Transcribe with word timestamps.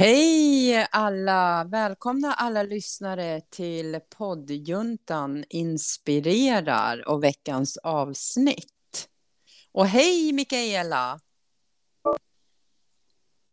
Hej 0.00 0.86
alla! 0.90 1.64
Välkomna 1.64 2.34
alla 2.34 2.62
lyssnare 2.62 3.40
till 3.40 4.00
poddjuntan 4.18 5.44
inspirerar 5.48 7.08
och 7.08 7.24
veckans 7.24 7.76
avsnitt. 7.76 9.08
Och 9.72 9.86
hej 9.86 10.32
Mikaela! 10.32 11.20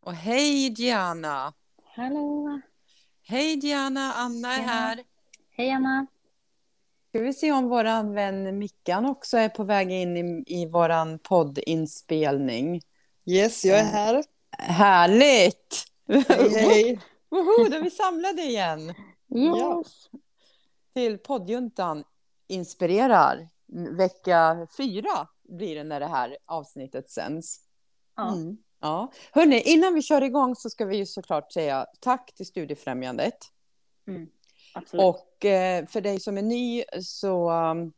Och 0.02 0.14
hej 0.14 0.70
Diana! 0.70 1.54
Hallå! 1.96 2.62
Hej 3.24 3.56
Diana, 3.56 4.14
Anna 4.14 4.54
är 4.54 4.58
Tjena. 4.58 4.72
här. 4.72 5.04
Hej 5.52 5.72
Anna! 5.72 6.08
Ska 7.10 7.20
vi 7.20 7.34
se 7.34 7.52
om 7.52 7.70
vår 7.70 8.14
vän 8.14 8.58
Mickan 8.58 9.06
också 9.06 9.38
är 9.38 9.50
på 9.50 9.64
väg 9.64 9.92
in 9.92 10.18
i, 10.18 10.44
i 10.48 10.66
vår 10.66 11.18
poddinspelning. 11.18 12.82
Yes, 13.26 13.66
jag 13.66 13.80
är 13.80 13.84
här. 13.84 14.24
Härligt! 14.58 15.97
Hej, 16.08 16.50
hej. 16.50 17.00
Woho, 17.30 17.70
då 17.70 17.76
är 17.76 17.82
vi 17.82 17.92
samlade 17.92 18.42
igen. 18.42 18.94
Ja. 19.28 19.78
Yes! 19.78 20.10
till 20.98 21.18
poddjuntan 21.18 22.04
inspirerar. 22.48 23.50
Vecka 23.98 24.68
fyra 24.78 25.28
blir 25.50 25.76
det 25.76 25.84
när 25.84 26.00
det 26.00 26.06
här 26.06 26.38
avsnittet 26.46 27.10
sänds. 27.10 27.60
Ja. 28.16 28.34
Mm. 28.34 28.58
Ja. 28.82 29.12
Hörrni, 29.32 29.62
innan 29.62 29.94
vi 29.94 30.02
kör 30.02 30.22
igång 30.22 30.56
så 30.56 30.70
ska 30.70 30.86
vi 30.86 30.98
ju 30.98 31.06
såklart 31.06 31.52
säga 31.52 31.86
tack 32.00 32.34
till 32.36 32.46
Studiefrämjandet. 32.46 33.38
Mm. 34.08 34.28
Absolut. 34.74 35.04
Och 35.06 35.46
eh, 35.46 35.86
för 35.86 36.02
dig 36.02 36.20
som 36.20 36.38
är 36.38 36.42
ny 36.42 36.84
så 37.02 37.52
um, 37.52 37.94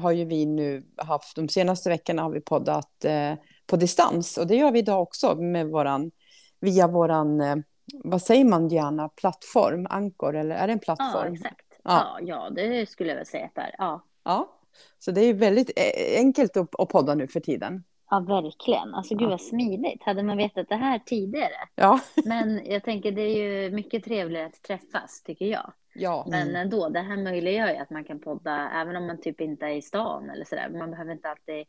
har 0.00 0.12
ju 0.12 0.24
vi 0.24 0.46
nu 0.46 0.86
haft, 0.96 1.36
de 1.36 1.48
senaste 1.48 1.88
veckorna 1.88 2.22
har 2.22 2.30
vi 2.30 2.40
poddat 2.40 3.04
eh, 3.04 3.34
på 3.66 3.76
distans. 3.76 4.38
Och 4.38 4.46
det 4.46 4.56
gör 4.56 4.72
vi 4.72 4.78
idag 4.78 5.02
också 5.02 5.34
med 5.34 5.66
våran, 5.66 6.10
via 6.62 6.86
våran, 6.88 7.40
eh, 7.40 7.56
vad 8.04 8.22
säger 8.22 8.44
man 8.44 8.68
gärna, 8.68 9.08
plattform, 9.08 9.86
Ankor, 9.90 10.36
eller 10.36 10.56
är 10.56 10.66
det 10.66 10.72
en 10.72 10.80
ja, 10.86 10.94
plattform? 10.96 11.32
exakt. 11.34 11.66
Ja. 11.84 12.18
Ja. 12.18 12.18
ja, 12.22 12.50
det 12.50 12.88
skulle 12.88 13.08
jag 13.10 13.16
väl 13.16 13.26
säga 13.26 13.44
att 13.46 13.54
det 13.54 13.60
är. 13.60 13.74
Ja. 13.78 14.04
Ja, 14.24 14.58
så 14.98 15.10
det 15.10 15.20
är 15.20 15.34
väldigt 15.34 15.70
eh, 15.76 16.18
enkelt 16.20 16.56
att, 16.56 16.88
podda 16.88 17.14
nu 17.14 17.26
för 17.28 17.40
tiden. 17.40 17.84
ja, 18.10 18.20
verkligen. 18.20 18.94
Alltså 18.94 19.14
gud 19.14 19.26
Ja. 19.26 19.30
vad 19.30 19.40
smidigt. 19.40 20.02
Hade 20.02 20.22
man 20.22 20.36
vetat 20.36 20.68
det 20.68 20.76
här 20.76 20.98
tidigare. 20.98 21.54
Ja, 21.74 22.00
Men 22.24 22.60
jag 22.64 22.84
tänker 22.84 23.12
det 23.12 23.22
är 23.22 23.36
ju 23.36 23.70
mycket 23.70 24.04
trevligare 24.04 24.46
att 24.46 24.62
träffas, 24.62 25.22
tycker 25.22 25.46
jag. 25.46 25.72
ja, 25.94 26.26
Men 26.30 26.56
ändå, 26.56 26.88
det 26.88 27.00
här 27.00 27.16
möjliggör 27.16 27.68
ju 27.68 27.76
att 27.76 27.90
man 27.90 28.04
kan 28.04 28.20
podda 28.20 28.70
även 28.70 28.96
om 28.96 29.06
man 29.06 29.20
typ 29.20 29.40
inte 29.40 29.66
är 29.66 29.70
i 29.76 29.82
stan 29.82 30.30
eller 30.30 30.44
sådär. 30.44 30.68
Man 30.78 30.90
behöver 30.90 31.12
inte 31.12 31.28
alltid 31.28 31.66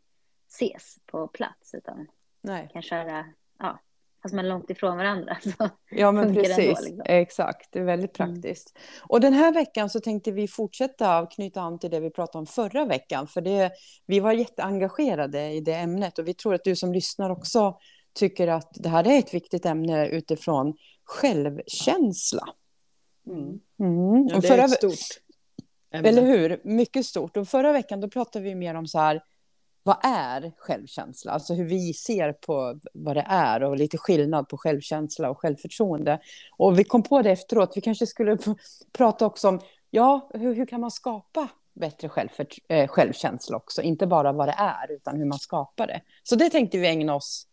ses 0.49 0.97
på 1.05 1.27
plats 1.27 1.73
utan 1.73 2.07
nej. 2.41 2.69
kan 2.73 2.81
köra, 2.81 3.25
ja, 3.59 3.79
fast 4.23 4.35
man 4.35 4.45
är 4.45 4.49
långt 4.49 4.69
ifrån 4.69 4.97
varandra. 4.97 5.37
Så. 5.43 5.69
Ja, 5.91 6.11
men 6.11 6.23
Funkar 6.25 6.41
ändå, 6.41 6.55
precis. 6.55 6.85
liksom. 6.85 7.01
Exakt, 7.05 7.67
det 7.71 7.79
är 7.79 7.83
väldigt 7.83 8.19
Mm. 8.19 8.33
praktiskt. 8.33 8.77
Och 9.01 9.21
den 9.21 9.33
här 9.33 9.53
veckan 9.53 9.89
så 9.89 9.99
tänkte 9.99 10.31
vi 10.31 10.47
fortsätta 10.47 11.17
att 11.17 11.31
knyta 11.31 11.61
an 11.61 11.79
till 11.79 11.91
det 11.91 11.99
vi 11.99 12.09
pratade 12.09 12.37
om 12.39 12.45
förra 12.45 12.85
veckan. 12.85 13.27
För 13.27 13.41
det, 13.41 13.71
vi 14.05 14.19
var 14.19 14.31
jätteengagerade 14.33 15.51
i 15.51 15.59
det 15.61 15.73
ämnet 15.73 16.19
och 16.19 16.27
vi 16.27 16.33
tror 16.33 16.53
att 16.53 16.63
du 16.63 16.75
som 16.75 16.93
lyssnar 16.93 17.29
också 17.29 17.77
tycker 18.15 18.47
att 18.47 18.69
det 18.73 18.89
här 18.89 19.07
är 19.07 19.19
ett 19.19 19.33
viktigt 19.33 19.65
ämne 19.65 20.07
utifrån 20.07 20.73
självkänsla. 21.03 22.43
Mm. 23.27 23.59
Mm. 23.79 24.27
Ja, 24.27 24.35
Och 24.35 24.41
det 24.41 24.47
är 24.49 24.65
ett 24.65 24.71
stort 24.71 25.19
ämne. 25.93 26.09
Eller 26.09 26.21
hur? 26.25 26.61
Mycket 26.63 27.05
stort. 27.05 27.37
Och 27.37 27.47
förra 27.47 27.71
veckan 27.71 28.01
då 28.01 28.09
pratade 28.09 28.45
vi 28.45 28.55
mer 28.55 28.75
om 28.75 28.87
så 28.87 28.99
här, 28.99 29.21
vad 29.83 29.97
är 30.03 30.51
självkänsla? 30.57 31.31
Alltså 31.31 31.53
hur 31.53 31.65
vi 31.65 31.93
ser 31.93 32.33
på 32.33 32.79
vad 32.93 33.15
det 33.15 33.25
är 33.29 33.63
och 33.63 33.77
lite 33.77 33.97
skillnad 33.97 34.49
på 34.49 34.57
självkänsla 34.57 35.29
och 35.29 35.39
självförtroende. 35.39 36.19
Och 36.57 36.79
vi 36.79 36.83
kom 36.83 37.03
på 37.03 37.21
det 37.21 37.31
efteråt, 37.31 37.73
vi 37.75 37.81
kanske 37.81 38.07
skulle 38.07 38.37
prata 38.91 39.25
också 39.25 39.47
om, 39.47 39.59
ja, 39.89 40.29
hur, 40.33 40.55
hur 40.55 40.65
kan 40.65 40.81
man 40.81 40.91
skapa 40.91 41.47
bättre 41.73 42.09
självfört- 42.09 42.59
eh, 42.67 42.87
självkänsla 42.87 43.57
också? 43.57 43.81
Inte 43.81 44.07
bara 44.07 44.31
vad 44.31 44.47
det 44.47 44.55
är, 44.57 44.91
utan 44.91 45.17
hur 45.17 45.25
man 45.25 45.39
skapar 45.39 45.87
det. 45.87 46.01
Så 46.23 46.35
det 46.35 46.49
tänkte 46.49 46.77
vi 46.77 46.87
ägna 46.87 47.15
oss 47.15 47.47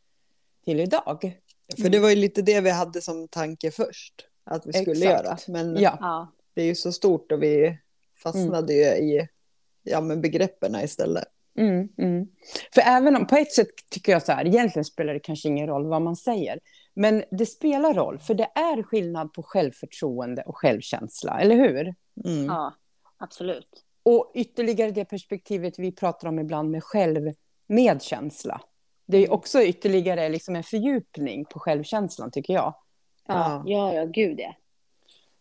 till 0.65 0.81
idag. 0.81 1.41
För 1.83 1.89
det 1.89 1.99
var 1.99 2.11
ju 2.11 2.17
lite 2.17 2.43
det 2.43 2.61
vi 2.61 2.71
hade 2.71 3.01
som 3.01 3.29
tanke 3.29 3.71
först. 3.71 4.15
Att 4.45 4.67
vi 4.67 4.73
skulle 4.73 4.91
Exakt. 4.93 5.27
göra. 5.27 5.39
Men 5.49 5.77
Ja, 5.77 6.33
det 6.55 6.63
är 6.63 6.67
ju 6.67 6.75
så 6.75 6.93
stort 6.93 7.33
och 7.33 7.43
vi 7.43 7.79
fastnade 8.23 8.73
ju 8.73 8.85
i 8.85 9.29
ja, 9.83 10.01
men 10.01 10.21
begreppen 10.21 10.77
istället. 10.77 11.25
Mm, 11.59 11.89
mm. 11.99 12.27
För 12.75 12.81
även 12.81 13.17
om, 13.17 13.27
på 13.27 13.37
ett 13.37 13.53
sätt 13.53 13.69
tycker 13.91 14.13
jag 14.13 14.23
så 14.23 14.33
här, 14.33 14.47
egentligen 14.47 14.85
spelar 14.85 15.15
det 15.15 15.21
kanske 15.21 15.49
ingen 15.49 15.67
roll 15.67 15.87
vad 15.87 16.03
man 16.03 16.17
säger. 16.17 16.61
Men 16.95 17.25
det 17.31 17.47
spelar 17.47 17.95
roll, 17.95 18.19
för 18.19 18.35
det 18.35 18.49
är 18.55 18.83
skillnad 18.83 19.33
på 19.33 19.43
självförtroende 19.43 20.43
och 20.43 20.57
självkänsla, 20.57 21.41
eller 21.41 21.57
hur? 21.57 21.95
Mm. 22.25 22.47
ja, 22.47 22.75
absolut. 23.19 23.85
Och 24.03 24.33
ytterligare 24.35 24.91
det 24.91 25.05
perspektivet 25.05 25.79
vi 25.79 25.93
pratar 25.93 26.29
om 26.29 26.39
ibland 26.39 26.71
med 26.71 26.85
självmedkänsla. 26.85 28.61
Det 29.07 29.19
är 29.19 29.33
också 29.33 29.63
ytterligare 29.63 30.29
liksom 30.29 30.57
en 30.57 30.63
fördjupning 30.63 31.45
på 31.45 31.59
självkänslan, 31.59 32.31
tycker 32.31 32.55
jag. 32.55 32.75
Ja, 33.27 33.63
ja, 33.67 33.95
ja 33.95 34.05
gud 34.05 34.41
ja. 34.41 34.55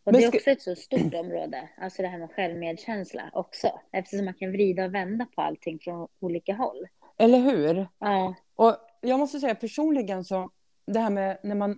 Och 0.04 0.14
det 0.14 0.24
är 0.24 0.28
också 0.28 0.50
ett 0.50 0.62
så 0.62 0.76
stort 0.76 1.14
område, 1.14 1.70
alltså 1.78 2.02
det 2.02 2.08
här 2.08 2.18
med 2.20 2.32
självmedkänsla 2.32 3.30
också, 3.34 3.68
eftersom 3.92 4.26
man 4.26 4.34
kan 4.34 4.52
vrida 4.52 4.86
och 4.86 4.94
vända 4.96 5.26
på 5.36 5.42
allting 5.42 5.80
från 5.80 6.08
olika 6.20 6.54
håll. 6.54 6.88
Eller 7.18 7.40
hur? 7.40 7.88
Ja, 8.00 8.36
Och 8.56 8.78
jag 9.02 9.20
måste 9.20 9.40
säga 9.40 9.56
personligen 9.56 10.24
så, 10.24 10.50
det 10.86 11.00
här 11.00 11.10
med 11.10 11.38
när 11.44 11.56
man, 11.56 11.78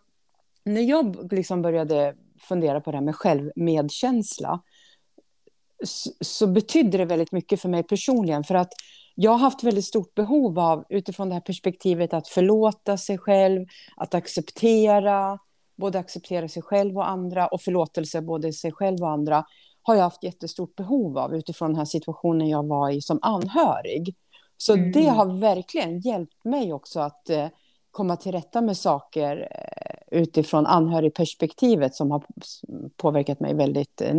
när 0.63 0.81
jag 0.81 1.33
liksom 1.33 1.61
började 1.61 2.15
fundera 2.39 2.81
på 2.81 2.91
det 2.91 2.97
här 2.97 3.05
med 3.05 3.15
självmedkänsla, 3.15 4.61
så, 5.83 6.11
så 6.21 6.47
betydde 6.47 6.97
det 6.97 7.05
väldigt 7.05 7.31
mycket 7.31 7.61
för 7.61 7.69
mig 7.69 7.83
personligen, 7.83 8.43
för 8.43 8.55
att 8.55 8.73
jag 9.15 9.31
har 9.31 9.37
haft 9.37 9.63
väldigt 9.63 9.85
stort 9.85 10.15
behov 10.15 10.59
av, 10.59 10.85
utifrån 10.89 11.29
det 11.29 11.35
här 11.35 11.41
perspektivet, 11.41 12.13
att 12.13 12.27
förlåta 12.27 12.97
sig 12.97 13.17
själv, 13.17 13.65
att 13.95 14.13
acceptera, 14.13 15.39
både 15.81 15.99
acceptera 15.99 16.47
sig 16.47 16.61
själv 16.63 16.97
och 16.97 17.09
andra, 17.09 17.47
och 17.47 17.61
förlåtelse 17.61 18.21
både 18.21 18.53
sig 18.53 18.71
själv 18.71 19.01
och 19.01 19.09
andra, 19.09 19.45
har 19.83 19.95
jag 19.95 20.03
haft 20.03 20.23
jättestort 20.23 20.75
behov 20.75 21.17
av 21.17 21.35
utifrån 21.35 21.69
den 21.69 21.77
här 21.77 21.85
situationen 21.85 22.49
jag 22.49 22.67
var 22.67 22.89
i 22.89 23.01
som 23.01 23.19
anhörig. 23.21 24.15
Så 24.57 24.73
Mm. 24.73 24.91
det 24.91 25.07
har 25.07 25.39
verkligen 25.39 25.99
hjälpt 25.99 26.45
mig 26.45 26.73
också 26.73 26.99
att 26.99 27.29
eh, 27.29 27.47
komma 27.91 28.15
till 28.15 28.31
rätta 28.31 28.61
med 28.61 28.77
saker 28.77 29.47
eh, 29.51 30.19
utifrån 30.21 30.65
anhörigperspektivet 30.65 31.95
som 31.95 32.11
har 32.11 32.23
påverkat 32.97 33.39
mig 33.39 33.53
väldigt 33.53 34.01
eh, 34.01 34.15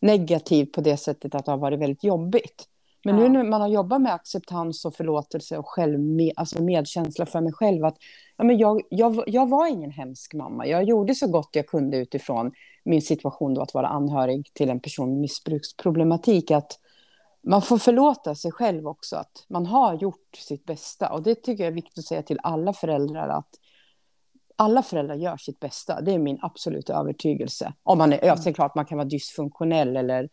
negativt 0.00 0.72
på 0.72 0.80
det 0.80 0.96
sättet 0.96 1.34
att 1.34 1.44
det 1.44 1.52
har 1.52 1.58
varit 1.58 1.80
väldigt 1.80 2.04
jobbigt. 2.04 2.66
Men 3.04 3.16
nu 3.16 3.22
Ja. 3.22 3.28
när 3.28 3.44
man 3.44 3.60
har 3.60 3.68
jobbat 3.68 4.00
med 4.00 4.14
acceptans 4.14 4.84
och 4.84 4.94
förlåtelse 4.94 5.58
och 5.58 5.68
självme, 5.68 6.32
alltså 6.36 6.62
medkänsla 6.62 7.26
för 7.26 7.40
mig 7.40 7.52
själv 7.52 7.84
att 7.84 7.96
ja, 8.36 8.44
men 8.44 8.58
jag, 8.58 8.82
jag, 8.90 9.22
jag 9.26 9.48
var 9.48 9.66
ingen 9.66 9.90
hemsk 9.90 10.34
mamma. 10.34 10.66
Jag 10.66 10.84
gjorde 10.84 11.14
så 11.14 11.26
gott 11.26 11.48
jag 11.52 11.66
kunde 11.66 11.96
utifrån 11.96 12.52
min 12.84 13.02
situation 13.02 13.54
då 13.54 13.62
att 13.62 13.74
vara 13.74 13.88
anhörig 13.88 14.50
till 14.54 14.70
en 14.70 14.80
person 14.80 15.10
med 15.10 15.20
missbruksproblematik. 15.20 16.50
Att 16.50 16.78
man 17.42 17.62
får 17.62 17.78
förlåta 17.78 18.34
sig 18.34 18.52
själv 18.52 18.86
också, 18.88 19.16
att 19.16 19.44
man 19.48 19.66
har 19.66 19.94
gjort 19.94 20.36
sitt 20.36 20.64
bästa. 20.64 21.12
Och 21.12 21.22
det 21.22 21.34
tycker 21.34 21.64
jag 21.64 21.70
är 21.70 21.74
viktigt 21.74 21.98
att 21.98 22.04
säga 22.04 22.22
till 22.22 22.38
alla 22.42 22.72
föräldrar, 22.72 23.28
att 23.28 23.48
alla 24.56 24.82
föräldrar 24.82 25.14
gör 25.14 25.36
sitt 25.36 25.60
bästa. 25.60 26.00
Det 26.00 26.12
är 26.12 26.18
min 26.18 26.38
absoluta 26.42 26.94
övertygelse. 26.94 27.72
Om 27.82 27.98
man 27.98 28.12
är, 28.12 28.24
ja, 28.24 28.32
är 28.32 28.44
det 28.44 28.52
klart 28.52 28.74
man 28.74 28.86
kan 28.86 28.98
vara 28.98 29.08
dysfunktionell 29.08 29.96
eller 29.96 30.28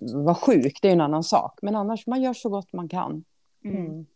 vara 0.00 0.34
sjuk, 0.34 0.78
det 0.82 0.88
är 0.88 0.92
en 0.92 1.00
annan 1.00 1.24
sak. 1.24 1.58
Men 1.62 1.76
annars, 1.76 2.06
man 2.06 2.22
gör 2.22 2.32
så 2.34 2.48
gott 2.48 2.72
man 2.72 2.88
kan. 2.88 3.24
mm. 3.64 3.86
Mm. 3.86 4.06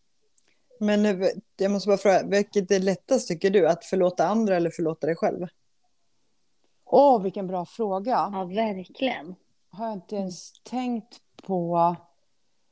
Men 0.80 1.30
jag 1.56 1.70
måste 1.70 1.88
bara 1.88 1.96
fråga, 1.98 2.22
vilket 2.26 2.70
är 2.70 2.80
lättast 2.80 3.28
tycker 3.28 3.50
du? 3.50 3.68
Att 3.68 3.84
förlåta 3.84 4.26
andra 4.26 4.56
eller 4.56 4.70
förlåta 4.70 5.06
dig 5.06 5.16
själv? 5.16 5.46
Åh, 6.84 7.22
vilken 7.22 7.46
bra 7.46 7.64
fråga. 7.66 8.10
ja 8.32 8.44
verkligen. 8.44 9.34
Har 9.70 9.84
jag 9.86 9.94
inte 9.94 10.16
ens 10.16 10.52
tänkt 10.62 11.18
på. 11.42 11.96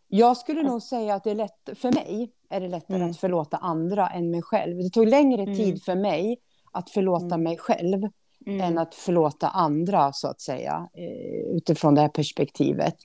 Jag 0.09 0.37
skulle 0.37 0.63
nog 0.63 0.83
säga 0.83 1.15
att 1.15 1.25
det 1.25 1.31
är 1.31 1.35
lätt, 1.35 1.69
för 1.75 1.93
mig 1.93 2.33
är 2.49 2.61
det 2.61 2.69
lättare 2.69 2.97
Mm. 2.97 3.11
att 3.11 3.17
förlåta 3.17 3.57
andra 3.57 4.09
än 4.09 4.31
mig 4.31 4.43
själv. 4.43 4.77
Det 4.79 4.91
tog 4.91 5.07
längre 5.09 5.43
Mm. 5.43 5.55
tid 5.57 5.83
för 5.85 5.95
mig 5.95 6.41
att 6.73 6.91
förlåta 6.91 7.25
Mm. 7.25 7.43
mig 7.43 7.57
själv 7.59 8.09
Mm. 8.47 8.61
än 8.61 8.79
att 8.79 8.95
förlåta 8.95 9.49
andra, 9.49 10.13
så 10.13 10.29
att 10.29 10.41
säga, 10.41 10.89
eh, 10.95 11.57
utifrån 11.57 11.95
det 11.95 12.01
här 12.01 12.09
perspektivet. 12.09 12.97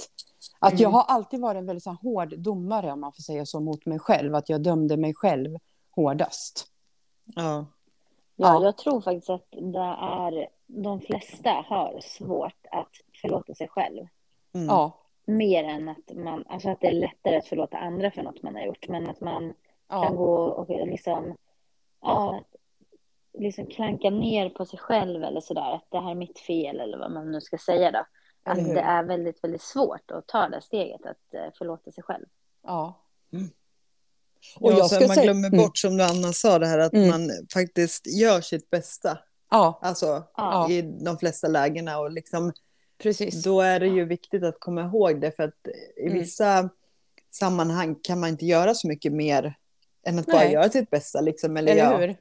Att 0.59 0.71
Mm. 0.71 0.81
jag 0.81 0.89
har 0.89 1.01
alltid 1.07 1.39
varit 1.41 1.59
en 1.59 1.65
väldigt 1.65 1.83
så 1.83 1.89
här, 1.89 1.97
hård 2.01 2.39
domare, 2.39 2.91
om 2.91 2.99
man 2.99 3.13
får 3.13 3.21
säga 3.23 3.45
så, 3.45 3.59
mot 3.59 3.85
mig 3.85 3.99
själv. 3.99 4.35
Att 4.35 4.49
jag 4.49 4.61
dömde 4.63 4.97
mig 4.97 5.13
själv 5.13 5.57
hårdast. 5.95 6.67
Ja. 7.35 7.41
Ja, 7.43 7.65
Ja. 8.35 8.63
jag 8.63 8.77
tror 8.77 9.01
faktiskt 9.01 9.29
att 9.29 9.47
det 9.51 9.79
är 10.01 10.47
de 10.67 11.01
flesta 11.01 11.49
har 11.49 11.99
svårt 12.01 12.65
att 12.71 12.89
förlåta 13.21 13.53
sig 13.55 13.67
själv. 13.67 14.07
Mm. 14.53 14.67
Ja, 14.67 15.01
Mer 15.27 15.63
än 15.63 15.89
att 15.89 16.15
man, 16.15 16.43
alltså 16.47 16.69
att 16.69 16.81
det 16.81 16.87
är 16.87 16.91
lättare 16.93 17.37
att 17.37 17.47
förlåta 17.47 17.77
andra 17.77 18.11
för 18.11 18.23
något 18.23 18.43
man 18.43 18.55
har 18.55 18.61
gjort, 18.61 18.87
men 18.89 19.09
att 19.09 19.21
man 19.21 19.53
kan 19.89 20.01
ja, 20.01 20.09
gå 20.09 20.35
och 20.35 20.69
liksom, 20.87 21.35
ja, 22.01 22.41
liksom 23.39 23.65
klanka 23.67 24.09
ner 24.09 24.49
på 24.49 24.65
sig 24.65 24.79
själv 24.79 25.23
eller 25.23 25.41
sådär, 25.41 25.75
att 25.75 25.87
det 25.91 25.99
här 25.99 26.11
är 26.11 26.15
mitt 26.15 26.39
fel 26.39 26.79
eller 26.79 26.97
vad 26.97 27.11
man 27.11 27.31
nu 27.31 27.41
ska 27.41 27.57
säga 27.57 27.91
då. 27.91 28.05
Att 28.43 28.57
det 28.65 28.79
är 28.79 29.03
väldigt, 29.03 29.43
väldigt 29.43 29.61
svårt 29.61 30.11
att 30.11 30.27
ta 30.27 30.47
det 30.49 30.61
steget 30.61 31.05
att 31.05 31.33
eh, 31.33 31.53
förlåta 31.57 31.91
sig 31.91 32.03
själv. 32.03 32.25
Ja. 32.63 33.01
Och 34.59 34.65
Och 34.65 34.71
jag 34.71 34.89
så 34.89 34.95
ska 34.95 35.07
man 35.07 35.15
säga- 35.15 35.23
glömmer 35.23 35.47
Mm. 35.47 35.57
bort, 35.57 35.77
som 35.77 35.97
du 35.97 36.03
Anna 36.03 36.33
sa, 36.33 36.59
det 36.59 36.67
här 36.67 36.79
att 36.79 36.93
Mm. 36.93 37.09
man 37.09 37.29
faktiskt 37.53 38.07
gör 38.07 38.41
sitt 38.41 38.69
bästa. 38.69 39.19
Ja, 39.51 39.79
Alltså 39.81 40.23
Ja. 40.37 40.69
i 40.71 40.81
de 40.81 41.17
flesta 41.17 41.47
lägena. 41.47 41.99
Och 41.99 42.11
liksom, 42.11 42.51
precis. 42.97 43.43
då 43.43 43.61
är 43.61 43.79
det 43.79 43.87
ju 43.87 44.05
viktigt 44.05 44.43
att 44.43 44.59
komma 44.59 44.81
ihåg 44.81 45.21
det. 45.21 45.31
För 45.31 45.43
att 45.43 45.67
i 45.97 46.01
Mm. 46.07 46.13
vissa 46.13 46.69
sammanhang 47.31 47.95
kan 48.03 48.19
man 48.19 48.29
inte 48.29 48.45
göra 48.45 48.73
så 48.73 48.87
mycket 48.87 49.13
mer 49.13 49.55
än 50.07 50.19
att 50.19 50.25
bara 50.25 50.37
Nej. 50.37 50.53
göra 50.53 50.69
sitt 50.69 50.89
bästa. 50.89 51.21
Liksom, 51.21 51.57
eller 51.57 51.71
Eller 51.71 51.83
ja, 51.91 51.97
hur? 51.97 52.15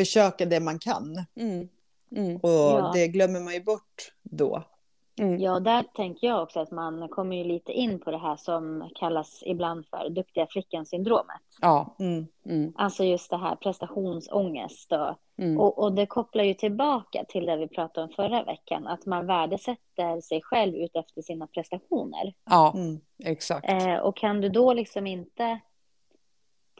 Försöka 0.00 0.46
det 0.46 0.60
man 0.60 0.78
kan. 0.78 1.24
Mm. 1.36 1.68
Mm. 2.16 2.36
Och 2.36 2.50
Ja. 2.50 2.90
det 2.94 3.08
glömmer 3.08 3.40
man 3.40 3.54
ju 3.54 3.62
bort 3.64 4.12
då. 4.22 4.62
Mm. 5.20 5.38
Ja, 5.40 5.60
där 5.60 5.82
tänker 5.94 6.26
jag 6.26 6.42
också 6.42 6.60
att 6.60 6.70
man 6.70 7.08
kommer 7.08 7.36
ju 7.36 7.44
lite 7.44 7.72
in 7.72 8.00
på 8.00 8.10
det 8.10 8.18
här 8.18 8.36
som 8.36 8.90
kallas 8.94 9.42
ibland 9.46 9.86
för 9.86 10.08
duktiga 10.10 10.46
flickan-syndromet. 10.46 11.40
Ja. 11.60 11.96
Mm. 11.98 12.26
Mm. 12.46 12.72
Alltså 12.76 13.04
just 13.04 13.30
det 13.30 13.36
här 13.36 13.56
prestationsångest 13.56 14.92
och, 14.92 15.14
Mm. 15.38 15.60
och, 15.60 15.78
och 15.78 15.92
det 15.92 16.06
kopplar 16.06 16.44
ju 16.44 16.54
tillbaka 16.54 17.24
till 17.28 17.46
det 17.46 17.56
vi 17.56 17.68
pratade 17.68 18.06
om 18.06 18.12
förra 18.12 18.44
veckan, 18.44 18.86
att 18.86 19.06
man 19.06 19.26
värdesätter 19.26 20.20
sig 20.20 20.42
själv 20.42 20.74
utefter 20.76 21.22
sina 21.22 21.46
prestationer. 21.46 22.34
Ja, 22.50 22.72
Mm. 22.76 23.00
exakt. 23.24 23.68
Eh, 23.70 23.96
och 23.96 24.16
kan 24.16 24.40
du 24.40 24.48
då 24.48 24.72
liksom 24.72 25.06
inte 25.06 25.60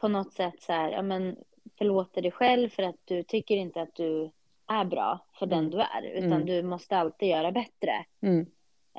på 0.01 0.07
något 0.07 0.33
sätt 0.33 0.61
så 0.61 0.73
här, 0.73 0.91
ja 0.91 1.01
men 1.01 1.35
förlåta 1.77 2.21
dig 2.21 2.31
själv 2.31 2.69
för 2.69 2.83
att 2.83 2.95
du 3.05 3.23
tycker 3.23 3.55
inte 3.57 3.81
att 3.81 3.95
du 3.95 4.31
är 4.67 4.85
bra 4.85 5.19
för 5.39 5.45
den 5.45 5.59
Mm. 5.59 5.71
du 5.71 5.79
är, 5.79 6.03
utan 6.13 6.31
Mm. 6.33 6.45
du 6.45 6.63
måste 6.63 6.97
alltid 6.97 7.29
göra 7.29 7.51
bättre. 7.51 8.05
Mm. 8.21 8.45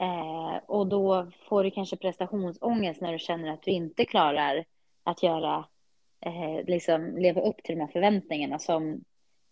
Eh, 0.01 0.57
och 0.67 0.87
då 0.87 1.27
får 1.49 1.65
du 1.65 1.71
kanske 1.71 1.97
prestationsångest 1.97 3.01
när 3.01 3.13
du 3.13 3.19
känner 3.19 3.53
att 3.53 3.63
du 3.63 3.71
inte 3.71 4.05
klarar 4.05 4.65
att 5.05 5.23
göra, 5.23 5.65
eh, 6.21 6.65
liksom 6.67 7.17
leva 7.19 7.41
upp 7.41 7.63
till 7.63 7.75
de 7.75 7.81
här 7.81 7.93
förväntningarna 7.93 8.59
som 8.59 9.05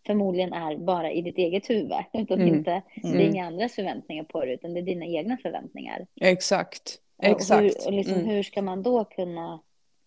förmodligen 0.06 0.52
är 0.52 0.76
bara 0.76 1.10
i 1.12 1.22
ditt 1.22 1.38
eget 1.38 1.70
huvud. 1.70 1.92
Utan 2.12 2.40
Mm. 2.40 2.54
inte, 2.54 2.82
Det 2.94 3.08
är 3.08 3.14
Mm. 3.14 3.30
inga 3.34 3.46
andras 3.46 3.74
förväntningar 3.74 4.24
på 4.24 4.40
dig, 4.40 4.54
utan 4.54 4.74
det 4.74 4.80
är 4.80 4.82
dina 4.82 5.06
egna 5.06 5.36
förväntningar. 5.36 6.06
Exakt. 6.20 7.00
Och 7.16 7.24
Hur, 7.26 7.32
Exakt. 7.32 7.86
och 7.86 7.92
liksom, 7.92 8.14
Mm. 8.14 8.26
hur 8.26 8.42
ska 8.42 8.62
man 8.62 8.82
då 8.82 9.04
kunna 9.04 9.60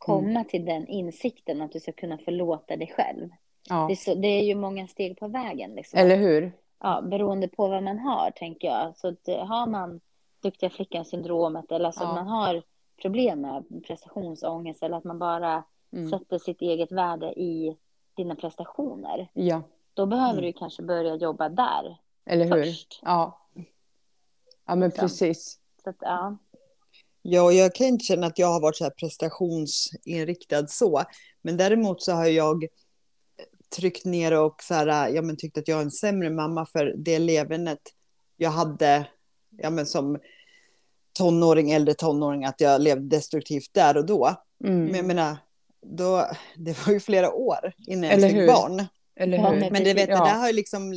komma 0.05 0.43
till 0.43 0.65
den 0.65 0.87
insikten 0.87 1.61
att 1.61 1.71
du 1.71 1.79
ska 1.79 1.91
kunna 1.91 2.17
förlåta 2.17 2.75
dig 2.75 2.93
själv? 2.97 3.29
Ja. 3.69 3.85
Det, 3.87 3.93
är 3.93 3.95
så, 3.95 4.15
det 4.15 4.27
är 4.27 4.43
ju 4.43 4.55
många 4.55 4.87
steg 4.87 5.19
på 5.19 5.27
vägen. 5.27 5.71
Liksom. 5.75 5.99
Eller 5.99 6.15
hur? 6.15 6.51
Ja, 6.79 7.01
beroende 7.01 7.47
på 7.47 7.67
vad 7.67 7.83
man 7.83 7.99
har, 7.99 8.31
tänker 8.31 8.67
jag. 8.67 8.97
Så 8.97 9.07
att, 9.07 9.27
eh, 9.27 9.45
har 9.45 9.67
man 9.67 10.01
duktiga 10.41 10.69
flickan-syndromet 10.69 11.71
eller 11.71 11.85
alltså 11.85 12.03
Ja. 12.03 12.09
att 12.09 12.15
man 12.15 12.27
har 12.27 12.63
problem 13.01 13.41
med 13.41 13.83
prestationsångest 13.87 14.83
eller 14.83 14.97
att 14.97 15.03
man 15.03 15.19
bara 15.19 15.63
Mm. 15.93 16.09
sätter 16.09 16.37
sitt 16.37 16.61
eget 16.61 16.91
värde 16.91 17.33
i 17.39 17.77
dina 18.15 18.35
prestationer, 18.35 19.27
Ja, 19.33 19.61
då 19.93 20.05
behöver 20.05 20.33
Mm. 20.33 20.43
du 20.45 20.53
kanske 20.53 20.83
börja 20.83 21.15
jobba 21.15 21.49
där 21.49 21.97
eller 22.25 22.45
hur? 22.45 22.63
först. 22.63 22.99
Ja. 23.03 23.39
Ja, 24.65 24.75
men 24.75 24.89
Liksom. 24.89 25.01
precis. 25.01 25.59
Så 25.83 25.89
att, 25.89 25.95
ja. 25.99 26.37
Ja, 27.25 27.51
jag 27.51 27.75
kan 27.75 27.87
inte 27.87 28.05
känna 28.05 28.27
att 28.27 28.39
jag 28.39 28.47
har 28.47 28.59
varit 28.61 28.75
så 28.77 28.83
här 28.83 28.91
prestationsinriktad 28.91 30.67
så. 30.67 31.03
Men 31.41 31.57
däremot 31.57 32.01
så 32.01 32.11
har 32.11 32.25
jag 32.25 32.65
tryckt 33.75 34.05
ner 34.05 34.31
och 34.39 34.63
så 34.63 34.73
här, 34.73 35.09
ja, 35.09 35.21
men 35.21 35.37
tyckt 35.37 35.57
att 35.57 35.67
jag 35.67 35.77
är 35.77 35.83
en 35.83 35.91
sämre 35.91 36.29
mamma 36.29 36.65
för 36.65 36.93
det 36.97 37.19
levernet 37.19 37.79
jag 38.37 38.49
hade 38.49 39.07
ja, 39.57 39.69
men 39.69 39.85
som 39.85 40.19
tonåring, 41.17 41.71
äldre 41.71 41.93
tonåring, 41.93 42.45
att 42.45 42.61
jag 42.61 42.81
levde 42.81 43.15
destruktivt 43.17 43.69
där 43.73 43.97
och 43.97 44.05
då. 44.05 44.35
Mm. 44.63 44.85
Men 44.85 44.95
jag 44.95 45.05
menar, 45.05 45.37
då, 45.85 46.27
det 46.57 46.85
var 46.85 46.93
ju 46.93 46.99
flera 46.99 47.31
år 47.33 47.73
innan 47.87 48.03
jag 48.03 48.13
Eller 48.13 48.27
fick 48.27 48.37
hur? 48.37 48.47
barn. 48.47 48.85
Eller 49.15 49.37
hur? 49.37 49.71
men- 49.71 49.83
det, 49.83 49.93
vet, 49.93 50.09
Ja. 50.09 50.19
det 50.19 50.29
där 50.29 50.37
har 50.39 50.47
ju 50.47 50.53
liksom, 50.53 50.93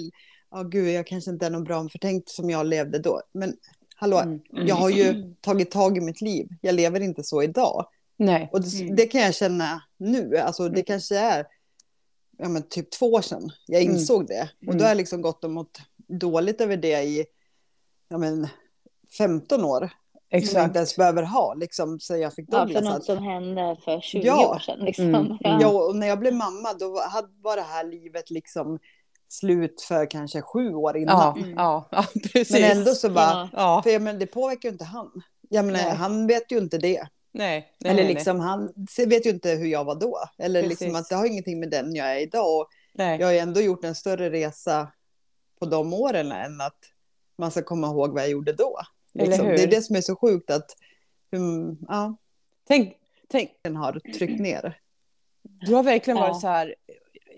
ja 0.51 0.63
gud, 0.63 0.89
jag 0.89 1.07
kanske 1.07 1.31
inte 1.31 1.47
är 1.47 1.51
någon 1.51 1.65
bra 1.65 1.89
förtänkt 1.89 2.29
som 2.29 2.51
jag 2.51 2.67
levde 2.67 2.99
då. 2.99 3.23
Men 3.33 3.57
hallå, 3.97 4.19
Mm. 4.19 4.41
jag 4.53 4.75
har 4.75 4.91
ju 4.91 5.35
tagit 5.41 5.71
tag 5.71 5.97
i 5.97 6.01
mitt 6.01 6.21
liv. 6.21 6.49
Jag 6.61 6.75
lever 6.75 7.01
inte 7.01 7.23
så 7.23 7.43
idag. 7.43 7.87
Nej. 8.17 8.49
Och 8.53 8.61
det, 8.63 8.81
Mm. 8.81 8.97
det 8.97 9.07
kan 9.07 9.21
jag 9.21 9.35
känna 9.35 9.83
nu. 9.97 10.37
Alltså 10.37 10.63
det 10.63 10.69
Mm. 10.69 10.85
kanske 10.85 11.19
är 11.19 11.47
ja, 12.39 12.49
men 12.49 12.63
typ 12.69 12.91
två 12.91 13.07
år 13.13 13.21
sedan 13.21 13.51
jag 13.67 13.83
Mm. 13.83 13.95
insåg 13.95 14.27
det. 14.27 14.49
Och 14.59 14.63
Mm. 14.65 14.79
då 14.79 14.85
har 14.85 14.89
jag 14.91 14.97
liksom 14.97 15.23
gått 15.23 15.45
och 15.45 15.51
mått 15.51 15.79
dåligt 16.09 16.61
över 16.61 16.77
det 16.77 17.03
i 17.03 17.25
ja, 18.09 18.19
men 18.19 18.49
15 19.19 19.65
år. 19.65 19.81
Som 19.81 19.91
jag 20.31 20.43
Exakt. 20.43 20.67
inte 20.67 20.79
ens 20.79 20.97
behöver 20.97 21.23
ha 21.23 21.55
liksom 21.55 22.01
sen 22.01 22.21
jag 22.21 22.35
fick 22.35 22.47
ja, 22.51 22.69
för 22.69 22.81
något 22.83 23.05
som 23.05 23.19
hände 23.25 23.77
för 23.85 24.01
20 24.01 24.27
Ja. 24.27 24.49
år 24.55 24.59
sedan. 24.59 24.79
Liksom. 24.85 25.05
Mm. 25.05 25.37
Ja. 25.41 25.59
Ja, 25.61 25.69
och 25.87 25.97
när 25.97 26.07
jag 26.07 26.19
blev 26.19 26.35
mamma 26.35 26.73
då 26.79 26.89
var 27.43 27.57
det 27.57 27.63
här 27.63 27.85
livet 27.85 28.31
liksom 28.31 28.79
slut 29.29 29.81
för 29.83 30.11
kanske 30.11 30.43
sju 30.43 30.75
år 30.75 30.97
innan. 30.97 31.17
Ja, 31.19 31.35
Mm. 31.43 31.55
ja, 31.57 31.89
ja, 31.91 32.05
precis. 32.33 32.51
Men 32.51 32.63
ändå 32.79 32.95
så 32.95 33.11
bara, 33.11 33.31
Ja. 33.33 33.49
Ja. 33.53 33.83
för 33.83 33.91
jag 33.91 34.03
menar, 34.03 34.21
det 34.21 34.27
påverkar 34.27 34.69
ju 34.69 34.73
inte 34.73 34.85
han. 34.85 35.23
Jag 35.49 35.65
menar, 35.65 35.81
Nej. 35.83 35.95
han 35.95 36.27
vet 36.27 36.53
ju 36.53 36.59
inte 36.59 36.79
det. 36.79 37.07
Nej. 37.33 37.73
nej, 37.81 37.93
Eller 37.93 38.05
nej, 38.05 38.15
liksom, 38.15 38.41
han 38.41 38.73
vet 39.07 39.27
ju 39.27 39.31
inte 39.31 39.51
hur 39.51 39.67
jag 39.67 39.85
var 39.85 39.95
då. 39.95 40.19
Eller 40.39 40.63
liksom 40.63 40.87
Precis. 40.87 41.01
att 41.01 41.09
det 41.09 41.15
har 41.15 41.27
ingenting 41.27 41.61
med 41.61 41.71
den 41.71 41.95
jag 41.95 42.13
är 42.17 42.21
idag. 42.21 42.61
Och 42.61 42.69
Nej. 42.95 43.21
jag 43.21 43.27
har 43.27 43.33
ju 43.33 43.39
ändå 43.39 43.61
gjort 43.61 43.85
en 43.85 43.95
större 43.95 44.31
resa 44.31 44.89
på 45.61 45.67
de 45.67 45.93
åren 45.95 46.33
än 46.33 46.61
att 46.61 46.79
man 47.39 47.51
ska 47.51 47.63
komma 47.63 47.87
ihåg 47.87 48.13
vad 48.13 48.23
jag 48.23 48.31
gjorde 48.31 48.53
då. 48.53 48.79
Eller 49.15 49.27
Liksom. 49.27 49.47
hur? 49.47 49.57
Det 49.57 49.63
är 49.63 49.67
det 49.67 49.83
som 49.83 49.97
är 49.97 50.01
så 50.01 50.17
sjukt 50.17 50.51
att 50.51 50.71
mm, 51.33 51.77
ja, 51.89 52.17
Tänk, 52.69 52.95
tänk, 53.29 53.51
den 53.63 53.77
har 53.77 54.01
tryckt 54.19 54.41
ner. 54.41 54.79
du 55.43 55.75
har 55.75 55.83
verkligen 55.83 56.17
Ja. 56.19 56.27
varit 56.29 56.41
så 56.41 56.47
här 56.49 56.75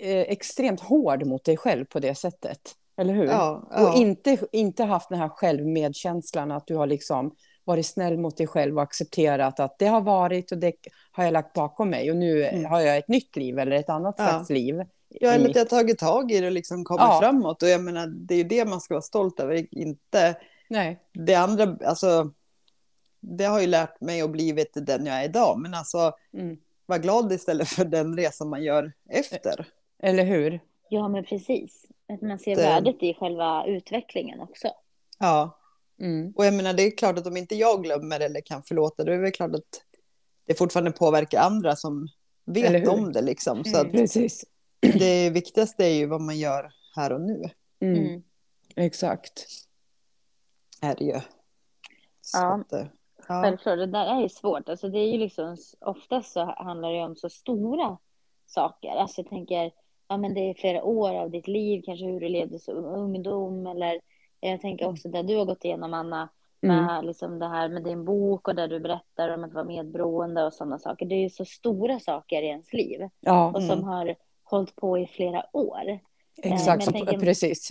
extremt 0.00 0.80
hård 0.80 1.26
mot 1.26 1.44
dig 1.44 1.56
själv 1.56 1.84
på 1.84 1.98
det 1.98 2.14
sättet. 2.14 2.60
Eller 2.96 3.14
hur? 3.14 3.24
Ja, 3.26 3.68
ja. 3.70 3.88
Och 3.92 3.98
inte, 3.98 4.38
inte 4.52 4.84
haft 4.84 5.08
den 5.08 5.18
här 5.18 5.28
självmedkänslan 5.28 6.50
att 6.50 6.66
du 6.66 6.76
har 6.76 6.86
liksom 6.86 7.34
varit 7.64 7.86
snäll 7.86 8.18
mot 8.18 8.36
dig 8.36 8.46
själv 8.46 8.76
och 8.76 8.82
accepterat 8.82 9.60
att 9.60 9.78
det 9.78 9.86
har 9.86 10.00
varit 10.00 10.52
och 10.52 10.58
det 10.58 10.72
har 11.12 11.24
jag 11.24 11.32
lagt 11.32 11.52
bakom 11.52 11.90
mig 11.90 12.10
och 12.10 12.16
nu 12.16 12.44
Mm. 12.44 12.64
har 12.64 12.80
jag 12.80 12.96
ett 12.96 13.08
nytt 13.08 13.36
liv 13.36 13.58
eller 13.58 13.76
ett 13.76 13.88
annat 13.88 14.14
Ja. 14.18 14.28
slags 14.28 14.50
liv. 14.50 14.82
Ja, 15.08 15.32
eller 15.32 15.48
att 15.48 15.56
jag 15.56 15.62
har 15.64 15.68
tagit 15.68 15.98
tag 15.98 16.32
i 16.32 16.40
det 16.40 16.46
och 16.46 16.52
liksom 16.52 16.84
kommit 16.84 17.00
Ja. 17.00 17.18
framåt. 17.20 17.62
Och 17.62 17.68
jag 17.68 17.80
menar, 17.80 18.06
det 18.06 18.34
är 18.34 18.38
ju 18.38 18.44
det 18.44 18.64
man 18.64 18.80
ska 18.80 18.94
vara 18.94 19.02
stolt 19.02 19.40
över, 19.40 19.66
inte 19.78 20.36
Nej, 20.70 21.00
det 21.14 21.34
andra. 21.34 21.76
Alltså, 21.84 22.32
det 23.20 23.44
har 23.44 23.60
ju 23.60 23.66
lärt 23.66 24.00
mig 24.00 24.20
att 24.20 24.30
blivit 24.30 24.72
den 24.74 25.06
jag 25.06 25.16
är 25.16 25.24
idag. 25.24 25.58
Men 25.58 25.74
alltså, 25.74 26.12
mm. 26.32 26.56
var 26.86 26.98
glad 26.98 27.32
istället 27.32 27.68
för 27.68 27.84
den 27.84 28.16
resan 28.16 28.48
man 28.48 28.62
gör 28.62 28.92
efter. 29.10 29.66
Eller 30.02 30.24
hur? 30.24 30.60
ja, 30.90 31.08
men 31.08 31.24
precis. 31.24 31.86
Att 32.12 32.22
man 32.22 32.38
ser 32.38 32.56
Det- 32.56 32.62
värdet 32.62 33.02
i 33.02 33.14
själva 33.14 33.66
utvecklingen 33.66 34.40
också. 34.40 34.68
Ja, 35.18 35.58
Mm. 36.00 36.32
och 36.36 36.46
jag 36.46 36.54
menar, 36.54 36.72
det 36.72 36.82
är 36.82 36.96
klart 36.96 37.18
att 37.18 37.26
om 37.26 37.36
inte 37.36 37.54
jag 37.54 37.82
glömmer 37.82 38.20
eller 38.20 38.40
kan 38.40 38.62
förlåta, 38.62 39.04
då 39.04 39.12
är 39.12 39.16
det 39.16 39.22
väl 39.22 39.32
klart 39.32 39.54
att 39.54 39.82
det 40.46 40.54
fortfarande 40.58 40.90
påverkar 40.92 41.40
andra 41.40 41.76
som 41.76 42.08
vet 42.44 42.88
om 42.88 43.12
det. 43.12 43.22
Liksom. 43.22 43.64
Så 43.64 43.78
Mm. 43.80 43.92
Precis. 43.92 44.44
det 44.80 45.30
viktigaste 45.30 45.84
är 45.84 45.94
ju 45.94 46.06
vad 46.06 46.20
man 46.20 46.38
gör 46.38 46.70
här 46.96 47.12
och 47.12 47.20
nu. 47.20 47.42
Mm. 47.80 47.98
Mm. 48.06 48.22
Exakt. 48.76 49.46
Är 50.82 50.94
det 50.94 51.04
ju. 51.04 51.20
Så 52.20 52.38
Ja. 52.38 52.54
att, 52.54 52.72
eh, 52.72 52.86
ja. 53.28 53.42
Självklart, 53.42 53.78
det 53.78 53.86
där 53.86 54.06
är 54.16 54.20
ju 54.20 54.28
svårt. 54.28 54.68
Alltså 54.68 54.88
det 54.88 54.98
är 54.98 55.12
ju 55.12 55.18
liksom, 55.18 55.56
oftast 55.80 56.32
så 56.32 56.44
handlar 56.44 56.92
det 56.92 57.04
om 57.04 57.16
så 57.16 57.28
stora 57.30 57.98
saker. 58.46 58.88
Alltså 58.88 59.20
jag 59.20 59.28
tänker, 59.30 59.70
ja 60.08 60.16
men 60.16 60.34
det 60.34 60.40
är 60.50 60.54
flera 60.54 60.84
år 60.84 61.14
av 61.14 61.30
ditt 61.30 61.48
liv, 61.48 61.82
kanske 61.86 62.06
hur 62.06 62.20
du 62.20 62.28
levde 62.28 62.58
som 62.58 62.84
ungdom 62.84 63.66
eller 63.66 64.00
jag 64.40 64.60
tänker 64.60 64.88
också 64.88 65.08
där 65.08 65.22
du 65.22 65.36
har 65.36 65.44
gått 65.44 65.64
igenom 65.64 65.94
Anna, 65.94 66.28
Mm. 66.62 66.84
med 66.84 67.04
liksom 67.06 67.38
det 67.38 67.48
här 67.48 67.68
med 67.68 67.84
din 67.84 68.04
bok 68.04 68.48
och 68.48 68.54
där 68.54 68.68
du 68.68 68.80
berättar 68.80 69.28
om 69.34 69.44
att 69.44 69.52
vara 69.52 69.64
medberoende 69.64 70.44
och 70.46 70.54
sådana 70.54 70.78
saker. 70.78 71.06
Det 71.06 71.14
är 71.14 71.20
ju 71.20 71.30
så 71.30 71.44
stora 71.44 72.00
saker 72.00 72.42
i 72.42 72.46
ens 72.46 72.72
liv 72.72 73.08
Ja, 73.20 73.52
och 73.54 73.62
som 73.62 73.70
Mm. 73.78 73.84
har 73.84 74.14
hållit 74.44 74.76
på 74.76 74.98
i 74.98 75.06
flera 75.06 75.44
år. 75.52 75.98
exakt. 76.42 76.86
men 76.86 76.94
jag 76.94 77.06
tänker- 77.06 77.26
Precis. 77.26 77.68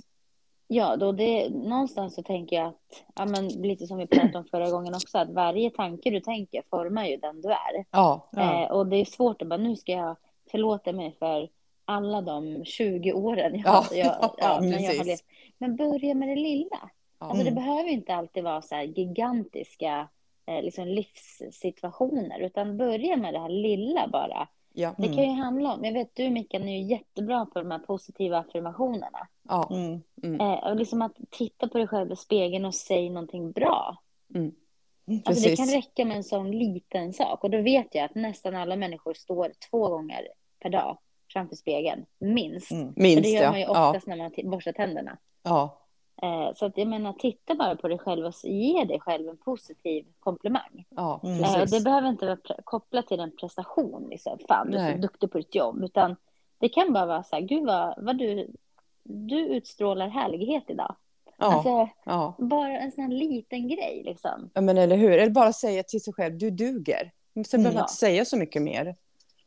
Ja, 0.67 0.95
då 0.95 1.11
det, 1.11 1.49
någonstans 1.49 2.15
så 2.15 2.23
tänker 2.23 2.55
jag 2.55 2.67
att, 2.67 3.03
ja 3.15 3.25
men 3.25 3.47
lite 3.47 3.87
som 3.87 3.97
vi 3.97 4.07
pratade 4.07 4.37
om 4.37 4.45
förra 4.45 4.69
gången 4.71 4.93
också, 4.93 5.17
att 5.17 5.29
varje 5.29 5.69
tanke 5.69 6.09
du 6.09 6.19
tänker 6.19 6.63
formar 6.69 7.05
ju 7.05 7.17
den 7.17 7.41
du 7.41 7.49
är. 7.49 7.85
Ja, 7.91 8.29
Ja. 8.31 8.63
Eh, 8.63 8.71
och 8.71 8.87
det 8.87 8.95
är 8.97 9.05
svårt 9.05 9.41
att 9.41 9.47
bara, 9.47 9.57
nu 9.57 9.75
ska 9.75 9.91
jag 9.91 10.15
förlåta 10.51 10.91
mig 10.91 11.15
för 11.19 11.49
alla 11.87 12.21
de 12.21 12.65
20 12.65 13.13
åren 13.13 13.51
jag, 13.55 13.63
Ja, 13.65 13.85
jag, 13.91 14.05
ja, 14.21 14.35
ja, 14.37 14.59
när 14.61 14.79
jag 14.79 14.97
har 14.97 15.05
levt. 15.05 15.25
Men 15.57 15.75
börja 15.75 16.13
med 16.15 16.29
det 16.29 16.35
lilla. 16.35 16.89
Alltså 17.19 17.43
det 17.43 17.49
Mm. 17.51 17.63
behöver 17.65 17.89
inte 17.89 18.15
alltid 18.15 18.43
vara 18.43 18.61
så 18.61 18.75
här 18.75 18.83
gigantiska 18.83 20.07
eh, 20.45 20.61
liksom 20.63 20.87
livssituationer, 20.87 22.39
utan 22.39 22.77
börja 22.77 23.17
med 23.17 23.33
det 23.33 23.39
här 23.39 23.49
lilla 23.49 24.07
bara. 24.07 24.47
Ja. 24.73 24.95
Det 24.97 25.07
kan 25.07 25.23
ju 25.23 25.31
handla 25.41 25.73
om, 25.73 25.85
jag 25.85 25.93
vet 25.93 26.15
du 26.15 26.29
Mikael 26.29 26.63
är 26.63 26.67
ju 26.71 26.81
jättebra 26.81 27.45
på 27.45 27.59
de 27.59 27.71
här 27.71 27.79
positiva 27.79 28.37
affirmationerna. 28.37 29.27
Ja. 29.49 29.69
Mm. 29.71 30.01
Mm. 30.23 30.41
Eh, 30.41 30.69
och 30.69 30.75
liksom 30.75 31.01
att 31.01 31.15
titta 31.29 31.67
på 31.67 31.77
dig 31.77 31.87
själv 31.87 32.11
i 32.11 32.15
spegeln 32.15 32.65
och 32.65 32.75
säga 32.75 33.11
någonting 33.11 33.51
bra. 33.51 33.97
Mm. 34.35 34.51
Alltså 35.25 35.49
det 35.49 35.55
kan 35.55 35.67
räcka 35.67 36.05
med 36.05 36.17
en 36.17 36.23
sån 36.23 36.51
liten 36.51 37.13
sak. 37.13 37.43
Och 37.43 37.49
då 37.49 37.61
vet 37.61 37.95
jag 37.95 38.05
att 38.05 38.15
nästan 38.15 38.55
alla 38.55 38.75
människor 38.75 39.13
står 39.13 39.51
två 39.69 39.89
gånger 39.89 40.27
per 40.59 40.69
dag 40.69 40.97
framför 41.33 41.55
spegeln, 41.55 42.05
minst. 42.19 42.71
Mm. 42.71 42.93
För 42.93 43.01
det 43.01 43.01
Minst 43.03 43.29
gör 43.29 43.41
ja. 43.43 43.49
man 43.51 43.59
ju 43.59 43.65
ja. 43.65 43.89
oftast 43.89 44.07
när 44.07 44.17
man 44.17 44.31
borstar 44.51 44.71
tänderna. 44.71 45.17
ja. 45.43 45.77
Eh, 46.21 46.53
så 46.55 46.65
att 46.65 46.77
jag 46.77 46.87
menar, 46.87 47.13
titta 47.13 47.55
bara 47.55 47.75
på 47.75 47.87
dig 47.87 47.97
själv 47.97 48.25
och 48.25 48.33
ge 48.43 48.83
dig 48.83 48.99
själv 48.99 49.29
en 49.29 49.37
positiv 49.37 50.05
komplimang. 50.19 50.85
Ja, 50.89 51.19
Mm. 51.23 51.43
Eh, 51.43 51.65
det 51.71 51.83
behöver 51.83 52.09
inte 52.09 52.25
vara 52.25 52.37
kopplat 52.63 53.07
till 53.07 53.19
en 53.19 53.31
prestation, 53.35 54.07
liksom. 54.09 54.39
fan 54.47 54.71
du 54.71 54.77
är 54.77 54.91
så 54.93 54.97
duktig 54.97 55.31
på 55.31 55.37
ditt 55.37 55.55
jobb, 55.55 55.83
utan 55.83 56.15
det 56.59 56.69
kan 56.69 56.93
bara 56.93 57.05
vara 57.05 57.23
så 57.23 57.35
här, 57.35 57.41
gud 57.43 57.65
vad, 57.65 57.93
vad 57.97 58.17
du, 58.17 58.47
du 59.03 59.39
utstrålar 59.47 60.07
härlighet 60.07 60.63
idag. 60.67 60.95
Ja, 61.37 61.45
Alltså, 61.45 61.89
ja. 62.05 62.33
bara 62.37 62.79
en 62.79 62.91
sån 62.91 63.03
här 63.03 63.11
liten 63.11 63.67
grej 63.67 64.01
liksom. 64.05 64.49
ja, 64.53 64.61
men 64.61 64.77
eller 64.77 64.95
hur. 64.97 65.11
Eller 65.11 65.31
bara 65.31 65.53
säga 65.53 65.83
till 65.83 66.03
sig 66.03 66.13
själv, 66.13 66.37
du 66.37 66.49
duger. 66.51 67.11
Sen 67.47 67.63
behöver 67.63 67.63
man 67.63 67.73
Ja. 67.73 67.81
inte 67.83 67.93
säga 67.93 68.25
så 68.25 68.37
mycket 68.37 68.61
mer. 68.61 68.95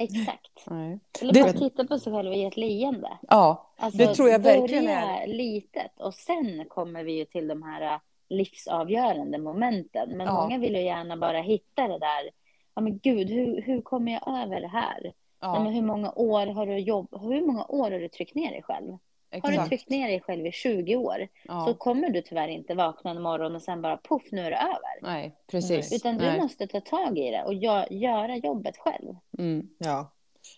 Exakt. 0.00 0.64
Nej. 0.70 1.00
Eller 1.20 1.32
Det- 1.32 1.42
bara 1.42 1.52
titta 1.52 1.84
på 1.86 1.98
sig 1.98 2.12
själv 2.12 2.28
och 2.30 2.36
ge 2.36 2.44
ett 2.44 2.56
leende. 2.56 3.18
Ja, 3.28 3.66
Alltså, 3.76 3.98
Det 3.98 4.14
tror 4.14 4.28
jag 4.28 4.38
verkligen 4.38 4.84
börja 4.84 5.26
litet 5.26 6.00
och 6.00 6.14
sen 6.14 6.64
kommer 6.68 7.04
vi 7.04 7.12
ju 7.12 7.24
till 7.24 7.48
de 7.48 7.62
här 7.62 7.94
äh, 7.94 7.98
livsavgörande 8.28 9.38
momenten. 9.38 10.08
Men 10.16 10.26
Ja. 10.26 10.32
många 10.42 10.58
vill 10.58 10.74
ju 10.74 10.82
gärna 10.82 11.16
bara 11.16 11.40
hitta 11.40 11.88
det 11.88 11.98
där. 11.98 12.30
Ja 12.74 12.82
men 12.82 12.98
gud, 12.98 13.30
hur, 13.30 13.62
hur 13.62 13.82
kommer 13.82 14.12
jag 14.12 14.42
över 14.42 14.60
det 14.60 14.68
här? 14.68 15.00
Nej, 15.02 15.12
men 15.60 15.64
ja 15.64 15.70
hur 15.70 15.82
många 15.82 16.12
år 16.16 16.46
har 16.46 16.66
du 16.66 16.78
jobb, 16.78 17.08
hur 17.20 17.46
många 17.46 17.64
år 17.68 17.90
har 17.90 17.98
du 17.98 18.08
tryckt 18.08 18.34
ner 18.34 18.50
dig 18.50 18.62
själv? 18.62 18.96
Har 19.32 19.40
du 19.48 19.54
exakt. 19.54 19.68
tryckt 19.68 19.88
ner 19.88 20.08
dig 20.08 20.20
själv 20.20 20.46
i 20.46 20.52
20 20.52 20.96
år 20.96 21.28
så 21.46 21.52
Ja. 21.70 21.74
kommer 21.78 22.10
du 22.10 22.22
tyvärr 22.22 22.48
inte 22.48 22.74
vakna 22.74 23.10
en 23.10 23.22
morgon 23.22 23.54
och 23.56 23.62
sen 23.62 23.82
bara 23.82 23.96
poff, 23.96 24.22
nu 24.32 24.40
är 24.40 24.50
det 24.50 24.56
över. 24.56 25.02
Nej, 25.12 25.36
precis. 25.50 25.92
Utan 25.92 26.18
du 26.18 26.24
Nej. 26.26 26.40
måste 26.40 26.66
ta 26.66 26.80
tag 26.80 27.18
i 27.18 27.30
det 27.30 27.42
och 27.44 27.52
gö- 27.54 27.92
göra 27.92 28.36
jobbet 28.36 28.76
själv. 28.78 29.14
Mm. 29.38 29.68
Ja. 29.78 30.12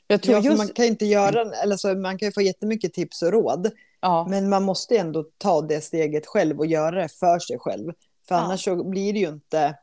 Jag 0.06 0.22
tror 0.22 0.36
Ja, 0.36 0.42
just... 0.42 0.58
man 0.58 0.68
kan 0.68 0.84
inte 0.84 1.06
göra, 1.06 1.40
eller 1.62 1.76
så, 1.76 1.94
man 1.94 2.18
kan 2.18 2.28
ju 2.28 2.32
få 2.32 2.42
jättemycket 2.42 2.92
tips 2.92 3.22
och 3.22 3.32
råd, 3.32 3.70
Ja, 4.00 4.26
men 4.30 4.48
man 4.48 4.62
måste 4.62 4.96
ändå 4.98 5.24
ta 5.38 5.60
det 5.60 5.80
steget 5.80 6.26
själv 6.26 6.58
och 6.58 6.66
göra 6.66 7.02
det 7.02 7.08
för 7.08 7.38
sig 7.38 7.58
själv. 7.58 7.92
För 8.28 8.34
Ja. 8.34 8.40
annars 8.40 8.64
så 8.64 8.84
blir 8.84 9.12
det 9.12 9.18
ju 9.18 9.28
inte 9.28 9.78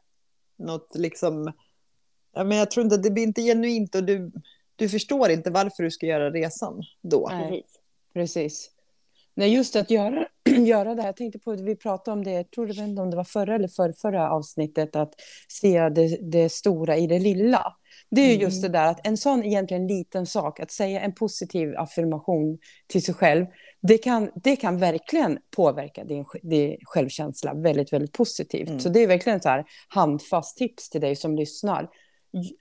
något 0.57 0.95
liksom, 0.95 1.53
ja, 2.33 2.43
men 2.43 2.57
jag 2.57 2.71
tror 2.71 2.83
inte, 2.83 2.97
det 2.97 3.11
blir 3.11 3.23
inte 3.23 3.41
genuint 3.41 3.95
och 3.95 4.03
du, 4.03 4.31
du 4.75 4.89
förstår 4.89 5.29
inte 5.29 5.49
varför 5.51 5.83
du 5.83 5.91
ska 5.91 6.05
göra 6.05 6.31
resan 6.31 6.83
då. 7.01 7.27
Nej. 7.31 7.65
Precis. 8.13 8.71
Nej, 9.39 9.53
just 9.53 9.75
att 9.75 9.91
göra, 9.91 10.25
göra 10.49 10.95
det 10.95 11.01
här. 11.01 11.09
Jag 11.09 11.17
tänkte 11.17 11.39
på 11.39 11.51
att 11.51 11.59
vi 11.59 11.75
pratade 11.75 12.17
om 12.17 12.23
det, 12.23 12.31
jag 12.31 12.51
tror 12.51 12.67
det 12.67 12.73
inte 12.73 13.01
om 13.01 13.09
det 13.09 13.17
var 13.17 13.23
förra 13.23 13.55
eller 13.55 13.67
för, 13.67 13.93
förra 14.01 14.31
avsnittet, 14.31 14.95
att 14.95 15.13
se 15.47 15.89
det, 15.89 16.31
det 16.31 16.49
stora 16.49 16.97
i 16.97 17.07
det 17.07 17.19
lilla. 17.19 17.75
Det 18.11 18.21
är 18.21 18.35
ju 18.35 18.41
just 18.41 18.61
det 18.61 18.69
där 18.69 18.85
att 18.85 19.07
en 19.07 19.17
sån 19.17 19.43
egentligen 19.43 19.87
liten 19.87 20.25
sak, 20.25 20.59
att 20.59 20.71
säga 20.71 21.01
en 21.01 21.13
positiv 21.13 21.77
affirmation 21.77 22.57
till 22.87 23.03
sig 23.03 23.13
själv, 23.13 23.45
det 23.81 23.97
kan, 23.97 24.31
det 24.35 24.55
kan 24.55 24.77
verkligen 24.77 25.39
påverka 25.55 26.03
din, 26.03 26.25
din 26.41 26.77
självkänsla 26.83 27.53
väldigt, 27.53 27.93
väldigt 27.93 28.13
positivt. 28.13 28.69
Mm. 28.69 28.79
Så 28.79 28.89
det 28.89 28.99
är 28.99 29.07
verkligen 29.07 29.37
ett 29.37 29.43
så 29.43 29.49
här 29.49 29.65
handfast 29.87 30.57
tips 30.57 30.89
till 30.89 31.01
dig 31.01 31.15
som 31.15 31.35
lyssnar. 31.35 31.89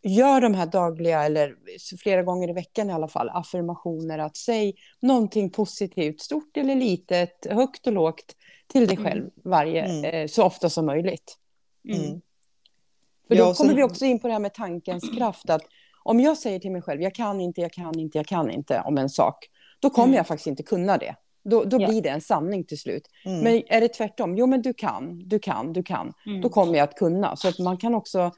Gör 0.02 0.40
de 0.40 0.54
här 0.54 0.66
dagliga, 0.66 1.24
eller 1.24 1.54
flera 2.02 2.22
gånger 2.22 2.48
i 2.48 2.52
veckan 2.52 2.90
i 2.90 2.92
alla 2.92 3.08
fall, 3.08 3.28
affirmationer. 3.28 4.18
Att 4.18 4.36
säg 4.36 4.74
någonting 5.00 5.50
positivt, 5.50 6.20
stort 6.20 6.56
eller 6.56 6.74
litet, 6.74 7.46
högt 7.50 7.86
och 7.86 7.92
lågt, 7.92 8.36
till 8.66 8.86
dig 8.86 8.96
själv 8.96 9.30
varje, 9.44 9.82
Mm. 9.84 10.04
eh, 10.04 10.26
så 10.26 10.44
ofta 10.44 10.70
som 10.70 10.86
möjligt. 10.86 11.36
Mm. 11.88 12.20
För 13.28 13.34
Ja, 13.34 13.44
då 13.44 13.54
kommer 13.54 13.68
sen- 13.68 13.76
vi 13.76 13.82
också 13.82 14.04
in 14.04 14.18
på 14.18 14.26
det 14.26 14.32
här 14.32 14.40
med 14.40 14.54
tankens 14.54 15.10
kraft. 15.16 15.50
Att 15.50 15.62
om 16.02 16.20
jag 16.20 16.38
säger 16.38 16.58
till 16.58 16.70
mig 16.72 16.82
själv, 16.82 17.02
jag 17.02 17.14
kan 17.14 17.40
inte, 17.40 17.60
jag 17.60 17.72
kan 17.72 17.98
inte, 17.98 18.18
jag 18.18 18.26
kan 18.26 18.50
inte 18.50 18.80
om 18.84 18.98
en 18.98 19.08
sak, 19.08 19.46
då 19.80 19.90
kommer 19.90 20.06
Mm. 20.08 20.16
jag 20.16 20.26
faktiskt 20.26 20.46
inte 20.46 20.62
kunna 20.62 20.98
det. 20.98 21.14
Då, 21.44 21.64
då 21.64 21.80
Ja. 21.80 21.88
blir 21.88 22.02
det 22.02 22.08
en 22.08 22.20
sanning 22.20 22.64
till 22.64 22.78
slut. 22.78 23.08
Mm. 23.24 23.40
Men 23.40 23.62
är 23.68 23.80
det 23.80 23.88
tvärtom, 23.88 24.36
jo 24.36 24.46
men 24.46 24.62
du 24.62 24.72
kan, 24.74 25.28
du 25.28 25.38
kan, 25.38 25.72
du 25.72 25.82
kan, 25.82 26.12
Mm. 26.26 26.40
då 26.40 26.48
kommer 26.48 26.74
jag 26.78 26.84
att 26.88 26.94
kunna. 26.96 27.36
Så 27.36 27.48
att 27.48 27.58
man 27.58 27.76
kan 27.76 27.94
också, 27.94 28.30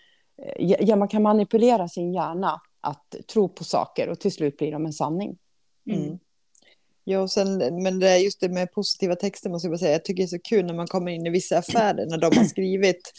ja, 0.58 0.96
man 0.96 1.08
kan 1.08 1.22
manipulera 1.22 1.88
sin 1.88 2.14
hjärna 2.14 2.60
att 2.80 3.14
tro 3.32 3.48
på 3.48 3.64
saker 3.64 4.08
och 4.08 4.20
till 4.20 4.32
slut 4.32 4.56
blir 4.56 4.72
de 4.72 4.86
en 4.86 4.92
sanning. 4.92 5.38
Mm. 5.90 6.18
Ja, 7.04 7.20
och 7.20 7.30
sen, 7.30 7.82
men 7.82 7.98
det 7.98 8.08
är 8.10 8.16
just 8.16 8.40
det 8.40 8.48
med 8.48 8.72
positiva 8.72 9.16
texter 9.16 9.50
måste 9.50 9.66
jag 9.66 9.72
bara 9.72 9.78
säga. 9.78 9.92
Jag 9.92 10.04
tycker 10.04 10.22
det 10.22 10.26
är 10.26 10.38
så 10.38 10.38
kul 10.38 10.66
när 10.66 10.74
man 10.74 10.86
kommer 10.86 11.12
in 11.12 11.26
i 11.26 11.30
vissa 11.30 11.58
affärer 11.58 12.06
när 12.06 12.18
de 12.18 12.36
har 12.36 12.44
skrivit 12.44 13.12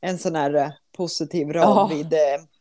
en 0.00 0.18
sån 0.18 0.34
här 0.34 0.54
eh, 0.54 0.68
positiv 0.96 1.52
rad 1.52 1.90
vid, 1.90 2.12
eh, 2.12 2.18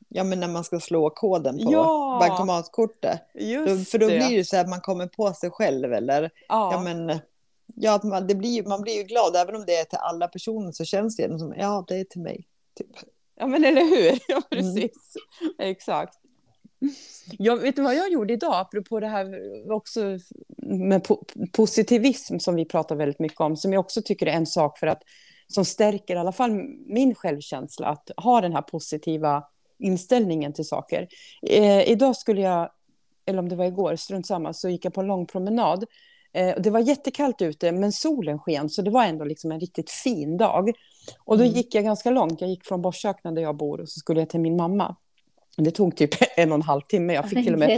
ja 0.10 0.24
men 0.24 0.40
när 0.40 0.48
man 0.48 0.64
ska 0.64 0.80
slå 0.80 1.10
koden 1.10 1.58
på 1.58 1.72
Ja. 1.72 2.18
bankomatkortet. 2.22 3.22
Då, 3.68 3.78
för 3.78 3.98
då 3.98 4.08
blir 4.08 4.38
det 4.38 4.46
så 4.46 4.58
att 4.58 4.70
man 4.70 4.82
kommer 4.82 5.08
på 5.08 5.34
sig 5.34 5.52
själv 5.52 5.94
eller, 5.94 6.32
ja, 6.50 6.72
ja, 6.74 6.82
men, 6.82 7.20
ja, 7.76 8.00
man, 8.04 8.28
det 8.28 8.36
blir, 8.36 8.64
man 8.64 8.82
blir 8.82 8.98
ju 8.98 9.04
glad 9.04 9.36
även 9.36 9.56
om 9.56 9.64
det 9.66 9.76
är 9.76 9.84
till 9.84 10.00
alla 10.02 10.28
personer 10.28 10.72
så 10.72 10.86
känns 10.86 11.16
det 11.16 11.40
som, 11.40 11.54
ja 11.58 11.86
det 11.88 11.96
är 11.96 12.04
till 12.04 12.22
mig. 12.22 12.48
Typ. 12.78 12.88
Ja, 13.36 13.48
men 13.48 13.64
eller 13.64 13.82
hur? 13.82 14.20
Ja, 14.28 14.42
Mm. 14.52 14.76
precis. 14.76 15.14
Exakt. 15.60 16.14
Jag 17.38 17.58
vet 17.58 17.76
du 17.76 17.82
vad 17.82 17.96
jag 17.96 18.12
gjorde 18.12 18.34
idag, 18.34 18.54
apropå 18.56 19.00
det 19.00 19.08
här 19.08 19.42
också 19.72 20.02
med 20.58 21.04
po 21.04 21.24
positivism 21.52 22.38
som 22.40 22.56
vi 22.56 22.66
pratar 22.66 22.96
väldigt 22.96 23.20
mycket 23.20 23.40
om, 23.40 23.58
som 23.58 23.74
jag 23.74 23.80
också 23.80 24.02
tycker 24.02 24.26
är 24.26 24.32
en 24.32 24.46
sak 24.46 24.80
för 24.80 24.88
att 24.88 25.02
som 25.48 25.66
stärker 25.66 26.16
i 26.16 26.18
alla 26.18 26.32
fall 26.32 26.52
min 26.88 27.16
självkänsla, 27.16 27.88
att 27.88 28.12
ha 28.18 28.42
den 28.42 28.54
här 28.54 28.62
positiva 28.62 29.44
inställningen 29.80 30.54
till 30.54 30.66
saker. 30.66 31.08
Eh, 31.50 31.90
idag 31.90 32.16
skulle 32.16 32.42
jag, 32.42 32.70
eller 33.26 33.40
om 33.40 33.50
det 33.50 33.56
var 33.56 33.66
igår, 33.66 33.96
strunt 33.96 34.28
samma, 34.28 34.54
så 34.54 34.70
gick 34.70 34.86
jag 34.86 34.94
på 34.94 35.02
en 35.02 35.08
lång 35.08 35.26
promenad. 35.26 35.86
Eh, 36.34 36.56
det 36.62 36.70
var 36.70 36.80
jättekallt 36.80 37.42
ute, 37.42 37.72
men 37.72 37.92
solen 37.92 38.40
sken, 38.40 38.70
så 38.70 38.82
det 38.82 38.92
var 38.92 39.04
ändå 39.06 39.26
liksom 39.26 39.52
en 39.52 39.60
riktigt 39.60 39.90
fin 39.92 40.38
dag. 40.38 40.72
Och 41.20 41.38
då 41.38 41.44
Mm. 41.44 41.56
gick 41.56 41.76
jag 41.76 41.84
ganska 41.84 42.10
långt. 42.10 42.42
Jag 42.42 42.50
gick 42.50 42.66
från 42.66 42.82
Borsökna 42.82 43.32
där 43.32 43.42
jag 43.42 43.58
bor 43.58 43.82
och 43.82 43.90
så 43.90 44.00
skulle 44.00 44.20
jag 44.22 44.30
till 44.30 44.40
min 44.40 44.56
mamma. 44.56 44.96
Det 45.58 45.72
tog 45.72 45.96
typ 45.98 46.10
en 46.38 46.52
och 46.52 46.56
en 46.56 46.62
halv 46.62 46.82
timme. 46.82 47.14
Jag 47.14 47.30
fick 47.30 47.44
till 47.44 47.54
och 47.54 47.60
med 47.60 47.70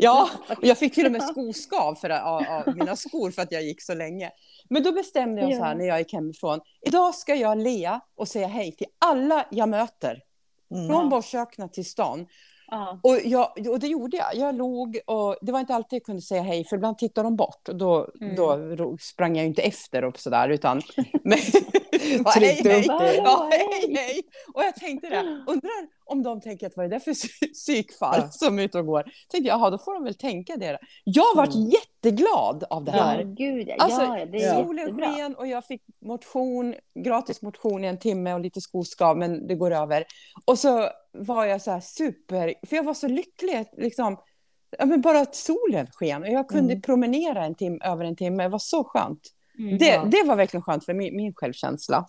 Ja, 0.00 0.28
och 0.48 0.64
jag 0.66 0.78
fick 0.78 0.94
till 0.94 1.06
och 1.06 1.12
med 1.12 1.22
skoskav 1.22 1.94
för, 1.94 2.10
av, 2.10 2.42
av 2.48 2.76
mina 2.76 2.96
skor 2.96 3.30
för 3.30 3.42
att 3.42 3.52
jag 3.52 3.62
gick 3.62 3.82
så 3.82 3.94
länge. 3.94 4.30
Men 4.70 4.82
då 4.82 4.92
bestämde 4.92 5.40
jag 5.40 5.50
så 5.56 5.64
här 5.64 5.74
när 5.74 5.84
jag 5.84 5.98
gick 5.98 6.12
hemifrån. 6.12 6.60
Idag 6.86 7.14
ska 7.14 7.34
jag 7.34 7.58
le 7.58 8.00
och 8.16 8.28
säga 8.28 8.46
hej 8.46 8.72
till 8.72 8.86
alla 8.98 9.46
jag 9.50 9.68
möter. 9.68 10.22
Mm. 10.74 10.88
Från 10.88 11.08
Borsökna 11.08 11.68
till 11.68 11.84
stan. 11.84 12.26
Ja. 12.70 13.00
Och, 13.02 13.16
jag, 13.24 13.52
och 13.70 13.78
det 13.78 13.86
gjorde 13.86 14.16
jag. 14.16 14.34
Jag 14.34 14.54
log 14.54 14.98
och 15.06 15.36
det 15.40 15.52
var 15.52 15.60
inte 15.60 15.74
alltid 15.74 15.96
jag 15.96 16.04
kunde 16.04 16.22
säga 16.22 16.42
hej 16.42 16.64
för 16.64 16.76
ibland 16.76 16.98
tittar 16.98 17.24
de 17.24 17.36
bort 17.36 17.68
och 17.68 17.76
då, 17.76 18.08
Mm. 18.20 18.76
då 18.76 18.96
sprang 19.00 19.36
jag 19.36 19.42
ju 19.42 19.48
inte 19.48 19.62
efter 19.62 20.04
och 20.04 20.18
sådär 20.18 20.48
utan 20.48 20.82
men, 21.24 21.38
Ja, 22.24 22.30
hej, 22.34 22.60
hej, 22.64 22.84
ja, 23.16 23.48
hej, 23.52 23.94
hej. 23.96 24.20
Och 24.54 24.62
jag 24.62 24.74
tänkte 24.76 25.08
det, 25.08 25.44
undrar 25.46 25.97
om 26.08 26.22
de 26.22 26.40
tänker 26.40 26.66
att 26.66 26.76
vad 26.76 26.86
är 26.86 26.90
det 26.90 27.00
för 27.00 27.10
psy- 27.12 27.52
psykfall 27.52 28.20
Ja. 28.20 28.28
som 28.30 28.58
är 28.58 28.62
ute 28.62 28.78
och 28.78 28.86
går. 28.86 29.02
Tänkte 29.28 29.48
jag, 29.48 29.72
då 29.72 29.78
får 29.78 29.94
de 29.94 30.04
väl 30.04 30.14
tänka 30.14 30.56
det. 30.56 30.78
Jag 31.04 31.36
varit 31.36 31.54
Mm. 31.54 31.70
jätteglad 31.70 32.64
av 32.70 32.84
det 32.84 32.92
Ja, 32.96 33.02
här. 33.02 33.22
gud 33.24 33.68
ja. 33.68 33.74
Alltså, 33.78 34.02
ja, 34.02 34.26
det 34.26 34.38
är 34.44 34.64
Solen 34.64 34.98
sken 35.00 35.34
och 35.36 35.46
jag 35.46 35.64
fick 35.66 35.82
motion, 36.04 36.74
gratis 37.04 37.42
motion 37.42 37.84
i 37.84 37.86
en 37.86 37.98
timme 37.98 38.34
och 38.34 38.40
lite 38.40 38.60
skoskav, 38.60 39.18
men 39.18 39.46
det 39.46 39.54
går 39.54 39.70
över. 39.70 40.04
Och 40.44 40.58
så 40.58 40.88
var 41.12 41.44
jag 41.44 41.62
så 41.62 41.70
här 41.70 41.80
super, 41.80 42.54
för 42.66 42.76
jag 42.76 42.82
var 42.84 42.94
så 42.94 43.08
lycklig, 43.08 43.64
liksom, 43.76 44.16
ja, 44.78 44.86
men 44.86 45.00
bara 45.00 45.20
att 45.20 45.34
solen 45.34 45.86
sken 45.92 46.22
och 46.22 46.28
jag 46.28 46.48
kunde 46.48 46.72
Mm. 46.72 46.82
promenera 46.82 47.44
en 47.44 47.54
tim 47.54 47.80
över 47.84 48.04
en 48.04 48.16
timme, 48.16 48.42
det 48.42 48.48
var 48.48 48.58
så 48.58 48.84
skönt. 48.84 49.20
Mm. 49.58 49.78
Det, 49.78 49.86
Ja. 49.86 50.04
det 50.04 50.22
var 50.26 50.36
verkligen 50.36 50.62
skönt 50.62 50.84
för 50.84 50.94
min, 50.94 51.16
min 51.16 51.34
självkänsla. 51.34 52.06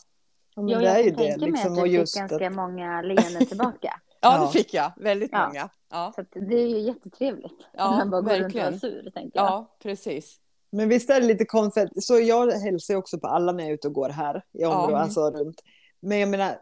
Ja, 0.68 0.80
men 0.80 0.84
Ja, 0.86 0.92
det 0.94 1.00
är 1.00 1.04
jag 1.04 1.06
ju 1.06 1.12
kan 1.16 1.24
det 1.40 1.46
liksom, 1.46 1.72
att 1.78 1.84
du 1.86 1.92
fick 1.92 2.00
att, 2.22 2.30
ganska 2.30 2.50
många 2.50 3.02
leenden 3.02 3.46
tillbaka. 3.46 4.00
Ja, 4.22 4.34
Ja. 4.38 4.46
det 4.46 4.48
fick 4.60 4.74
jag, 4.74 4.92
väldigt 4.98 5.30
Ja. 5.32 5.48
många. 5.48 5.70
Ja, 5.92 6.12
Så 6.16 6.22
att 6.22 6.28
det 6.32 6.56
är 6.56 6.68
ju 6.68 6.80
jättetrevligt. 6.80 7.54
Ja, 7.78 7.88
Om 7.90 7.98
man 7.98 8.10
bara 8.10 8.22
går 8.22 8.30
runt 8.30 8.40
och 8.40 8.44
verkligen. 8.44 8.74
är 8.74 8.78
sur, 8.78 9.12
tänker 9.14 9.40
jag. 9.40 9.46
ja 9.48 9.78
precis. 9.84 10.38
Men 10.72 10.90
visst 10.90 11.10
är 11.10 11.22
det 11.22 11.28
lite 11.28 11.46
konstigt, 11.46 11.90
så 12.04 12.20
jag 12.20 12.52
hälsar 12.52 12.94
ju 12.94 12.98
också 12.98 13.20
på 13.20 13.28
alla 13.28 13.52
när 13.52 13.64
jag 13.64 13.70
är 13.70 13.74
ute 13.74 13.88
och 13.88 13.94
går 13.94 14.10
här 14.10 14.44
i 14.54 14.66
området, 14.66 14.90
Mm. 14.90 15.02
alltså 15.02 15.32
runt. 15.32 15.62
Men 16.02 16.20
jag 16.20 16.30
menar, 16.30 16.60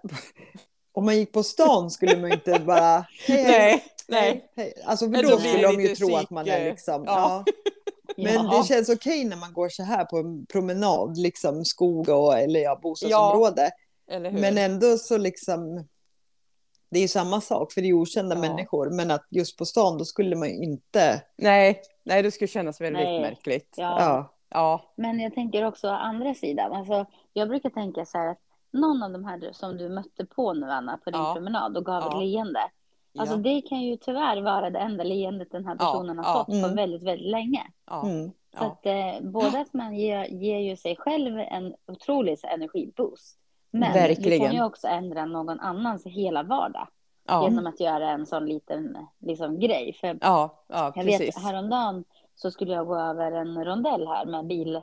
om 0.93 1.05
man 1.05 1.15
gick 1.17 1.31
på 1.33 1.43
stan 1.43 1.91
skulle 1.91 2.17
man 2.17 2.31
inte 2.31 2.59
bara, 2.59 3.05
hej, 3.27 3.43
hej, 3.43 3.43
Nej, 3.43 3.83
nej. 4.07 4.51
hej. 4.55 4.73
Alltså 4.85 5.05
för 5.05 5.23
då, 5.23 5.29
då 5.29 5.37
skulle 5.37 5.67
de 5.67 5.81
ju 5.81 5.95
tro 5.95 6.15
att 6.15 6.29
man 6.29 6.47
är 6.47 6.65
liksom, 6.69 7.03
ja. 7.05 7.43
ja. 7.45 7.53
Men 8.23 8.33
Ja. 8.33 8.57
det 8.61 8.67
känns 8.67 8.89
okej 8.89 9.23
när 9.25 9.37
man 9.37 9.53
går 9.53 9.69
så 9.69 9.83
här 9.83 10.05
på 10.05 10.17
en 10.17 10.45
promenad, 10.45 11.17
liksom 11.17 11.65
skog 11.65 12.09
och, 12.09 12.37
eller 12.37 12.59
ja, 12.59 12.79
bostadsområde. 12.83 13.61
Hur? 13.61 13.69
Men 14.31 14.57
ändå 14.57 14.97
så 14.97 15.17
liksom, 15.17 15.87
det 16.89 16.99
är 16.99 17.01
ju 17.01 17.07
samma 17.07 17.41
sak 17.41 17.73
för 17.73 17.81
det 17.81 17.87
är 17.87 17.93
okända 17.93 18.35
Ja. 18.35 18.41
människor. 18.41 18.89
Men 18.89 19.11
att 19.11 19.25
just 19.29 19.57
på 19.57 19.65
stan 19.65 19.97
då 19.97 20.05
skulle 20.05 20.35
man 20.35 20.47
ju 20.49 20.55
inte. 20.55 21.21
Nej, 21.37 21.81
nej, 22.03 22.23
det 22.23 22.31
skulle 22.31 22.47
kännas 22.47 22.81
väldigt 22.81 23.03
Nej. 23.03 23.21
märkligt. 23.21 23.73
Ja. 23.77 23.99
Ja. 23.99 24.33
Ja, 24.49 24.93
Men 24.95 25.19
jag 25.19 25.33
tänker 25.33 25.65
också 25.65 25.87
andra 25.89 26.33
sidan. 26.33 26.73
Alltså, 26.73 27.05
jag 27.33 27.47
brukar 27.49 27.69
tänka 27.69 28.05
så 28.05 28.17
här 28.17 28.27
att 28.31 28.39
någon 28.73 29.03
av 29.03 29.11
de 29.11 29.25
här 29.25 29.49
som 29.51 29.77
du 29.77 29.89
mötte 29.89 30.25
på 30.25 30.53
nu, 30.53 30.65
Anna, 30.71 30.97
på 30.97 31.11
din 31.11 31.21
Ja. 31.21 31.33
promenad 31.33 31.77
och 31.77 31.85
gav 31.85 32.03
Ja. 32.03 32.07
ett 32.17 32.27
leende. 32.27 32.59
Alltså 33.19 33.35
ja, 33.35 33.41
det 33.41 33.61
kan 33.61 33.81
ju 33.81 33.97
tyvärr 33.97 34.41
vara 34.41 34.69
det 34.69 34.79
enda 34.79 35.03
leendet 35.03 35.51
den 35.51 35.65
här 35.65 35.75
Ja, 35.79 35.85
personen 35.91 36.17
har 36.17 36.25
ja. 36.25 36.33
fått 36.37 36.47
på 36.47 36.53
Mm. 36.67 36.75
väldigt, 36.75 37.03
väldigt 37.03 37.31
länge. 37.31 37.61
ja, 37.87 38.03
Mm. 38.05 38.29
Så 38.29 38.63
ja. 38.63 38.65
att 38.65 38.85
eh, 38.85 39.29
både 39.29 39.59
att 39.59 39.73
man 39.73 39.95
ger, 39.95 40.25
ger 40.25 40.59
ju 40.59 40.75
sig 40.77 40.95
själv 40.95 41.39
en 41.39 41.75
otrolig 41.87 42.37
energiboost. 42.43 43.39
Men 43.71 43.93
du 43.93 43.99
Verkligen. 43.99 44.39
kan 44.47 44.55
ju 44.55 44.63
också 44.63 44.87
ändra 44.87 45.25
någon 45.25 45.59
annans 45.59 46.05
hela 46.05 46.43
vardag 46.43 46.87
ja, 47.27 47.43
genom 47.43 47.67
att 47.67 47.79
göra 47.79 48.09
en 48.09 48.25
sån 48.25 48.45
liten 48.45 48.97
liksom, 49.19 49.59
grej. 49.59 49.97
För 50.01 50.07
ja, 50.21 50.63
ja 50.67 50.91
jag 50.95 51.05
precis. 51.05 51.37
vet 51.37 51.43
häromdagen 51.43 52.03
så 52.35 52.51
skulle 52.51 52.73
jag 52.73 52.87
gå 52.87 52.99
över 52.99 53.31
en 53.31 53.65
rondell 53.65 54.07
här 54.07 54.25
med 54.25 54.45
bil, 54.45 54.81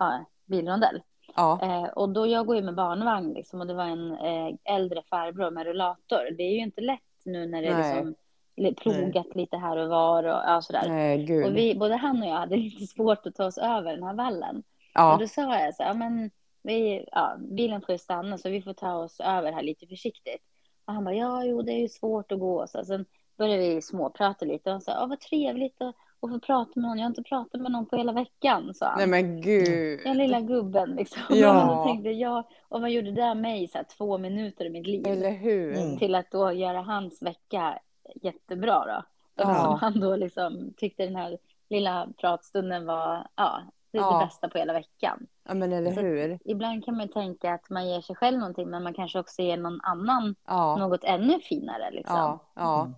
ja, 0.00 0.24
bilrondell. 0.44 1.02
Ja, 1.36 1.58
Eh, 1.62 1.84
och 1.84 2.08
då 2.08 2.26
jag 2.26 2.46
går 2.46 2.56
ju 2.56 2.62
med 2.62 2.74
barnvagn 2.74 3.32
liksom, 3.32 3.60
och 3.60 3.66
det 3.66 3.74
var 3.74 3.84
en 3.84 4.12
eh, 4.12 4.74
äldre 4.74 5.02
farbror 5.10 5.50
med 5.50 5.66
rullator. 5.66 6.30
Det 6.36 6.42
är 6.42 6.50
ju 6.52 6.58
inte 6.60 6.80
lätt 6.80 7.00
nu 7.24 7.46
när 7.46 7.62
det 7.62 7.68
är 7.68 7.78
Nej. 7.78 7.94
liksom 7.94 8.14
li- 8.56 8.74
plogat 8.74 9.34
lite 9.34 9.56
här 9.56 9.76
och 9.76 9.88
var 9.88 10.24
och 10.24 10.42
ja, 10.46 10.62
sådär. 10.62 10.88
nej. 10.88 11.44
Och 11.44 11.56
vi, 11.56 11.74
både 11.74 11.96
han 11.96 12.22
och 12.22 12.28
jag 12.28 12.34
hade 12.36 12.56
lite 12.70 12.86
svårt 12.86 13.26
att 13.26 13.34
ta 13.34 13.44
oss 13.46 13.58
över 13.58 13.92
den 13.94 14.02
här 14.02 14.14
vallen. 14.14 14.56
Och 14.56 14.64
ja, 14.94 15.16
då 15.20 15.26
sa 15.26 15.58
jag 15.58 15.74
så 15.74 15.82
här, 15.82 15.94
men 15.94 16.30
vi, 16.62 17.04
ja, 17.12 17.36
bilen 17.38 17.82
får 17.82 17.92
ju 17.92 17.98
stanna 17.98 18.38
så 18.38 18.50
vi 18.50 18.62
får 18.62 18.72
ta 18.72 18.94
oss 18.94 19.20
över 19.20 19.52
här 19.52 19.62
lite 19.62 19.86
försiktigt. 19.86 20.42
Och 20.84 20.94
han 20.94 21.04
bara, 21.04 21.14
ja, 21.14 21.44
jo, 21.44 21.62
det 21.62 21.72
är 21.72 21.78
ju 21.78 21.88
svårt 21.88 22.32
att 22.32 22.38
gå. 22.38 22.66
Så 22.66 22.84
sen 22.84 23.04
började 23.38 23.74
vi 23.74 23.82
småprata 23.82 24.44
lite 24.44 24.70
och 24.70 24.72
han 24.72 24.80
sa, 24.80 24.92
ja, 24.92 25.06
vad 25.06 25.20
trevligt 25.20 25.82
att, 25.82 25.94
att 26.20 26.30
få 26.30 26.40
prata 26.40 26.70
med 26.74 26.88
någon. 26.88 26.98
Jag 26.98 27.04
har 27.04 27.10
inte 27.10 27.22
pratat 27.22 27.60
med 27.60 27.72
någon 27.72 27.86
på 27.86 27.96
hela 27.96 28.12
veckan, 28.12 28.74
sa 28.74 28.86
han. 28.86 28.98
nej 28.98 29.06
men 29.06 29.40
gud. 29.40 30.00
Den 30.04 30.16
lilla 30.16 30.40
gubben 30.40 30.90
liksom. 30.90 31.22
Ja. 31.28 31.70
Och 31.70 31.76
då 31.76 31.84
tänkte 31.84 32.10
jag, 32.10 32.44
och 32.68 32.80
vad 32.80 32.90
gjorde 32.90 33.10
det 33.10 33.34
mig 33.34 33.68
så 33.68 33.78
här, 33.78 33.86
två 33.98 34.18
minuter 34.18 34.64
i 34.64 34.70
mitt 34.70 34.86
liv? 34.86 35.06
Eller 35.06 35.32
hur? 35.32 35.76
Mm. 35.76 35.98
Till 35.98 36.14
att 36.14 36.30
då 36.30 36.52
göra 36.52 36.80
hans 36.80 37.22
vecka 37.22 37.78
jättebra 38.22 38.84
då. 38.84 39.02
Ja. 39.34 39.50
Eftersom 39.50 39.74
han 39.80 40.00
då 40.00 40.16
liksom 40.16 40.74
tyckte 40.76 41.04
den 41.04 41.16
här 41.16 41.38
lilla 41.70 42.08
pratstunden 42.20 42.86
var 42.86 43.26
ja, 43.36 43.62
det, 43.92 43.98
Ja. 43.98 44.18
det 44.20 44.26
bästa 44.26 44.48
på 44.48 44.58
hela 44.58 44.72
veckan. 44.72 45.26
Ja, 45.48 45.54
men 45.54 45.72
eller 45.72 45.92
Så- 45.92 46.00
hur? 46.00 46.38
Ibland 46.44 46.84
kan 46.84 46.96
man 46.96 47.06
ju 47.06 47.12
tänka 47.12 47.54
att 47.54 47.70
man 47.70 47.88
ger 47.88 48.00
sig 48.00 48.16
själv 48.16 48.38
någonting 48.38 48.70
men 48.70 48.82
man 48.82 48.94
kanske 48.94 49.18
också 49.18 49.42
ger 49.42 49.56
någon 49.56 49.80
annan 49.82 50.34
Ja, 50.46 50.76
något 50.76 51.04
ännu 51.04 51.40
finare. 51.40 51.90
Liksom. 51.90 52.16
ja, 52.16 52.52
ja. 52.54 52.80
Mm. 52.82 52.94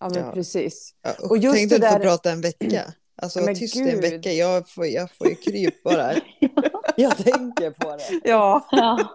Ja, 0.00 0.08
men 0.14 0.24
Ja. 0.26 0.32
precis. 0.32 0.94
Ja, 1.02 1.10
Och 1.30 1.38
just 1.38 1.56
Tänk 1.56 1.70
dig 1.70 1.78
det 1.80 1.86
att 1.86 1.92
få 1.92 1.98
där- 1.98 2.04
prata 2.06 2.30
en 2.30 2.40
vecka. 2.40 2.82
Alltså 3.22 3.40
Men 3.40 3.54
tyst 3.54 3.76
i 3.76 3.80
en 3.80 3.86
gud. 3.86 4.00
vecka. 4.00 4.32
Jag 4.32 4.68
får, 4.68 4.86
jag 4.86 5.10
får 5.10 5.28
ju 5.28 5.34
kryp 5.34 5.82
bara. 5.82 6.12
jag 6.96 7.16
tänker 7.16 7.70
på 7.70 7.96
det. 7.96 8.20
Ja, 8.24 8.66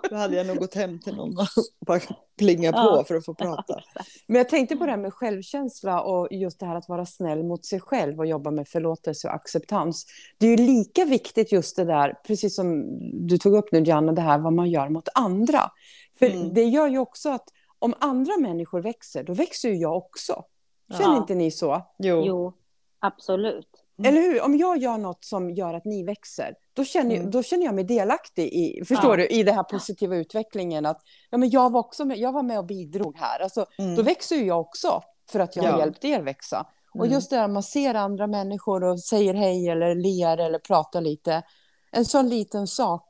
Då 0.09 0.15
hade 0.15 0.35
jag 0.35 0.47
nog 0.47 0.57
gått 0.57 0.73
hem 0.75 0.99
till 0.99 1.15
någon 1.15 1.37
och 1.39 1.45
bara 1.87 1.99
plinga 2.37 2.71
på 2.71 2.77
Ja. 2.77 3.03
för 3.07 3.15
att 3.15 3.25
få 3.25 3.33
prata. 3.33 3.79
men 4.27 4.37
jag 4.37 4.49
tänkte 4.49 4.75
på 4.75 4.85
det 4.85 4.91
här 4.91 4.97
med 4.97 5.13
självkänsla 5.13 6.01
och 6.01 6.27
just 6.31 6.59
det 6.59 6.65
här 6.65 6.75
att 6.75 6.89
vara 6.89 7.05
snäll 7.05 7.43
mot 7.43 7.65
sig 7.65 7.79
själv 7.79 8.19
och 8.19 8.25
jobba 8.25 8.51
med 8.51 8.67
förlåtelse 8.67 9.27
och 9.27 9.33
acceptans. 9.33 10.05
Det 10.37 10.45
är 10.47 10.49
ju 10.49 10.57
lika 10.57 11.05
viktigt 11.05 11.51
just 11.51 11.75
det 11.75 11.85
där, 11.85 12.13
precis 12.27 12.55
som 12.55 12.85
du 13.27 13.37
tog 13.37 13.53
upp 13.53 13.71
nu 13.71 13.79
Gianna, 13.83 14.11
det 14.11 14.21
här 14.21 14.37
vad 14.37 14.53
man 14.53 14.69
gör 14.69 14.89
mot 14.89 15.09
andra. 15.15 15.71
För 16.19 16.25
Mm. 16.25 16.53
det 16.53 16.63
gör 16.63 16.87
ju 16.87 16.97
också 16.97 17.29
att 17.29 17.43
om 17.79 17.93
andra 17.99 18.37
människor 18.37 18.81
växer, 18.81 19.23
då 19.23 19.33
växer 19.33 19.69
ju 19.69 19.75
jag 19.75 19.97
också. 19.97 20.43
Känner 20.91 21.03
Ja. 21.15 21.17
inte 21.17 21.35
ni 21.35 21.51
så? 21.51 21.81
Jo. 21.97 22.23
jo, 22.25 22.53
absolut. 22.99 23.74
Mm. 23.99 24.09
Eller 24.11 24.21
hur? 24.21 24.41
Om 24.41 24.57
jag 24.57 24.77
gör 24.77 24.97
något 24.97 25.25
som 25.25 25.49
gör 25.49 25.73
att 25.73 25.85
ni 25.85 26.03
växer, 26.03 26.55
då 26.73 26.83
känner, 26.85 27.15
Mm. 27.15 27.31
då 27.31 27.43
känner 27.43 27.65
jag 27.65 27.75
mig 27.75 27.83
delaktig 27.83 28.47
i, 28.53 28.85
förstår 28.85 29.19
Ja. 29.19 29.27
du, 29.27 29.27
i 29.27 29.43
den 29.43 29.55
här 29.55 29.63
positiva 29.63 30.15
utvecklingen. 30.15 30.85
Att 30.85 31.01
ja, 31.29 31.37
men 31.37 31.49
jag, 31.49 31.71
var 31.71 31.79
också 31.79 32.05
med, 32.05 32.17
jag 32.17 32.31
var 32.31 32.43
med 32.43 32.59
och 32.59 32.65
bidrog 32.65 33.17
här. 33.17 33.39
Alltså, 33.39 33.65
Mm. 33.79 33.95
Då 33.95 34.03
växer 34.03 34.35
ju 34.35 34.45
jag 34.45 34.59
också, 34.59 35.01
för 35.31 35.39
att 35.39 35.55
jag 35.55 35.63
har 35.63 35.69
Ja. 35.71 35.79
hjälpt 35.79 36.05
er 36.05 36.21
växa. 36.21 36.67
Och 36.93 37.05
Mm. 37.05 37.13
just 37.13 37.29
det 37.29 37.35
här 37.37 37.47
man 37.47 37.63
ser 37.63 37.93
andra 37.93 38.27
människor 38.27 38.83
och 38.83 38.99
säger 39.03 39.33
hej 39.33 39.69
eller 39.69 39.95
ler 39.95 40.37
eller 40.37 40.59
pratar 40.59 41.01
lite. 41.01 41.43
En 41.91 42.05
sån 42.05 42.29
liten 42.29 42.67
sak, 42.67 43.03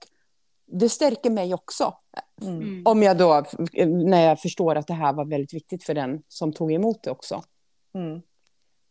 det 0.68 0.90
stärker 0.90 1.30
mig 1.30 1.54
också. 1.54 1.94
Mm. 2.42 2.58
Mm. 2.62 2.82
Om 2.86 3.04
jag 3.04 3.18
då, 3.18 3.44
när 3.86 4.22
jag 4.28 4.40
förstår 4.42 4.76
att 4.76 4.88
det 4.88 4.94
här 4.94 5.14
var 5.14 5.26
väldigt 5.26 5.54
viktigt 5.54 5.84
för 5.84 5.94
den 5.94 6.22
som 6.28 6.54
tog 6.54 6.72
emot 6.74 7.04
det 7.04 7.12
också. 7.12 7.44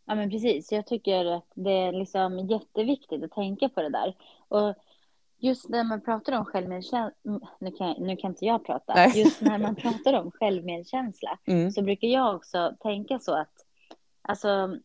Mm. 0.06 0.18
Ja, 0.18 0.22
men 0.22 0.30
precis. 0.30 0.72
Jag 0.72 0.86
tycker 0.86 1.24
att 1.24 1.46
det 1.54 1.70
är 1.70 1.92
liksom 1.92 2.38
jätteviktigt 2.38 3.24
att 3.24 3.30
tänka 3.32 3.68
på 3.68 3.82
det 3.82 3.88
där. 3.88 4.14
Och 4.48 4.74
just 5.38 5.68
när 5.68 5.84
man 5.84 6.00
pratar 6.00 6.38
om 6.38 6.44
självmedkänsla, 6.44 7.10
nu 7.58 7.70
kan, 7.70 7.94
nu 7.98 8.16
kan 8.16 8.30
inte 8.30 8.44
jag 8.44 8.64
prata, 8.66 8.94
Nej. 8.94 9.18
just 9.20 9.40
när 9.40 9.58
man 9.58 9.74
pratar 9.74 10.12
om 10.20 10.30
självmedkänsla 10.30 11.38
Mm. 11.46 11.70
så 11.72 11.82
brukar 11.82 12.08
jag 12.08 12.36
också 12.36 12.72
tänka 12.80 13.18
så 13.18 13.34
att, 13.34 13.64
alltså, 14.22 14.76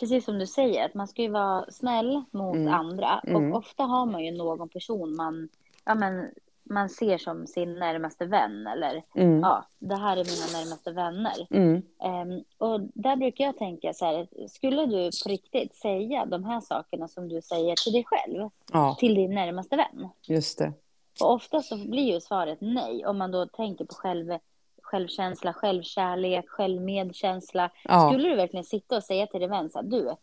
precis 0.00 0.24
som 0.24 0.38
du 0.38 0.46
säger, 0.46 0.84
att 0.86 0.94
man 0.94 1.08
ska 1.08 1.22
ju 1.22 1.28
vara 1.30 1.64
snäll 1.70 2.24
mot 2.30 2.56
Mm. 2.56 2.74
andra. 2.74 3.20
Mm. 3.26 3.52
Och 3.52 3.58
ofta 3.58 3.82
har 3.82 4.06
man 4.06 4.24
ju 4.24 4.32
någon 4.32 4.68
person 4.68 5.16
man, 5.16 5.48
ja, 5.84 5.94
men, 5.94 6.30
man 6.70 6.88
ser 6.88 7.18
som 7.18 7.46
sin 7.46 7.74
närmaste 7.74 8.26
vän 8.26 8.66
eller 8.66 9.02
Mm. 9.14 9.40
ja, 9.40 9.64
det 9.78 9.96
här 9.96 10.16
är 10.16 10.24
mina 10.24 10.58
närmaste 10.60 10.90
vänner. 10.92 11.46
Mm. 11.50 11.82
Ehm, 12.02 12.44
och 12.58 12.80
där 12.80 13.16
brukar 13.16 13.44
jag 13.44 13.58
tänka 13.58 13.92
så 13.92 14.04
här, 14.06 14.26
skulle 14.48 14.86
du 14.86 15.10
på 15.24 15.28
riktigt 15.28 15.74
säga 15.74 16.26
de 16.26 16.44
här 16.44 16.60
sakerna 16.60 17.08
som 17.08 17.28
du 17.28 17.42
säger 17.42 17.74
till 17.84 17.92
dig 17.92 18.04
själv, 18.06 18.48
Ja, 18.72 18.96
till 19.00 19.14
din 19.14 19.34
närmaste 19.34 19.76
vän? 19.76 20.08
just 20.28 20.58
det. 20.58 20.72
Och 21.20 21.32
ofta 21.32 21.62
så 21.62 21.76
blir 21.76 22.12
ju 22.14 22.20
svaret 22.20 22.58
nej, 22.60 23.06
om 23.06 23.18
man 23.18 23.30
då 23.30 23.46
tänker 23.46 23.84
på 23.84 23.94
själv, 23.94 24.38
självkänsla, 24.82 25.52
självkärlek, 25.52 26.48
självmedkänsla. 26.48 27.70
Ja. 27.84 28.10
Skulle 28.10 28.28
du 28.28 28.36
verkligen 28.36 28.64
sitta 28.64 28.96
och 28.96 29.02
säga 29.04 29.26
till 29.26 29.40
din 29.40 29.50
vän 29.50 29.70
så 29.70 29.78
här, 29.78 29.86
du, 29.86 30.14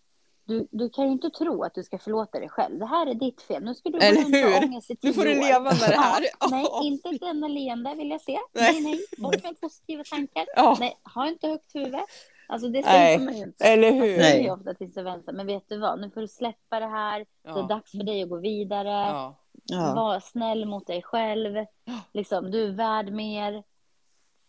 du, 0.46 0.68
du 0.72 0.90
kan 0.90 1.06
ju 1.06 1.12
inte 1.12 1.30
tro 1.30 1.64
att 1.64 1.74
du 1.74 1.84
ska 1.84 1.98
förlåta 1.98 2.40
dig 2.40 2.50
själv. 2.50 2.80
Det 2.80 2.86
här 2.86 3.08
är 3.08 3.14
ditt 3.14 3.42
fel. 3.42 3.64
Nu 3.64 3.74
ska 3.76 3.90
du 3.90 4.00
gå 4.00 4.06
Eller 4.06 4.22
runt 4.22 4.36
och 4.36 4.40
hur? 4.40 4.66
ångest 4.66 4.92
i 4.92 4.98
Nu 5.02 5.14
får 5.14 5.22
tio 5.24 5.34
du 5.36 5.40
leva 5.42 5.60
med 5.64 5.90
det 5.90 5.96
här. 5.96 6.24
Ja, 6.40 6.48
nej, 6.52 6.66
inte 6.84 7.10
ett 7.10 7.24
enda 7.24 7.48
leende 7.48 7.96
vill 7.96 8.10
jag 8.10 8.22
se. 8.22 8.38
Nej. 8.54 8.74
Nej, 8.74 8.82
nej, 8.82 9.00
bort 9.18 9.44
med 9.44 9.62
positiva 9.62 10.04
tankar. 10.04 10.46
Ja. 10.56 10.78
Nej, 10.80 10.98
ha 11.16 11.28
inte 11.28 11.48
högt 11.48 11.76
huvud. 11.76 12.00
Alltså 12.48 12.68
det 12.68 12.82
Nej. 12.82 13.18
säger 13.18 13.20
man 13.26 13.38
ju 13.38 13.44
inte. 13.44 13.66
Eller 13.66 13.92
Man 13.92 14.02
hur? 14.02 14.18
säger 14.18 14.36
Nej. 14.36 14.44
ju 14.44 14.52
ofta 14.52 14.74
till 14.74 14.94
sin 14.94 15.04
vän, 15.04 15.24
så 15.24 15.32
här, 15.32 15.38
men 15.38 15.48
vet 15.48 15.70
du 15.70 15.78
vad, 15.78 16.02
nu 16.02 16.10
får 16.10 16.22
du 16.22 16.28
släppa 16.28 16.80
det 16.80 16.88
här. 16.88 17.20
Det 17.20 17.50
är 17.50 17.56
Ja. 17.56 17.62
dags 17.62 17.92
för 17.92 18.04
dig 18.04 18.24
att 18.24 18.30
gå 18.30 18.38
vidare. 18.38 18.90
Ja. 18.90 19.38
Ja. 19.64 19.94
Var 19.96 20.20
snäll 20.20 20.66
mot 20.66 20.88
dig 20.88 21.02
själv. 21.02 21.66
Liksom, 22.14 22.52
du 22.52 22.64
är 22.68 22.72
värd 22.72 23.12
mer. 23.12 23.64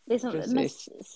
Liksom, 0.07 0.43
men 0.47 0.69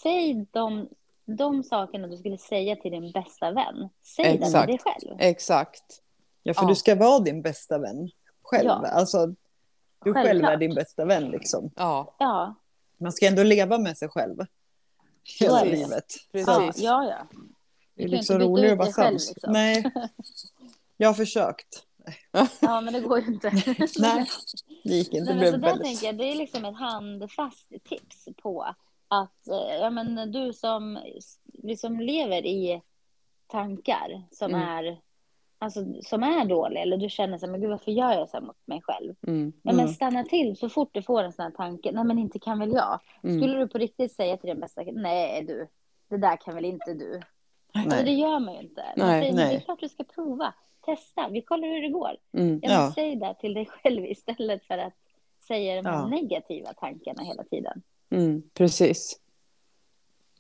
säg 0.03 0.47
de, 0.51 0.89
de 1.27 1.62
sakerna 1.62 2.07
du 2.09 2.17
skulle 2.17 2.39
säga 2.39 2.77
till 2.77 2.91
din 2.91 3.12
bästa 3.12 3.51
vän. 3.53 3.89
Säg 4.17 4.25
Exakt. 4.27 4.67
till 4.69 4.77
dig 4.77 4.79
själv. 4.85 5.17
Exakt. 5.21 6.03
ja, 6.43 6.55
för 6.55 6.62
Ja. 6.62 6.69
du 6.69 6.75
ska 6.75 6.95
vara 6.95 7.19
din 7.19 7.43
bästa 7.43 7.79
vän 7.79 8.11
själv. 8.43 8.67
Ja. 8.69 8.87
Alltså, 8.87 9.27
du 10.05 10.12
själv 10.15 10.17
är 10.17 10.25
Självklart. 10.25 10.61
din 10.61 10.75
bästa 10.75 11.05
vän 11.05 11.25
liksom. 11.31 11.71
Ja, 11.77 12.17
Ja, 12.19 12.55
Man 12.99 13.12
ska 13.12 13.27
ändå 13.27 13.43
leva 13.43 13.79
med 13.79 13.99
sig 13.99 14.09
själv. 14.09 14.37
Hela 15.41 15.65
livet. 15.65 16.05
ja, 16.33 16.45
precis. 16.45 16.83
ja. 16.85 17.05
ja. 17.05 17.39
Det 17.95 18.05
är 18.05 18.09
liksom 18.09 18.39
roligare 18.39 18.73
att 18.73 18.79
vara 18.79 18.93
sams. 18.93 19.29
liksom. 19.29 19.53
Nej. 19.53 19.93
Jag 20.97 21.09
har 21.09 21.15
försökt. 21.15 21.83
Ja, 22.61 22.81
men 22.81 22.93
det 22.93 23.01
går 23.01 23.19
ju 23.21 23.27
inte. 23.27 23.51
Nej, 23.99 24.27
det 24.85 24.95
gick 24.95 25.15
inte. 25.15 25.35
Nej, 25.35 25.43
men 25.43 25.53
så 25.53 25.57
där 25.59 25.69
väldigt... 25.69 25.85
tänker 25.87 26.07
jag, 26.07 26.19
det 26.19 26.25
är 26.25 26.37
liksom 26.37 26.65
ett 26.65 26.77
handfast 26.77 27.69
tips 27.89 28.29
på 28.43 28.75
att 29.09 29.49
eh, 29.49 29.75
ja, 29.81 29.90
men 29.90 30.33
du 30.33 30.53
som 30.53 30.99
liksom 31.45 32.01
lever 32.01 32.47
i 32.47 32.83
tankar 33.47 34.23
som 34.31 34.55
Mm. 34.55 34.69
är 34.69 35.01
alltså, 35.59 35.81
som 36.03 36.23
är 36.23 36.45
dåliga 36.45 36.83
eller 36.83 36.97
du 36.97 37.09
känner 37.09 37.38
så 37.38 37.47
här, 37.47 37.51
men 37.53 37.61
gud 37.61 37.71
varför 37.71 37.90
gör 37.92 38.12
jag 38.12 38.29
så 38.29 38.37
här 38.37 38.45
mot 38.45 38.57
mig 38.66 38.81
själv? 38.83 39.14
Mm. 39.27 39.53
Ja, 39.62 39.73
men 39.73 39.81
Mm. 39.81 39.92
stanna 39.95 40.25
till 40.25 40.57
så 40.57 40.69
fort 40.69 40.88
du 40.92 41.03
får 41.03 41.23
en 41.23 41.33
sån 41.33 41.42
här 41.42 41.51
tanke, 41.53 41.92
nej 41.92 42.05
men 42.05 42.19
inte 42.19 42.38
kan 42.38 42.59
väl 42.59 42.73
jag? 42.73 43.01
Mm. 43.23 43.40
Skulle 43.40 43.59
du 43.59 43.69
på 43.69 43.79
riktigt 43.79 44.12
säga 44.12 44.37
till 44.37 44.49
din 44.49 44.61
bästa, 44.61 44.83
nej 44.92 45.45
du, 45.45 45.69
det 46.09 46.16
där 46.16 46.37
kan 46.37 46.55
väl 46.55 46.64
inte 46.64 46.95
du? 46.95 47.21
Alltså, 47.75 47.90
det 47.97 48.03
Nej. 48.05 48.21
gör 48.21 48.38
man 48.38 48.55
ju 48.55 48.61
inte. 48.61 48.85
Man 48.97 49.07
Nej, 49.09 49.21
säger, 49.23 49.33
men 49.35 49.37
det 49.37 49.51
är 49.53 49.55
nej. 49.57 49.64
klart 49.64 49.81
du 49.81 49.88
ska 49.88 50.05
prova, 50.05 50.55
testa, 50.85 51.29
vi 51.29 51.42
kollar 51.42 51.69
hur 51.69 51.83
det 51.83 51.88
går. 51.88 52.16
Mm. 52.33 52.61
Ja, 52.62 52.69
men. 52.81 52.92
Säg 52.92 53.16
det 53.16 53.35
till 53.40 53.55
dig 53.55 53.66
själv 53.66 54.05
istället 54.11 54.64
för 54.64 54.79
att 54.79 54.92
säga 55.47 55.83
de 55.83 55.88
här 55.88 55.95
Ja. 55.97 56.07
negativa 56.07 56.73
tankarna 56.73 57.23
hela 57.23 57.45
tiden. 57.45 57.83
Mm. 58.11 58.42
Precis. 58.55 59.19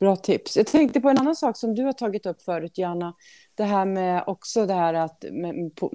Bra 0.00 0.16
tips. 0.16 0.56
Jag 0.56 0.66
tänkte 0.66 1.00
på 1.00 1.08
en 1.08 1.18
annan 1.18 1.36
sak 1.36 1.56
som 1.56 1.74
du 1.74 1.82
har 1.84 1.92
tagit 1.92 2.26
upp 2.26 2.42
förut, 2.42 2.78
Janna. 2.78 3.14
Det 3.54 3.64
här 3.64 3.84
med 3.84 4.24
också 4.26 4.66
det 4.66 4.74
här 4.74 4.94
att 4.94 5.24
med, 5.32 5.74
på, 5.76 5.92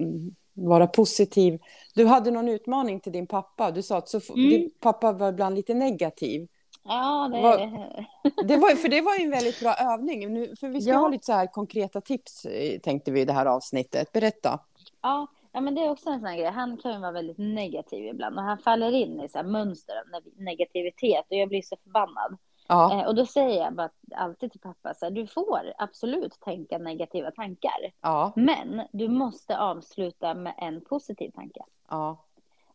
vara 0.54 0.86
positiv. 0.86 1.58
Du 1.94 2.06
hade 2.06 2.30
någon 2.30 2.48
utmaning 2.48 3.00
till 3.00 3.12
din 3.12 3.26
pappa. 3.26 3.70
Du 3.70 3.82
sa 3.82 3.96
att 3.98 4.08
så, 4.08 4.20
Mm. 4.34 4.50
din 4.50 4.70
pappa 4.80 5.12
var 5.12 5.28
ibland 5.28 5.54
lite 5.54 5.74
negativ. 5.74 6.48
Ja, 6.84 7.30
det... 7.32 7.42
Vad- 7.42 7.60
Det 8.48 8.56
var, 8.56 8.74
för 8.76 8.88
det 8.88 9.00
var 9.00 9.20
en 9.20 9.30
väldigt 9.30 9.60
bra 9.60 9.74
övning. 9.74 10.32
Nu, 10.32 10.56
för 10.60 10.68
vi 10.68 10.80
ska 10.80 10.90
Ja. 10.90 10.98
ha 10.98 11.08
lite 11.08 11.26
så 11.26 11.32
här 11.32 11.46
konkreta 11.46 12.00
tips 12.00 12.44
eh, 12.44 12.78
tänkte 12.80 13.10
vi 13.10 13.20
i 13.20 13.24
det 13.24 13.32
här 13.32 13.46
avsnittet. 13.46 14.12
Berätta. 14.12 14.60
Ja, 15.02 15.26
ja, 15.52 15.60
men 15.60 15.74
det 15.74 15.80
är 15.84 15.90
också 15.90 16.10
en 16.10 16.18
sån 16.20 16.28
här 16.28 16.36
grej. 16.36 16.50
Han 16.50 16.76
kan 16.76 16.92
ju 16.92 16.98
vara 16.98 17.12
väldigt 17.12 17.38
negativ 17.38 18.06
ibland 18.06 18.38
och 18.38 18.44
han 18.44 18.58
faller 18.58 18.92
in 18.92 19.20
i 19.20 19.28
så 19.28 19.38
här 19.38 19.44
mönster 19.44 19.94
av 19.96 20.04
ne- 20.06 20.32
negativitet 20.36 21.24
och 21.30 21.36
jag 21.36 21.48
blir 21.48 21.62
så 21.62 21.76
förbannad. 21.82 22.38
Ja, 22.68 23.00
Eh, 23.00 23.06
och 23.06 23.14
då 23.14 23.26
säger 23.26 23.64
jag 23.64 23.74
bara 23.74 23.90
alltid 24.16 24.50
till 24.52 24.60
pappa 24.60 24.94
så 24.94 25.04
här, 25.06 25.10
du 25.10 25.26
får 25.26 25.72
absolut 25.78 26.40
tänka 26.40 26.78
negativa 26.78 27.30
tankar, 27.30 27.92
ja, 28.00 28.32
men 28.36 28.82
du 28.92 29.08
måste 29.08 29.58
avsluta 29.58 30.34
med 30.34 30.54
en 30.58 30.80
positiv 30.80 31.30
tanke. 31.30 31.60
ja, 31.90 32.16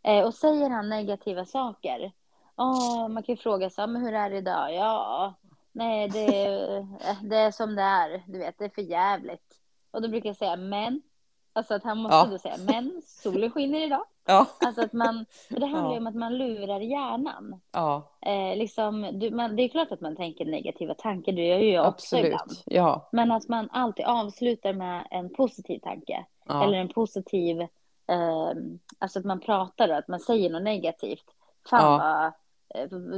Eh, 0.03 0.25
och 0.25 0.33
säger 0.33 0.69
han 0.69 0.89
negativa 0.89 1.45
saker, 1.45 2.11
åh, 2.55 3.07
man 3.07 3.23
kan 3.23 3.35
ju 3.35 3.41
fråga 3.41 3.69
sig, 3.69 3.87
men 3.87 4.01
hur 4.01 4.13
är 4.13 4.29
det 4.29 4.37
idag? 4.37 4.73
Ja, 4.73 5.33
nej, 5.71 6.09
det, 6.09 6.45
eh, 6.77 6.85
det 7.23 7.37
är 7.37 7.51
som 7.51 7.75
det 7.75 7.81
är, 7.81 8.23
du 8.27 8.39
vet, 8.39 8.57
det 8.57 8.65
är 8.65 8.69
för 8.69 8.81
jävligt. 8.81 9.55
Och 9.91 10.01
då 10.01 10.07
brukar 10.07 10.29
jag 10.29 10.35
säga, 10.37 10.55
men, 10.55 11.01
alltså 11.57 11.73
att 11.73 11.83
han 11.83 11.97
måste 11.97 12.15
Ja. 12.17 12.25
då 12.31 12.37
säga, 12.37 12.55
men 12.67 13.01
solen 13.05 13.51
skiner 13.51 13.85
idag. 13.85 14.03
ja, 14.25 14.45
Alltså 14.59 14.81
att 14.81 14.93
man, 14.93 15.25
för 15.47 15.59
det 15.59 15.65
handlar 15.65 15.89
ju 15.89 15.95
Ja. 15.95 15.99
om 16.01 16.07
att 16.07 16.15
man 16.15 16.37
lurar 16.37 16.79
hjärnan. 16.79 17.61
ja, 17.71 18.11
Eh, 18.21 18.57
liksom, 18.57 19.09
du, 19.19 19.31
man, 19.31 19.55
det 19.55 19.63
är 19.63 19.67
klart 19.69 19.91
att 19.91 20.01
man 20.01 20.15
tänker 20.15 20.45
negativa 20.45 20.93
tankar, 20.93 21.31
det 21.31 21.47
gör 21.47 21.57
ju 21.59 21.71
jag 21.71 21.87
också 21.87 22.17
ibland. 22.17 22.41
absolut. 22.41 22.63
Ja, 22.65 23.09
Men 23.11 23.31
att 23.31 23.47
man 23.47 23.69
alltid 23.71 24.05
avslutar 24.05 24.73
med 24.73 25.07
en 25.11 25.33
positiv 25.33 25.79
tanke. 25.79 26.25
ja, 26.45 26.63
Eller 26.63 26.77
en 26.77 26.87
positiv, 26.89 27.61
eh, 27.61 28.51
alltså 28.99 29.19
att 29.19 29.25
man 29.25 29.39
pratar 29.39 29.89
och 29.89 29.97
att 29.97 30.07
man 30.07 30.19
säger 30.19 30.49
något 30.49 30.63
negativt. 30.63 31.25
Fan 31.69 31.83
Ja. 31.83 31.97
vad, 31.97 32.31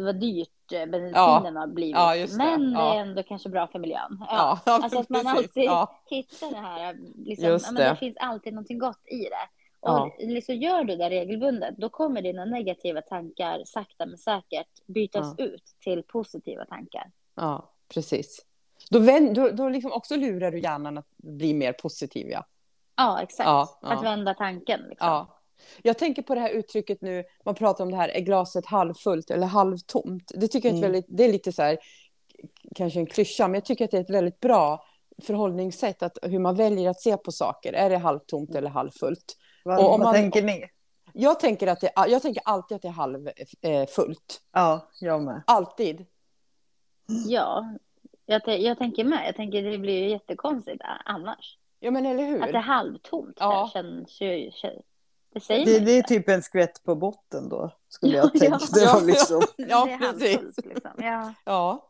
vad 0.06 0.20
dyrt 0.20 0.72
eh, 0.74 0.86
bensinen 0.86 1.56
har 1.56 1.68
blivit. 1.68 1.96
Ja, 1.96 2.16
det. 2.16 2.38
Men 2.38 2.62
det 2.74 2.80
Ja. 2.80 2.96
är 2.96 3.00
ändå 3.00 3.24
kanske 3.24 3.50
bra 3.50 3.68
för 3.68 3.80
miljön. 3.80 4.18
Ja. 4.20 4.28
ja, 4.30 4.60
ja 4.66 4.80
Alltså 4.84 5.00
att 5.00 5.10
man 5.10 5.28
alltid 5.28 5.64
Ja, 5.64 6.02
hittar 6.10 6.50
det 6.52 6.58
här, 6.58 6.98
liksom, 7.16 7.48
ja, 7.50 7.60
men 7.66 7.76
det 7.76 7.84
det. 7.90 7.96
finns 7.96 8.18
alltid 8.18 8.54
någonting 8.54 8.80
gott 8.80 9.02
i 9.06 9.18
det. 9.24 9.50
Och 9.82 9.90
Ja. 9.90 10.16
liksom 10.20 10.56
gör 10.56 10.84
du 10.84 10.96
det 10.96 11.10
regelbundet, 11.10 11.78
då 11.78 11.90
kommer 11.90 12.22
dina 12.22 12.46
negativa 12.46 13.02
tankar 13.02 13.62
sakta 13.66 14.06
men 14.06 14.18
säkert 14.18 14.86
bytas 14.88 15.36
ut 15.40 15.64
till 15.84 16.04
positiva 16.04 16.66
tankar. 16.66 17.12
ja, 17.36 17.72
precis. 17.94 18.46
Då, 18.90 19.00
vänd, 19.00 19.36
då, 19.36 19.50
då 19.50 19.70
liksom 19.70 19.92
också 19.92 20.16
lurar 20.16 20.52
du 20.52 20.60
hjärnan 20.60 20.98
att 20.98 21.08
bli 21.18 21.54
mer 21.54 21.74
positiv, 21.74 22.28
ja. 22.30 22.46
Ja, 22.98 23.22
exakt. 23.22 23.48
Ja, 23.48 23.80
ja. 23.82 23.88
Att 23.90 24.04
vända 24.04 24.34
tanken. 24.34 24.80
Liksom. 24.90 25.08
Ja. 25.60 25.82
Jag 25.84 25.98
tänker 25.98 26.22
på 26.22 26.36
det 26.36 26.42
här 26.42 26.50
uttrycket 26.50 27.02
nu, 27.02 27.24
man 27.46 27.56
pratar 27.56 27.84
om 27.84 27.92
det 27.92 27.98
här, 27.98 28.10
är 28.10 28.20
glaset 28.22 28.66
halvfullt 28.66 29.32
eller 29.32 29.48
halvtomt? 29.48 30.32
Det 30.36 30.48
tycker 30.48 30.70
jag 30.70 30.74
är 30.74 30.78
Mm. 30.80 30.92
väldigt, 30.92 31.06
det 31.18 31.24
är 31.26 31.32
lite 31.32 31.52
så 31.52 31.62
här, 31.62 31.78
kanske 32.76 33.00
en 33.00 33.06
klyscha, 33.06 33.48
men 33.48 33.54
jag 33.54 33.66
tycker 33.66 33.86
att 33.86 33.92
det 33.92 33.98
är 33.98 34.02
ett 34.02 34.10
väldigt 34.10 34.40
bra 34.40 34.86
förhållningssätt, 35.24 36.04
att 36.04 36.18
hur 36.22 36.40
man 36.40 36.56
väljer 36.56 36.90
att 36.90 37.02
se 37.02 37.18
på 37.18 37.32
saker. 37.32 37.74
Är 37.74 37.90
det 37.90 37.98
halvtomt 37.98 38.56
eller 38.56 38.70
halvfullt? 38.70 39.38
Vad, 39.64 39.78
Och 39.80 39.86
om 39.86 39.90
vad 39.92 40.00
man- 40.00 40.14
tänker 40.14 40.44
ni? 40.44 40.66
Jag 41.14 41.40
tänker, 41.40 41.68
att 41.68 41.82
det, 41.82 41.92
jag 42.08 42.22
tänker 42.22 42.42
alltid 42.46 42.76
att 42.76 42.82
det 42.82 42.88
är 42.88 42.92
halvfullt. 42.92 44.42
Ja, 44.52 44.90
jag 45.02 45.22
med. 45.24 45.42
Alltid. 45.48 46.06
Ja, 47.28 47.66
jag, 48.26 48.42
jag 48.60 48.78
tänker 48.78 49.04
med. 49.04 49.28
Jag 49.28 49.36
tänker 49.36 49.64
det 49.64 49.78
blir 49.78 50.00
ju 50.04 50.10
jättekonstigt 50.10 50.82
annars. 51.06 51.58
Ja, 51.80 51.92
men 51.92 52.06
eller 52.06 52.24
hur? 52.26 52.42
Att 52.44 52.52
det 52.52 52.58
är 52.58 52.62
halvtomt. 52.62 53.38
Ja. 53.40 53.70
Känns 53.74 54.22
ju, 54.22 54.52
det 55.34 55.40
säger 55.40 55.66
Det, 55.66 55.80
det 55.80 55.92
är 55.92 56.02
typ 56.04 56.30
en 56.30 56.42
skvätt 56.44 56.84
på 56.84 56.96
botten 56.96 57.50
då, 57.50 57.72
skulle 57.90 58.18
Ja, 58.18 58.24
jag 58.34 58.40
tänka. 58.42 58.60
ja. 58.76 59.00
Liksom... 59.00 59.42
ja, 59.58 59.86
det 59.86 60.34
är 60.34 60.38
precis. 60.38 60.66
liksom. 60.66 60.92
ja. 60.98 61.34
Ja. 61.46 61.86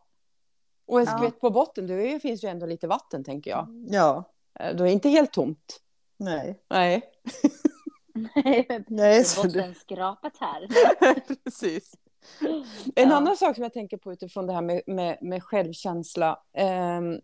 Och 0.88 1.00
en 1.00 1.06
Ja. 1.06 1.18
skvätt 1.18 1.40
på 1.42 1.50
botten, 1.50 1.88
det 1.88 2.20
finns 2.22 2.44
ju 2.44 2.48
ändå 2.48 2.66
lite 2.66 2.88
vatten, 2.88 3.24
tänker 3.24 3.52
jag. 3.52 3.68
Ja, 3.90 4.24
Eh, 4.60 4.76
Då 4.76 4.84
är 4.84 4.88
det 4.88 4.94
inte 4.94 5.10
helt 5.10 5.34
tomt. 5.34 5.80
nej. 6.18 6.60
Nej, 6.70 7.02
Nej, 8.88 9.24
så 9.26 9.42
det, 9.44 9.48
Bottenskrapet 9.48 10.34
här. 10.40 10.68
precis. 11.44 11.94
En 12.96 13.10
Ja. 13.10 13.16
annan 13.16 13.38
sak 13.38 13.56
som 13.56 13.64
jag 13.64 13.74
tänker 13.74 13.98
på 13.98 14.14
utifrån 14.14 14.48
det 14.48 14.54
här 14.54 14.62
med, 14.62 14.82
med, 14.88 15.18
med 15.22 15.44
självkänsla. 15.44 16.40
ehm, 16.54 17.20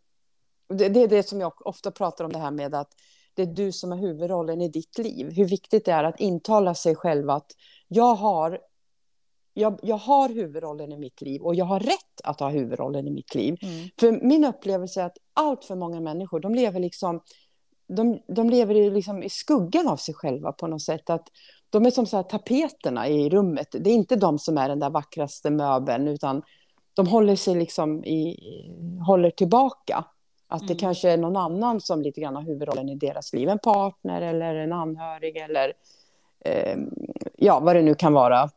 det, 0.69 0.89
det 0.89 0.99
är 0.99 1.07
det 1.07 1.23
som 1.23 1.39
jag 1.41 1.67
ofta 1.67 1.91
pratar 1.91 2.25
om, 2.25 2.31
det 2.33 2.39
här 2.39 2.51
med 2.51 2.75
att 2.75 2.91
det 3.35 3.41
är 3.41 3.45
du 3.45 3.71
som 3.71 3.91
är 3.91 3.97
huvudrollen 3.97 4.61
i 4.61 4.69
ditt 4.69 4.97
liv. 4.97 5.31
Hur 5.31 5.45
viktigt 5.45 5.85
det 5.85 5.91
är 5.91 6.03
att 6.03 6.19
intala 6.19 6.75
sig 6.75 6.95
själv 6.95 7.29
att 7.29 7.51
jag 7.87 8.15
har, 8.15 8.59
jag, 9.53 9.79
jag 9.83 9.97
har 9.97 10.29
huvudrollen 10.29 10.91
i 10.91 10.97
mitt 10.97 11.21
liv 11.21 11.41
och 11.41 11.55
jag 11.55 11.65
har 11.65 11.79
rätt 11.79 12.21
att 12.23 12.39
ha 12.39 12.49
huvudrollen 12.49 13.07
i 13.07 13.11
mitt 13.11 13.35
liv. 13.35 13.57
mm. 13.61 13.89
För 13.99 14.11
min 14.27 14.45
upplevelse 14.45 15.01
är 15.01 15.05
att 15.05 15.17
allt 15.33 15.65
för 15.65 15.75
många 15.75 16.01
människor, 16.01 16.39
de 16.39 16.55
lever 16.55 16.79
liksom, 16.79 17.21
de, 17.87 18.19
de 18.27 18.49
lever 18.49 18.75
i, 18.75 18.89
liksom 18.89 19.23
i 19.23 19.29
skuggan 19.29 19.87
av 19.87 19.97
sig 19.97 20.13
själva 20.13 20.51
på 20.51 20.67
något 20.67 20.81
sätt. 20.81 21.09
Att 21.09 21.27
de 21.69 21.85
är 21.85 21.91
som 21.91 22.05
så 22.05 22.15
här 22.15 22.23
tapeterna 22.23 23.07
i 23.07 23.29
rummet. 23.29 23.67
Det 23.71 23.89
är 23.89 23.93
inte 23.93 24.15
de 24.15 24.39
som 24.39 24.57
är 24.57 24.69
den 24.69 24.79
där 24.79 24.89
vackraste 24.89 25.49
möbeln, 25.49 26.07
utan 26.07 26.41
de 26.93 27.07
håller 27.07 27.35
sig 27.35 27.55
liksom 27.55 28.05
i, 28.05 28.37
håller 29.07 29.29
tillbaka. 29.29 30.05
Att 30.47 30.61
det 30.67 30.73
Mm. 30.73 30.77
kanske 30.77 31.09
är 31.09 31.17
någon 31.17 31.37
annan 31.37 31.81
som 31.81 32.01
lite 32.01 32.21
grann 32.21 32.35
har 32.35 32.41
huvudrollen 32.43 32.89
i 32.89 32.95
deras 32.95 33.33
liv. 33.33 33.49
En 33.49 33.59
partner 33.59 34.21
eller 34.21 34.55
en 34.55 34.73
anhörig 34.73 35.37
eller 35.37 35.73
eh, 36.45 36.77
ja, 37.37 37.59
vad 37.59 37.75
det 37.75 37.81
nu 37.81 37.95
kan 37.95 38.13
vara. 38.13 38.49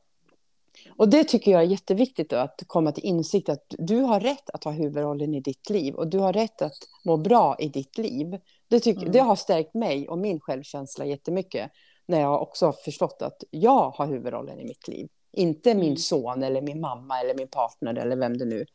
Och 0.96 1.09
det 1.09 1.24
tycker 1.24 1.51
jag 1.53 1.61
är 1.61 1.66
jätteviktigt 1.66 2.31
då, 2.31 2.37
att 2.37 2.62
komma 2.66 2.92
till 2.92 3.05
insikt 3.05 3.48
att 3.48 3.64
du 3.79 4.01
har 4.01 4.20
rätt 4.20 4.51
att 4.51 4.64
ha 4.64 4.70
huvudrollen 4.72 5.35
i 5.35 5.40
ditt 5.40 5.70
liv 5.70 5.94
och 5.94 6.07
du 6.09 6.18
har 6.18 6.33
rätt 6.33 6.62
att 6.62 6.72
må 7.05 7.16
bra 7.16 7.57
i 7.59 7.68
ditt 7.68 7.98
liv. 7.98 8.38
Det, 8.68 8.81
tycker, 8.81 9.01
Mm. 9.01 9.12
det 9.12 9.18
har 9.18 9.37
stärkt 9.37 9.74
mig 9.74 10.09
och 10.09 10.18
min 10.18 10.40
självkänsla 10.40 11.05
jättemycket 11.05 11.70
när 12.07 12.20
jag 12.20 12.42
också 12.42 12.66
har 12.66 12.72
förstått 12.72 13.22
att 13.22 13.44
jag 13.51 13.90
har 13.90 14.07
huvudrollen 14.07 14.61
i 14.61 14.64
mitt 14.64 14.88
liv. 14.88 15.09
Inte 15.33 15.74
min 15.74 15.85
Mm. 15.85 15.96
son 15.96 16.42
eller 16.42 16.62
min 16.62 16.81
mamma 16.81 17.20
eller 17.20 17.35
min 17.35 17.48
partner 17.48 17.94
eller 17.94 18.16
vem 18.16 18.38
det 18.38 18.44
nu 18.44 18.66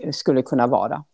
eh, 0.00 0.10
skulle 0.10 0.42
kunna 0.42 0.66
vara. 0.66 1.04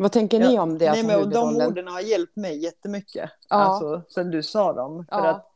Vad 0.00 0.12
tänker 0.12 0.38
ni 0.40 0.58
om 0.58 0.78
det? 0.78 0.90
Nej, 0.90 1.02
men, 1.04 1.30
de 1.30 1.56
orden 1.56 1.86
har 1.88 2.00
hjälpt 2.00 2.36
mig 2.36 2.58
jättemycket. 2.64 3.30
Ja. 3.48 3.56
Alltså, 3.56 4.02
sen 4.08 4.30
du 4.30 4.42
sa 4.42 4.72
dem. 4.72 5.06
För 5.08 5.16
Ja. 5.18 5.28
att, 5.30 5.46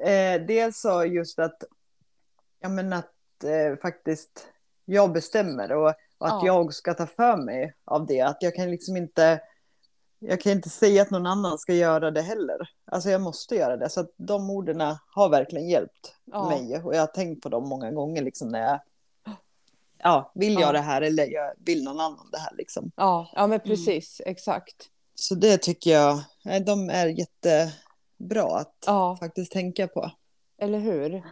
eh, 0.00 0.46
dels 0.46 0.80
så 0.80 1.04
just 1.04 1.38
att, 1.38 1.62
ja, 2.60 2.68
men 2.68 2.92
att 2.92 3.44
eh, 3.44 3.76
faktiskt 3.82 4.46
jag 4.84 5.12
bestämmer 5.12 5.72
och, 5.72 5.86
och 6.18 6.26
att 6.26 6.42
Ja. 6.42 6.46
jag 6.46 6.74
ska 6.74 6.94
ta 6.94 7.06
för 7.06 7.36
mig 7.36 7.74
av 7.84 8.06
det. 8.06 8.20
Att 8.20 8.36
jag 8.40 8.54
kan 8.54 8.70
liksom 8.70 8.96
inte, 8.96 9.40
jag 10.18 10.40
kan 10.40 10.52
inte 10.52 10.70
säga 10.70 11.02
att 11.02 11.10
någon 11.10 11.26
annan 11.26 11.58
ska 11.58 11.74
göra 11.74 12.10
det 12.10 12.22
heller. 12.22 12.68
Alltså 12.86 13.10
jag 13.10 13.20
måste 13.20 13.56
göra 13.56 13.76
det. 13.76 13.88
Så 13.88 14.00
att 14.00 14.10
de 14.16 14.50
orden 14.50 14.96
har 15.06 15.28
verkligen 15.28 15.68
hjälpt 15.68 16.14
mig. 16.48 16.82
Och 16.84 16.94
jag 16.94 17.00
har 17.00 17.06
tänkt 17.06 17.42
på 17.42 17.48
dem 17.48 17.68
många 17.68 17.90
gånger 17.90 18.22
liksom 18.22 18.48
när 18.48 18.60
jag 18.60 18.80
ja, 20.02 20.32
vill 20.34 20.52
jag 20.52 20.62
Ja. 20.62 20.72
det 20.72 20.78
här 20.80 21.02
eller 21.02 21.26
jag 21.26 21.52
vill 21.58 21.84
någon 21.84 22.00
annan 22.00 22.28
det 22.32 22.38
här 22.38 22.54
liksom. 22.56 22.90
Ja, 22.96 23.28
ja, 23.34 23.46
men 23.46 23.60
precis, 23.60 24.20
exakt. 24.26 24.88
Så 25.14 25.34
det 25.34 25.58
tycker 25.58 25.90
jag, 25.90 26.18
de 26.66 26.90
är 26.90 27.06
jättebra 27.06 28.56
att 28.58 28.84
Ja, 28.86 29.16
faktiskt 29.20 29.52
tänka 29.52 29.88
på. 29.88 30.10
eller 30.58 30.78
hur? 30.78 31.10
Ja, 31.10 31.22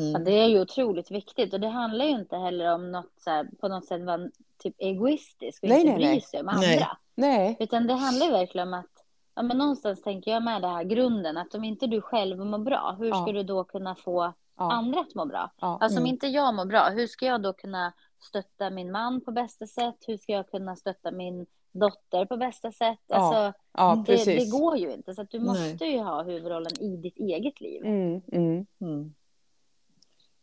Mm. 0.00 0.24
det 0.24 0.32
är 0.32 0.46
ju 0.46 0.60
otroligt 0.60 1.10
viktigt 1.10 1.52
och 1.54 1.60
det 1.60 1.68
handlar 1.68 2.04
ju 2.04 2.10
inte 2.10 2.36
heller 2.36 2.74
om 2.74 2.92
något 2.92 3.12
så 3.24 3.30
här, 3.30 3.48
på 3.60 3.68
något 3.68 3.86
sätt 3.86 4.02
vara 4.02 4.28
typ 4.62 4.74
egoistisk 4.78 5.62
och 5.62 5.68
Nej, 5.68 5.80
inte 5.80 5.98
nej, 5.98 6.12
bry 6.12 6.20
sig 6.20 6.40
om 6.40 6.46
Nej. 6.46 6.74
andra. 6.74 6.96
Nej, 7.14 7.56
Utan 7.60 7.86
det 7.86 7.94
handlar 7.94 8.26
ju 8.26 8.32
verkligen 8.32 8.68
om 8.68 8.74
att, 8.74 8.86
ja 9.34 9.42
men 9.42 9.58
någonstans 9.58 10.02
tänker 10.02 10.30
jag 10.30 10.42
med 10.42 10.62
det 10.62 10.68
här 10.68 10.84
grunden, 10.84 11.36
att 11.36 11.54
om 11.54 11.64
inte 11.64 11.86
du 11.86 12.00
själv 12.00 12.38
mår 12.38 12.58
bra, 12.58 12.96
hur 12.98 13.08
Ja. 13.08 13.22
ska 13.22 13.32
du 13.32 13.42
då 13.42 13.64
kunna 13.64 13.94
få 13.94 14.32
ja, 14.56 14.72
andra 14.72 15.00
att 15.00 15.14
må 15.14 15.26
bra? 15.26 15.50
ja, 15.60 15.78
Alltså 15.80 15.98
om 15.98 16.02
Mm. 16.04 16.14
inte 16.14 16.26
jag 16.26 16.54
mår 16.54 16.64
bra, 16.64 16.88
hur 16.88 17.06
ska 17.06 17.26
jag 17.26 17.42
då 17.42 17.52
kunna 17.52 17.92
stötta 18.28 18.70
min 18.70 18.92
man 18.92 19.20
på 19.20 19.32
bästa 19.32 19.66
sätt? 19.66 19.96
Hur 20.06 20.16
ska 20.16 20.32
jag 20.32 20.50
kunna 20.50 20.76
stötta 20.76 21.10
min 21.10 21.46
dotter 21.72 22.26
på 22.26 22.36
bästa 22.36 22.72
sätt? 22.72 22.98
Ja, 23.06 23.16
Alltså, 23.16 23.60
ja, 23.72 24.04
det, 24.06 24.24
det 24.24 24.46
går 24.50 24.76
ju 24.76 24.92
inte, 24.92 25.14
så 25.14 25.22
att 25.22 25.30
du 25.30 25.38
Nej. 25.38 25.46
måste 25.46 25.84
ju 25.84 25.98
ha 25.98 26.22
huvudrollen 26.22 26.72
i 26.80 26.96
ditt 26.96 27.16
eget 27.16 27.60
liv. 27.60 27.84
Mm, 27.84 28.20
mm, 28.32 28.66
Mm. 28.80 29.14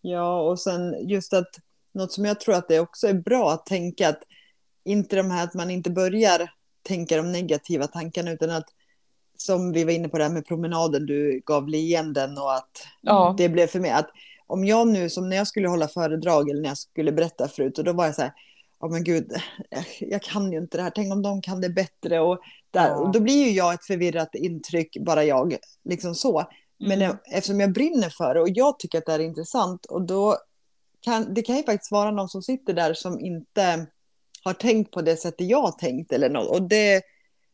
Ja, 0.02 0.42
och 0.42 0.60
sen 0.60 1.08
just 1.10 1.34
att 1.34 1.56
något 1.92 2.12
som 2.12 2.26
jag 2.26 2.40
tror 2.40 2.56
att 2.56 2.68
det 2.68 2.80
också 2.80 3.08
är 3.08 3.14
bra 3.14 3.52
att 3.52 3.66
tänka 3.66 4.10
att 4.10 4.24
inte 4.84 5.16
de 5.16 5.32
här 5.32 5.44
att 5.44 5.54
man 5.54 5.72
inte 5.72 5.90
börjar 5.92 6.54
tänka 6.82 7.18
de 7.18 7.32
negativa 7.32 7.88
tankarna 7.88 8.32
utan 8.32 8.50
att 8.50 8.70
som 9.42 9.72
vi 9.72 9.84
var 9.84 9.92
inne 9.92 10.10
på 10.10 10.18
det 10.18 10.24
här 10.24 10.32
med 10.32 10.46
promenaden, 10.48 11.06
du 11.06 11.42
gav 11.46 11.68
leenden 11.68 12.38
och 12.38 12.54
att 12.56 12.84
Ja. 13.02 13.36
det 13.38 13.50
blev 13.50 13.68
för 13.68 13.80
mig 13.80 13.92
att 13.92 14.10
om 14.48 14.66
jag 14.66 14.88
nu, 14.88 15.10
som 15.10 15.30
när 15.30 15.38
jag 15.38 15.48
skulle 15.48 15.68
hålla 15.68 15.88
föredrag 15.88 16.50
eller 16.50 16.62
när 16.62 16.70
jag 16.70 16.78
skulle 16.78 17.12
berätta 17.12 17.48
förut, 17.48 17.78
och 17.78 17.84
då 17.84 17.94
var 17.94 18.06
jag 18.06 18.16
så 18.16 18.22
här, 18.22 18.34
ja 18.80 18.88
men 18.88 19.04
gud, 19.04 19.32
jag 20.00 20.22
kan 20.22 20.52
ju 20.52 20.58
inte 20.58 20.78
det 20.78 20.84
här, 20.84 20.92
tänk 20.96 21.14
om 21.14 21.22
de 21.22 21.42
kan 21.42 21.62
det 21.62 21.70
bättre 21.70 22.20
och, 22.20 22.40
där, 22.72 22.88
Ja. 22.88 22.96
och 22.96 23.12
då 23.12 23.20
blir 23.20 23.46
ju 23.46 23.52
jag 23.52 23.74
ett 23.74 23.86
förvirrat 23.86 24.36
intryck, 24.36 24.98
bara 25.00 25.24
jag, 25.24 25.56
liksom 25.84 26.16
så. 26.16 26.44
Men 26.80 27.02
Mm. 27.02 27.18
eftersom 27.32 27.60
jag 27.60 27.74
brinner 27.74 28.10
för 28.10 28.34
det 28.34 28.42
och 28.42 28.50
jag 28.50 28.80
tycker 28.80 28.98
att 28.98 29.06
det 29.06 29.14
är 29.14 29.20
intressant 29.20 29.86
och 29.86 30.02
då 30.02 30.38
kan, 31.02 31.34
det 31.34 31.42
kan 31.42 31.58
ju 31.58 31.64
faktiskt 31.64 31.92
vara 31.92 32.12
någon 32.12 32.30
som 32.30 32.42
sitter 32.42 32.74
där 32.74 32.94
som 32.94 33.20
inte 33.20 33.86
har 34.44 34.54
tänkt 34.54 34.92
på 34.92 35.02
det 35.02 35.18
sättet 35.18 35.48
jag 35.50 35.62
har 35.62 35.72
tänkt 35.72 36.12
eller 36.12 36.30
något. 36.30 36.48
Och 36.50 36.62
det 36.62 37.02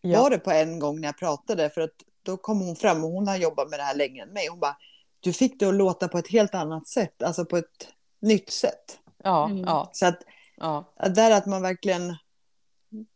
Ja. 0.10 0.22
var 0.22 0.30
det 0.30 0.38
på 0.40 0.52
en 0.52 0.80
gång 0.80 1.02
när 1.02 1.08
jag 1.08 1.18
pratade 1.18 1.70
för 1.70 1.82
att 1.82 1.96
då 2.24 2.38
kom 2.38 2.60
hon 2.60 2.76
fram 2.76 3.04
och 3.04 3.12
hon 3.12 3.28
har 3.28 3.38
jobbat 3.38 3.70
med 3.70 3.80
det 3.80 3.84
här 3.84 3.96
längre 3.96 4.24
än 4.24 4.34
mig. 4.34 4.48
Hon 4.50 4.60
bara, 4.60 4.78
du 5.20 5.34
fick 5.34 5.60
det 5.60 5.66
att 5.66 5.76
låta 5.76 6.08
på 6.08 6.18
ett 6.18 6.28
helt 6.32 6.56
annat 6.56 6.88
sätt, 6.88 7.24
alltså 7.24 7.46
på 7.46 7.58
ett 7.58 7.94
nytt 8.22 8.50
sätt. 8.50 9.00
Ja, 9.24 9.46
Mm. 9.46 9.64
ja, 9.64 9.90
Så 9.94 10.06
att, 10.06 10.20
ja. 10.58 10.94
där 11.16 11.32
att 11.32 11.46
man 11.46 11.62
verkligen 11.62 12.16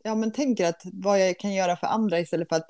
ja, 0.04 0.16
men 0.16 0.32
tänker 0.32 0.70
att 0.70 0.82
vad 0.94 1.22
jag 1.22 1.40
kan 1.40 1.54
göra 1.54 1.76
för 1.76 1.88
andra 1.88 2.20
istället 2.20 2.50
för 2.50 2.56
att 2.56 2.70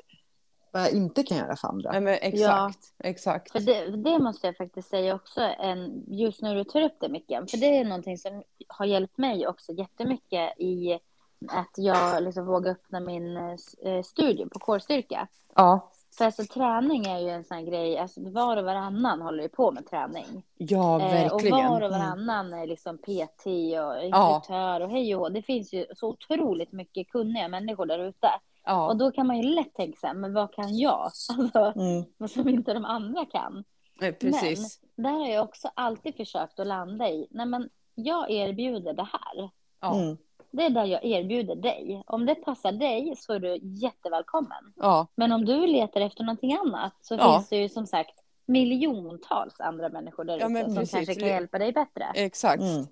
vad 0.71 0.81
jag 0.81 0.91
inte 0.91 1.23
kan 1.23 1.37
göra 1.37 1.55
för 1.55 1.67
andra. 1.67 1.91
Nej, 1.91 2.01
men 2.01 2.13
exakt. 2.21 2.93
exakt. 3.03 3.51
För 3.51 3.59
det, 3.59 3.97
det 3.97 4.19
måste 4.19 4.47
jag 4.47 4.57
faktiskt 4.57 4.89
säga 4.89 5.15
också, 5.15 5.41
en, 5.41 6.03
just 6.07 6.41
när 6.41 6.55
du 6.55 6.63
tar 6.63 6.81
upp 6.81 6.97
det 6.99 7.09
Micke, 7.09 7.27
för 7.51 7.57
det 7.57 7.77
är 7.77 7.85
någonting 7.85 8.17
som 8.17 8.43
har 8.67 8.85
hjälpt 8.85 9.17
mig 9.17 9.47
också 9.47 9.71
jättemycket 9.71 10.59
i 10.59 10.99
att 11.47 11.71
jag 11.77 12.23
liksom 12.23 12.45
vågar 12.45 12.71
öppna 12.71 12.99
min 12.99 13.37
eh, 13.37 14.01
studio 14.03 14.49
på 14.49 14.59
kårstyrka. 14.59 15.27
Ja, 15.55 15.91
För 16.17 16.25
alltså 16.25 16.43
träning 16.43 17.05
är 17.05 17.19
ju 17.19 17.29
en 17.29 17.43
sån 17.43 17.57
här 17.57 17.63
grej, 17.65 17.97
alltså 17.97 18.29
var 18.29 18.57
och 18.57 18.65
varannan 18.65 19.21
håller 19.21 19.43
ju 19.43 19.49
på 19.49 19.71
med 19.71 19.85
träning. 19.89 20.43
ja 20.57 20.99
Eh, 21.01 21.05
och 21.05 21.11
verkligen. 21.43 21.57
var 21.57 21.81
och 21.81 21.91
varannan 21.91 22.53
är 22.53 22.67
liksom 22.67 22.97
PT 22.97 23.45
och 23.85 24.03
instruktör 24.03 24.81
och 24.81 24.89
hej 24.89 25.15
och 25.15 25.21
hå. 25.21 25.29
Det 25.29 25.41
finns 25.41 25.73
ju 25.73 25.85
så 25.95 26.07
otroligt 26.09 26.71
mycket 26.71 27.09
kunniga 27.09 27.47
människor 27.47 27.85
där 27.85 27.99
ute. 27.99 28.27
Och 28.27 28.71
Ja, 28.71 28.93
då 28.93 29.11
kan 29.11 29.27
man 29.27 29.37
ju 29.37 29.43
lätt 29.55 29.73
tänka 29.73 30.07
här, 30.07 30.13
men 30.13 30.33
vad 30.33 30.53
kan 30.53 30.77
jag? 30.77 30.99
Alltså, 31.03 31.33
Mm. 31.79 32.05
vad 32.17 32.31
som 32.31 32.49
inte 32.49 32.73
de 32.73 32.85
andra 32.85 33.25
kan. 33.25 33.63
eh, 34.01 34.13
precis. 34.15 34.79
Där 34.95 35.09
har 35.11 35.27
jag 35.27 35.43
också 35.43 35.69
alltid 35.73 36.15
försökt 36.15 36.59
att 36.59 36.67
landa 36.67 37.09
i, 37.09 37.27
nej 37.31 37.45
men 37.45 37.69
jag 37.95 38.31
erbjuder 38.31 38.93
det 38.93 39.03
här. 39.11 39.49
Ja, 39.81 39.95
Mm. 39.95 40.17
Det 40.51 40.65
är 40.65 40.69
där 40.69 40.85
jag 40.85 41.05
erbjuder 41.05 41.55
dig. 41.55 42.03
Om 42.05 42.25
det 42.25 42.35
passar 42.35 42.71
dig 42.71 43.13
så 43.17 43.33
är 43.33 43.39
du 43.39 43.57
jättevälkommen. 43.61 44.73
ja, 44.75 45.07
Men 45.15 45.31
om 45.31 45.45
du 45.45 45.67
letar 45.67 46.01
efter 46.01 46.23
någonting 46.23 46.53
annat 46.53 46.93
så 47.01 47.15
Ja. 47.15 47.33
finns 47.37 47.49
det 47.49 47.57
ju 47.57 47.69
som 47.69 47.85
sagt 47.87 48.19
miljontals 48.45 49.59
andra 49.59 49.89
människor 49.89 50.23
där 50.23 50.35
ute 50.35 50.45
Ja, 50.45 50.65
som 50.65 50.75
precis. 50.75 50.91
kanske 50.91 51.15
kan 51.15 51.27
hjälpa 51.27 51.57
dig 51.59 51.71
bättre. 51.71 52.05
exakt. 52.15 52.61
Mm. 52.63 52.87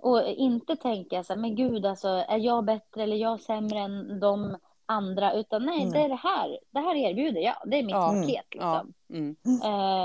Och 0.00 0.22
inte 0.22 0.76
tänka 0.76 1.24
så 1.24 1.32
här, 1.32 1.40
men 1.40 1.54
gud 1.56 1.86
alltså, 1.86 2.08
är 2.08 2.38
jag 2.38 2.64
bättre 2.64 3.02
eller 3.02 3.16
jag 3.16 3.40
sämre 3.40 3.78
än 3.78 4.20
de 4.20 4.56
andra? 4.86 5.32
Utan 5.32 5.64
nej, 5.66 5.80
Mm. 5.82 5.92
det 5.92 5.98
är 6.00 6.08
det 6.08 6.14
här. 6.22 6.58
Det 6.70 6.80
här 6.80 6.94
erbjuder 6.94 7.40
jag. 7.40 7.56
Det 7.66 7.76
är 7.78 7.82
mitt 7.82 7.90
Ja. 7.94 8.08
paket 8.08 8.46
Ja, 8.50 8.82
liksom. 8.86 8.94
mm. 9.18 9.36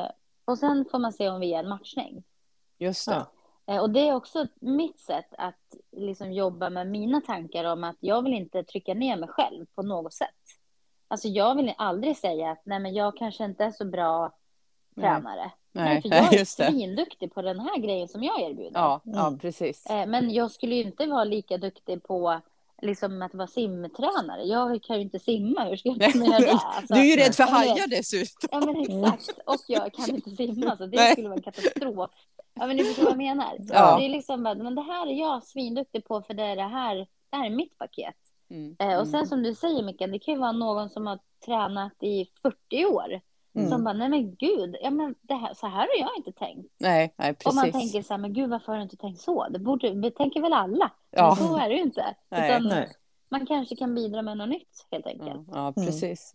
Eh, 0.04 0.10
och 0.46 0.58
sen 0.58 0.86
får 0.92 1.00
man 1.00 1.14
se 1.14 1.30
om 1.30 1.40
vi 1.40 1.54
är 1.54 1.60
en 1.60 1.70
matchning. 1.70 2.24
just 2.78 3.08
det. 3.10 3.26
Ja. 3.66 3.74
Eh, 3.74 3.82
och 3.82 3.90
det 3.90 4.08
är 4.08 4.16
också 4.16 4.48
mitt 4.60 5.00
sätt 5.00 5.34
att 5.38 5.76
liksom 5.92 6.32
jobba 6.34 6.70
med 6.70 6.88
mina 6.88 7.22
tankar 7.22 7.64
om 7.64 7.84
att 7.84 7.96
jag 8.00 8.22
vill 8.22 8.34
inte 8.34 8.64
trycka 8.64 8.94
ner 8.94 9.16
mig 9.18 9.30
själv 9.30 9.66
på 9.76 9.82
något 9.84 10.14
sätt. 10.14 10.30
Alltså 11.08 11.28
jag 11.28 11.56
vill 11.56 11.74
aldrig 11.78 12.18
säga 12.18 12.52
att 12.52 12.62
nej 12.66 12.80
men 12.80 12.94
jag 12.94 13.18
kanske 13.18 13.46
inte 13.46 13.64
är 13.64 13.72
så 13.72 13.86
bra 13.86 14.32
tränare. 14.96 15.52
Nej, 15.72 15.84
Nej, 15.86 16.02
för 16.02 16.10
jag 16.18 16.34
är 16.34 16.46
svinduktig 16.46 17.34
på 17.34 17.42
den 17.42 17.60
här 17.60 17.78
grejen 17.78 18.08
som 18.08 18.24
jag 18.24 18.42
erbjuder. 18.42 18.72
Ja, 18.80 19.02
ja, 19.04 19.28
Mm. 19.28 19.40
precis. 19.40 19.86
Eh, 19.86 20.06
Men 20.08 20.34
jag 20.34 20.52
skulle 20.52 20.76
ju 20.76 20.82
inte 20.84 21.06
vara 21.06 21.24
lika 21.24 21.58
duktig 21.58 22.04
på 22.04 22.42
liksom, 22.82 23.22
att 23.22 23.34
vara 23.34 23.48
simtränare. 23.48 24.44
Jag 24.44 24.84
kan 24.84 24.96
ju 24.96 25.02
inte 25.02 25.20
simma, 25.20 25.64
hur 25.66 25.76
ska 25.78 25.90
jag 25.90 26.12
kunna 26.12 26.26
göra 26.26 26.40
det? 26.40 26.52
Alltså, 26.64 26.94
Du 26.94 27.00
är 27.00 27.04
ju 27.04 27.16
rädd 27.16 27.36
för 27.36 27.44
ja, 27.44 27.50
hajar 27.50 27.88
dessutom. 27.88 28.50
Ja 28.52 28.60
men 28.60 28.78
exakt, 29.08 29.40
och 29.46 29.62
jag 29.68 29.94
kan 29.94 30.10
inte 30.16 30.30
simma 30.36 30.78
så 30.78 30.86
det 30.86 31.12
skulle 31.12 31.28
vara 31.30 31.38
en 31.38 31.44
katastrof. 31.44 32.12
Ja 32.54 32.68
men 32.68 32.78
ni 32.78 32.84
förstår 32.84 33.04
vad 33.04 33.12
jag 33.12 33.18
menar. 33.18 33.56
Ja. 33.60 33.98
Det 33.98 34.06
är 34.06 34.10
liksom 34.10 34.44
bara, 34.44 34.56
men 34.56 34.76
det 34.76 34.82
här 34.82 35.08
är 35.08 35.14
jag 35.20 35.44
svinduktig 35.44 36.06
på 36.06 36.22
för 36.22 36.34
det 36.34 36.44
är 36.44 36.56
det 36.56 36.62
här, 36.68 36.96
det 37.30 37.38
här 37.38 37.46
är 37.46 37.50
mitt 37.50 37.78
paket. 37.78 38.16
Mm. 38.50 38.76
Eh, 38.80 39.00
och 39.00 39.08
sen 39.08 39.16
Mm. 39.16 39.26
som 39.28 39.44
du 39.44 39.56
säger 39.56 39.84
Mikael, 39.84 40.12
det 40.12 40.20
kan 40.20 40.34
ju 40.34 40.40
vara 40.40 40.52
någon 40.52 40.90
som 40.90 41.08
har 41.08 41.20
tränat 41.46 42.04
i 42.04 42.26
40 42.42 42.86
år. 42.86 43.22
Mm. 43.56 43.70
Som 43.70 43.84
bara, 43.84 43.94
nej 43.94 44.10
men 44.10 44.36
gud, 44.36 44.76
ja, 44.82 44.90
men 44.90 45.16
det 45.22 45.34
här, 45.34 45.54
så 45.54 45.68
här 45.68 45.78
har 45.78 46.00
jag 46.00 46.10
inte 46.18 46.32
tänkt. 46.32 46.74
Nej, 46.78 47.14
nej, 47.18 47.36
Och 47.46 47.56
man 47.56 47.64
precis. 47.66 47.82
tänker 47.82 48.08
så 48.08 48.14
här, 48.14 48.18
men 48.18 48.34
gud 48.34 48.50
varför 48.50 48.72
har 48.72 48.78
du 48.78 48.84
inte 48.84 48.98
tänkt 48.98 49.22
så? 49.22 49.48
Det, 49.50 49.60
borde, 49.60 49.90
det 49.94 50.12
tänker 50.12 50.42
väl 50.42 50.54
alla? 50.54 50.92
Ja. 51.12 51.36
Men 51.40 51.48
så 51.48 51.58
är 51.58 51.70
det 51.70 51.76
ju 51.76 51.82
inte. 51.82 52.16
Nej. 52.30 52.50
Utan 52.52 52.68
Nej. 52.68 52.88
man 53.30 53.46
kanske 53.46 53.76
kan 53.76 53.96
bidra 53.96 54.22
med 54.22 54.38
något 54.38 54.50
nytt 54.50 54.88
helt 54.92 55.08
enkelt. 55.08 55.42
Ja, 55.48 55.54
ja, 55.54 55.60
Mm. 55.62 55.74
precis. 55.74 56.32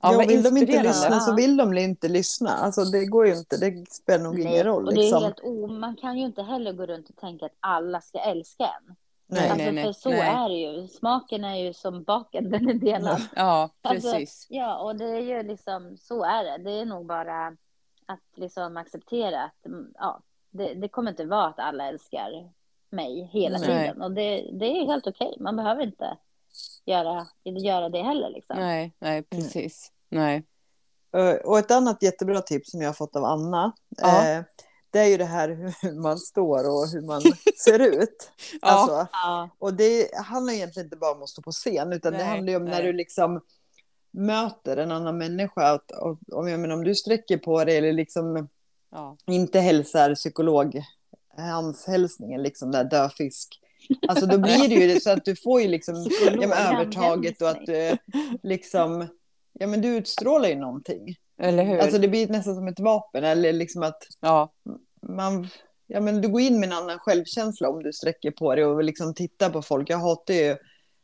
Ja. 0.00 0.12
Ja, 0.12 0.26
vill 0.28 0.42
de 0.42 0.56
inte 0.56 0.82
lyssna 0.82 1.20
så 1.20 1.34
vill 1.34 1.56
de 1.56 1.78
inte 1.78 2.08
lyssna. 2.08 2.50
Alltså 2.50 2.84
det 2.84 3.06
går 3.06 3.26
ju 3.26 3.34
inte, 3.36 3.56
det 3.56 3.92
spelar 3.92 4.24
nog 4.24 4.40
ingen 4.40 4.64
roll. 4.64 4.86
och 4.86 4.94
det 4.94 5.00
är 5.00 5.02
Liksom. 5.02 5.22
helt 5.22 5.40
o... 5.42 5.66
man 5.66 5.96
kan 5.96 6.18
ju 6.18 6.24
inte 6.24 6.42
heller 6.42 6.72
gå 6.72 6.86
runt 6.86 7.08
och 7.08 7.16
tänka 7.16 7.46
att 7.46 7.56
alla 7.60 8.00
ska 8.00 8.18
älska 8.18 8.64
en. 8.64 8.96
Nej. 9.26 9.50
alltså, 9.50 9.64
nej, 9.64 9.72
nej, 9.72 9.84
för 9.84 9.92
så 9.92 10.08
nej. 10.08 10.20
är 10.20 10.48
det 10.48 10.54
ju. 10.54 10.88
Smaken 10.88 11.44
är 11.44 11.56
ju 11.56 11.72
som 11.72 12.02
baken, 12.02 12.50
den 12.50 12.68
är 12.68 12.74
delad. 12.74 13.22
Ja, 13.36 13.70
Alltså, 13.82 14.10
precis. 14.10 14.46
Ja, 14.50 14.78
och 14.78 14.96
det 14.96 15.04
är 15.04 15.20
ju 15.20 15.42
liksom, 15.42 15.96
så 16.00 16.24
är 16.24 16.44
det. 16.44 16.64
Det 16.64 16.70
är 16.70 16.84
nog 16.84 17.06
bara 17.06 17.46
att 18.06 18.20
liksom 18.36 18.76
acceptera 18.76 19.42
att 19.42 19.66
mm, 19.66 19.92
ja, 19.98 20.20
det, 20.50 20.74
det 20.74 20.88
kommer 20.88 21.10
inte 21.10 21.24
vara 21.24 21.46
att 21.46 21.58
alla 21.58 21.88
älskar 21.88 22.50
mig 22.90 23.28
hela 23.32 23.58
Nej. 23.58 23.66
tiden. 23.66 24.02
Och 24.02 24.12
det, 24.12 24.50
det 24.52 24.66
är 24.66 24.86
helt 24.86 25.06
okej. 25.06 25.36
Man 25.40 25.56
behöver 25.56 25.82
inte 25.82 26.16
göra, 26.86 27.26
göra 27.44 27.88
det 27.88 28.02
heller. 28.02 28.30
Liksom. 28.30 28.56
Nej, 28.56 28.92
nej, 28.98 29.22
precis. 29.22 29.92
Nej. 30.08 30.46
Eh, 31.16 31.34
Och 31.34 31.58
ett 31.58 31.70
annat 31.70 32.02
jättebra 32.02 32.40
tips 32.40 32.70
som 32.70 32.80
jag 32.80 32.88
har 32.88 32.94
fått 32.94 33.16
av 33.16 33.24
Anna. 33.24 33.72
Ja. 33.88 34.28
Eh, 34.28 34.42
det 34.90 34.98
är 34.98 35.06
ju 35.06 35.16
det 35.16 35.24
här 35.24 35.48
hur 35.82 35.92
man 36.00 36.18
står 36.18 36.58
och 36.68 36.88
hur 36.88 37.00
man 37.06 37.22
ser 37.64 37.78
ut. 37.78 38.32
Ja. 38.62 38.68
Alltså, 38.68 39.06
Ja, 39.12 39.48
och 39.58 39.74
det 39.74 40.14
handlar 40.14 40.52
egentligen 40.52 40.86
inte 40.86 40.96
bara 40.96 41.12
om 41.14 41.22
att 41.22 41.28
stå 41.28 41.42
på 41.42 41.52
scen, 41.52 41.92
utan 41.92 42.12
det 42.12 42.18
Nej, 42.18 42.26
handlar 42.26 42.50
ju 42.50 42.56
om 42.56 42.64
när 42.64 42.72
nej. 42.72 42.82
du 42.82 42.92
liksom 42.92 43.40
möter 44.10 44.76
en 44.76 44.90
annan 44.92 45.18
människa. 45.18 45.72
Att, 45.72 45.90
och, 45.90 46.18
om, 46.32 46.48
jag 46.48 46.60
menar, 46.60 46.74
om 46.74 46.84
du 46.84 46.94
sträcker 46.94 47.38
på 47.38 47.64
dig 47.64 47.76
eller 47.78 47.92
liksom 47.92 48.48
Ja. 48.94 49.16
inte 49.26 49.60
hälsar 49.60 50.14
psykolog 50.14 50.82
hans 51.36 51.86
hälsningen, 51.86 52.42
liksom 52.42 52.70
där 52.70 52.84
döfisk. 52.84 53.60
Alltså 54.08 54.26
då 54.26 54.38
blir 54.38 54.68
det 54.68 54.74
ju 54.74 55.00
så 55.00 55.10
att 55.10 55.24
du 55.24 55.36
får 55.36 55.60
ju 55.60 55.68
liksom 55.68 56.06
ja, 56.40 56.48
men, 56.48 56.52
övertaget 56.52 57.42
och 57.42 57.48
att 57.48 57.66
du 57.66 57.96
liksom, 58.42 59.08
ja 59.52 59.66
men 59.66 59.80
du 59.80 59.88
utstrålar 59.88 60.48
ju 60.48 60.54
någonting. 60.54 61.16
Eller 61.42 61.64
hur? 61.64 61.78
Alltså 61.78 61.98
det 61.98 62.08
blir 62.08 62.28
nästan 62.28 62.54
som 62.54 62.68
ett 62.68 62.80
vapen 62.80 63.24
eller 63.24 63.52
liksom 63.52 63.82
att 63.82 64.02
ja. 64.20 64.52
man, 65.08 65.48
ja 65.86 66.00
men 66.00 66.20
du 66.20 66.28
går 66.28 66.40
in 66.40 66.60
med 66.60 66.66
en 66.66 66.72
annan 66.76 66.98
självkänsla 66.98 67.68
om 67.68 67.82
du 67.82 67.92
sträcker 67.92 68.30
på 68.30 68.54
dig 68.54 68.64
och 68.64 68.84
liksom 68.84 69.14
tittar 69.14 69.50
på 69.50 69.62
folk. 69.62 69.90
Jag 69.90 69.98
hatar 69.98 70.34
ju, 70.34 70.56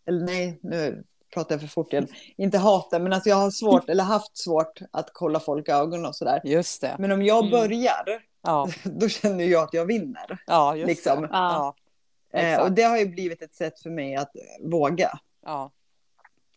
eller 0.09 0.25
nej, 0.27 0.59
nu 0.63 1.05
pratar 1.35 1.55
jag 1.55 1.61
för 1.61 1.69
fort 1.69 1.93
igen. 1.93 2.07
Inte 2.37 2.59
hatar, 2.59 3.01
men 3.01 3.13
alltså 3.13 3.29
jag 3.29 3.37
har 3.37 3.51
svårt, 3.51 3.89
eller 3.89 4.05
haft 4.05 4.39
svårt 4.39 4.81
att 4.91 5.11
kolla 5.13 5.41
folk 5.41 5.69
i 5.69 5.73
ögonen 5.73 6.07
och 6.07 6.17
sådär. 6.17 6.41
Just 6.45 6.81
det. 6.81 6.97
Men 6.99 7.13
om 7.13 7.23
jag 7.23 7.39
Mm. 7.39 7.51
börjar, 7.51 8.05
Ja, 8.43 8.69
då 8.85 9.09
känner 9.09 9.45
jag 9.45 9.63
att 9.63 9.75
jag 9.75 9.87
vinner. 9.87 10.39
ja 10.47 10.77
just 10.77 10.89
Liksom. 10.89 11.23
det. 11.23 11.29
Ja. 11.33 11.75
Eh, 12.33 12.61
och 12.61 12.73
det 12.73 12.83
har 12.83 12.99
ju 12.99 13.07
blivit 13.07 13.43
ett 13.43 13.55
sätt 13.55 13.81
för 13.81 13.91
mig 13.91 14.17
att 14.17 14.31
våga. 14.61 15.19
ja. 15.45 15.73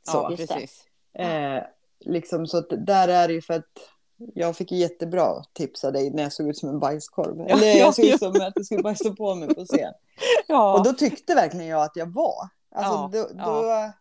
Så. 0.03 0.17
ja 0.17 0.29
det. 0.29 0.37
precis. 0.47 0.83
Eh, 1.13 1.63
liksom, 1.99 2.47
så 2.47 2.61
där 2.61 3.07
är 3.07 3.27
det 3.27 3.33
ju 3.33 3.41
för 3.41 3.53
att 3.53 3.89
jag 4.33 4.57
fick 4.57 4.71
jättebra 4.71 5.43
tips 5.53 5.83
av 5.83 5.93
dig 5.93 6.09
när 6.09 6.23
jag 6.23 6.33
såg 6.33 6.49
ut 6.49 6.57
som 6.57 6.69
en 6.69 6.79
bajskorv. 6.79 7.41
Eller 7.47 7.67
Ja, 7.67 7.75
jag 7.75 7.95
såg 7.95 8.05
ut 8.05 8.19
som 8.19 8.29
att 8.31 8.53
jag 8.55 8.65
skulle 8.65 8.83
bajsa 8.83 9.15
på 9.15 9.35
mig 9.35 9.55
på 9.55 9.65
scen. 9.65 9.93
Ja. 10.47 10.77
Och 10.77 10.85
då 10.85 10.93
tyckte 10.93 11.35
verkligen 11.35 11.67
jag 11.67 11.83
att 11.83 11.95
jag 11.95 12.13
var. 12.13 12.49
Alltså, 12.75 13.17
Ja, 13.17 13.27
då, 13.45 13.91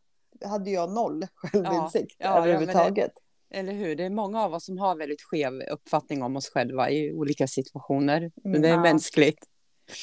då 0.40 0.48
hade 0.48 0.70
jag 0.70 0.90
noll 0.92 1.26
självinsikt 1.35 2.16
Ja, 2.18 2.38
överhuvudtaget. 2.38 3.12
Eller 3.50 3.72
hur? 3.72 3.96
Det 3.96 4.04
är 4.04 4.11
många 4.11 4.42
av 4.44 4.54
oss 4.54 4.64
som 4.64 4.78
har 4.78 4.96
väldigt 4.96 5.22
skev 5.22 5.52
uppfattning 5.70 6.22
om 6.22 6.37
oss 6.37 6.48
själva 6.48 6.90
i 6.90 7.12
olika 7.12 7.46
situationer. 7.46 8.33
Men 8.35 8.54
Mm. 8.54 8.62
det 8.62 8.68
är 8.68 8.78
mänskligt. 8.78 9.44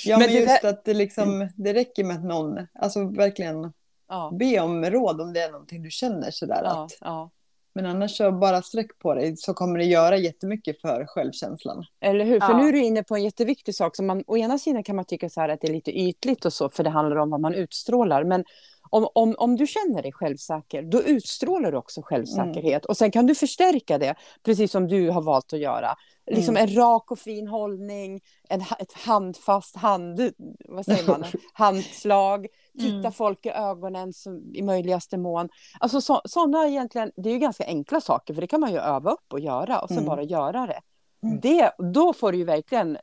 Ja, 0.06 0.17
men 0.17 0.26
men, 0.28 0.36
det 0.36 0.39
just 0.41 0.62
där- 0.62 0.69
att 0.69 0.86
det, 0.86 0.93
liksom, 0.93 1.50
det 1.56 1.73
räcker 1.73 2.04
med 2.04 2.15
att 2.15 2.23
någon, 2.26 2.67
alltså 2.80 3.04
verkligen 3.10 3.73
Ja. 4.10 4.32
be 4.39 4.60
om 4.60 4.86
råd 4.86 5.21
om 5.21 5.34
det 5.34 5.41
är 5.41 5.52
någonting 5.52 5.84
du 5.84 5.91
känner 5.91 6.32
sådär. 6.32 6.62
Ja, 6.63 6.84
Att, 6.86 6.97
ja. 7.02 7.32
men 7.73 7.86
annars 7.86 8.17
så 8.17 8.32
bara 8.32 8.62
sträck 8.62 9.00
på 9.00 9.13
dig 9.15 9.38
så 9.38 9.54
kommer 9.54 9.78
det 9.80 9.86
göra 9.86 10.17
jättemycket 10.17 10.82
för 10.82 11.06
självkänslan. 11.06 11.86
Eller 12.02 12.26
hur? 12.26 12.39
För 12.39 12.54
nu 12.54 12.67
är 12.67 12.71
du 12.71 12.84
inne 12.84 13.04
på 13.04 13.15
en 13.15 13.23
jätteviktig 13.23 13.76
sak. 13.76 13.95
Som 13.95 14.06
man, 14.08 14.23
å 14.28 14.38
ena 14.38 14.58
sidan 14.58 14.84
kan 14.84 14.95
man 14.95 15.06
tycka 15.06 15.30
så 15.30 15.41
här 15.41 15.50
att 15.50 15.62
det 15.62 15.67
är 15.67 15.73
lite 15.73 15.91
ytligt 16.00 16.45
och 16.45 16.54
så, 16.54 16.69
för 16.69 16.84
det 16.84 16.89
handlar 16.89 17.15
om 17.17 17.30
vad 17.30 17.39
man 17.41 17.54
utstrålar. 17.54 18.23
Men 18.23 18.43
om, 18.89 19.08
om, 19.15 19.36
om 19.38 19.56
du 19.56 19.67
känner 19.67 20.02
dig 20.02 20.12
självsäker, 20.12 20.82
då 20.82 21.02
utstrålar 21.04 21.71
du 21.71 21.78
också 21.78 22.02
självsäkerhet. 22.02 22.86
Och 22.86 22.97
sen 22.97 23.12
kan 23.12 23.28
du 23.28 23.36
förstärka 23.36 23.97
det, 23.97 24.15
precis 24.43 24.71
som 24.71 24.88
du 24.88 25.10
har 25.10 25.21
valt 25.21 25.54
att 25.54 25.60
göra. 25.60 25.95
Liksom 26.32 26.58
en 26.58 26.76
rak 26.76 27.12
och 27.12 27.19
fin 27.19 27.47
hållning, 27.47 28.21
en, 28.50 28.62
ett 28.62 28.93
handfast 28.93 29.76
hand, 29.76 30.32
vad 30.65 30.86
säger 30.86 31.08
man? 31.08 31.23
handslag, 31.54 32.47
titta 32.80 32.97
Mm. 32.97 33.12
folk 33.12 33.45
i 33.45 33.50
ögonen 33.50 34.13
som, 34.13 34.56
i 34.56 34.62
möjligaste 34.62 35.17
mån. 35.17 35.50
Alltså 35.80 36.02
så, 36.02 36.21
sådana 36.26 36.67
egentligen, 36.67 37.12
det 37.15 37.30
är 37.30 37.34
ju 37.34 37.39
ganska 37.39 37.65
enkla 37.65 38.02
saker, 38.02 38.34
för 38.34 38.41
det 38.41 38.47
kan 38.47 38.60
man 38.60 38.71
ju 38.71 38.78
öva 38.80 39.12
upp 39.12 39.34
och 39.34 39.39
göra 39.39 39.80
och 39.80 39.88
sen 39.88 39.97
Mm. 39.97 40.10
bara 40.10 40.23
göra 40.23 40.67
det. 40.67 40.80
Mm. 41.23 41.39
det. 41.39 41.71
Då 41.93 42.13
får 42.13 42.32
du 42.32 42.38
ju 42.38 42.43
verkligen 42.43 42.97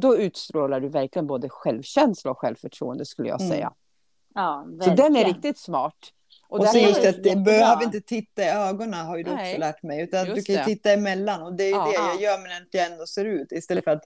då 0.00 0.16
utstrålar 0.16 0.80
du 0.80 0.88
verkligen 0.88 1.26
både 1.26 1.48
självkänsla 1.48 2.30
och 2.30 2.38
självförtroende 2.38 3.04
skulle 3.04 3.28
jag 3.28 3.40
Mm. 3.40 3.52
säga. 3.52 3.72
Ja, 4.34 4.66
Så 4.80 4.90
den 4.90 5.16
är 5.16 5.24
riktigt 5.24 5.58
smart. 5.58 5.94
Och, 6.48 6.60
Och, 6.60 6.66
så 6.66 6.78
är 6.78 6.82
just 6.88 7.04
ju- 7.04 7.08
att 7.08 7.22
det 7.22 7.28
jättebra. 7.28 7.44
behöver 7.44 7.84
inte 7.84 8.00
titta 8.00 8.42
i 8.42 8.48
ögonen 8.48 9.06
har 9.06 9.16
ju 9.16 9.22
du 9.22 9.34
Nej, 9.34 9.50
också 9.52 9.60
lärt 9.60 9.82
mig. 9.82 10.00
Utan 10.02 10.24
du 10.26 10.42
kan 10.42 10.54
ju 10.54 10.58
det. 10.60 10.64
titta 10.64 10.92
emellan 10.92 11.42
och 11.42 11.54
det 11.54 11.64
är 11.64 11.68
ju 11.68 11.74
Ja. 11.74 11.84
det 11.84 11.92
jag 11.94 12.20
gör 12.22 12.38
men 12.42 12.62
att 12.62 12.68
jag 12.70 12.92
ändå 12.92 13.06
ser 13.06 13.24
ut. 13.24 13.52
Istället 13.52 13.84
för 13.84 13.90
att, 13.90 14.04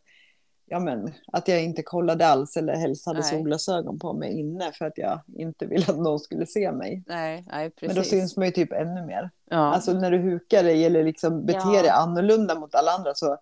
ja, 0.66 0.78
men, 0.80 1.14
att 1.32 1.48
jag 1.48 1.62
inte 1.64 1.82
kollade 1.82 2.26
alls 2.26 2.56
eller 2.56 2.76
helst 2.76 3.06
hade 3.06 3.20
Nej. 3.20 3.30
solglasögon 3.30 3.98
på 3.98 4.12
mig 4.12 4.38
inne 4.40 4.72
för 4.72 4.84
att 4.84 4.98
jag 4.98 5.20
inte 5.36 5.66
ville 5.66 5.84
att 5.88 5.98
någon 5.98 6.20
skulle 6.20 6.46
se 6.46 6.72
mig. 6.72 7.02
Nej, 7.06 7.44
nej, 7.52 7.70
precis. 7.70 7.86
Men 7.86 7.96
då 7.96 8.02
syns 8.02 8.36
man 8.36 8.46
ju 8.46 8.52
typ 8.52 8.72
ännu 8.72 9.06
mer. 9.06 9.30
ja. 9.50 9.56
Alltså 9.74 9.92
när 9.92 10.10
du 10.10 10.18
hukar 10.18 10.62
dig 10.62 10.84
eller 10.84 11.04
liksom 11.04 11.46
beter 11.46 11.74
Ja. 11.74 11.82
dig 11.82 11.90
annorlunda 11.90 12.54
mot 12.54 12.74
alla 12.74 12.90
andra 12.92 13.14
så 13.14 13.36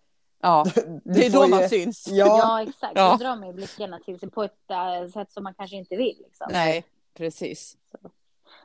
ja. 0.46 0.64
Det 1.04 1.26
är 1.26 1.30
då 1.30 1.44
ju- 1.44 1.50
man 1.50 1.68
syns. 1.68 2.09
Ja, 2.11 2.26
Ja, 2.38 2.62
exakt. 2.62 2.92
Ja. 2.94 3.11
Då 3.11 3.24
drar 3.24 3.37
man 3.37 3.46
ju 3.46 3.52
blickarna 3.52 3.98
till 3.98 4.18
sig 4.18 4.30
på 4.30 4.42
ett 4.42 4.70
äh, 4.70 5.09
sätt 5.12 5.32
som 5.32 5.44
man 5.44 5.54
kanske 5.54 5.76
inte 5.76 5.96
vill. 5.96 6.16
Liksom. 6.24 6.46
Nej, 6.50 6.85
precis. 7.14 7.76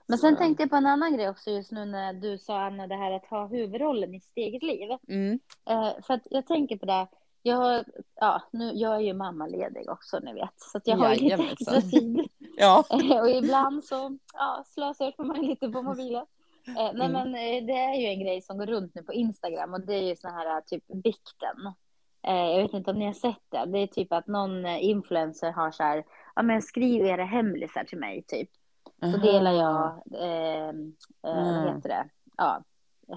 Men 0.07 0.17
sen 0.17 0.33
Så. 0.33 0.37
tänkte 0.37 0.63
jag 0.63 0.69
på 0.69 0.75
en 0.75 0.85
annan 0.85 1.15
grej 1.17 1.29
också 1.29 1.51
just 1.51 1.71
nu 1.71 1.85
när 1.85 2.13
du 2.13 2.37
sa 2.37 2.61
Anna 2.61 2.87
det 2.87 2.95
här 2.95 3.11
att 3.11 3.25
ha 3.25 3.47
huvudrollen 3.47 4.15
i 4.15 4.19
sitt 4.19 4.37
eget 4.37 4.63
liv. 4.63 4.89
Mm. 5.07 5.39
Eh, 5.69 5.89
för 6.07 6.13
att 6.13 6.21
jag 6.29 6.47
tänker 6.47 6.77
på 6.77 6.85
det. 6.85 7.07
Jag, 7.43 7.85
ja, 8.15 8.41
nu, 8.51 8.71
jag 8.73 8.95
är 8.95 8.99
ju 8.99 9.13
mammaledig 9.13 9.89
också 9.89 10.19
ni 10.19 10.33
vet. 10.33 10.53
Så 10.57 10.77
att 10.77 10.87
jag 10.87 10.97
har 10.97 11.09
ju 11.09 11.15
lite 11.15 11.25
Jajamensan. 11.25 11.75
extra 11.75 11.81
tid. 11.99 12.27
Ja. 12.57 12.83
och 13.21 13.29
ibland 13.29 13.83
så 13.83 14.17
ja, 14.33 14.63
slösar 14.67 15.23
man 15.23 15.41
lite 15.41 15.69
på 15.69 15.81
mobilen. 15.81 16.25
Eh, 16.67 16.91
nej 16.93 17.07
Mm. 17.07 17.11
men 17.11 17.27
eh, 17.35 17.65
det 17.65 17.73
är 17.73 17.95
ju 17.95 18.05
en 18.07 18.19
grej 18.19 18.41
som 18.41 18.57
går 18.57 18.65
runt 18.65 18.95
nu 18.95 19.03
på 19.03 19.13
Instagram 19.13 19.73
och 19.73 19.81
det 19.81 19.93
är 19.93 20.01
ju 20.01 20.15
såna 20.15 20.33
här 20.33 20.57
eh, 20.57 20.63
typ 20.65 20.83
bikten. 20.87 21.73
Eh, 22.27 22.35
jag 22.51 22.61
vet 22.61 22.73
inte 22.73 22.91
om 22.91 22.99
ni 22.99 23.05
har 23.05 23.13
sett 23.13 23.43
det. 23.49 23.65
Det 23.65 23.79
är 23.79 23.87
typ 23.87 24.13
att 24.13 24.27
någon 24.27 24.65
eh, 24.65 24.85
influencer 24.85 25.51
har 25.51 25.71
så 25.71 25.83
här, 25.83 26.03
ja 26.35 26.41
men 26.41 26.61
skriv 26.61 27.05
era 27.05 27.23
hemlisar 27.25 27.83
till 27.83 27.97
mig 27.97 28.23
typ. 28.27 28.49
Så 28.99 29.05
Aha. 29.05 29.17
delar 29.17 29.51
jag, 29.51 30.01
eh, 30.21 30.67
eh, 30.67 30.69
Mm. 30.69 31.65
vad 31.65 31.75
heter 31.75 31.89
det, 31.89 32.09
ja, 32.37 32.63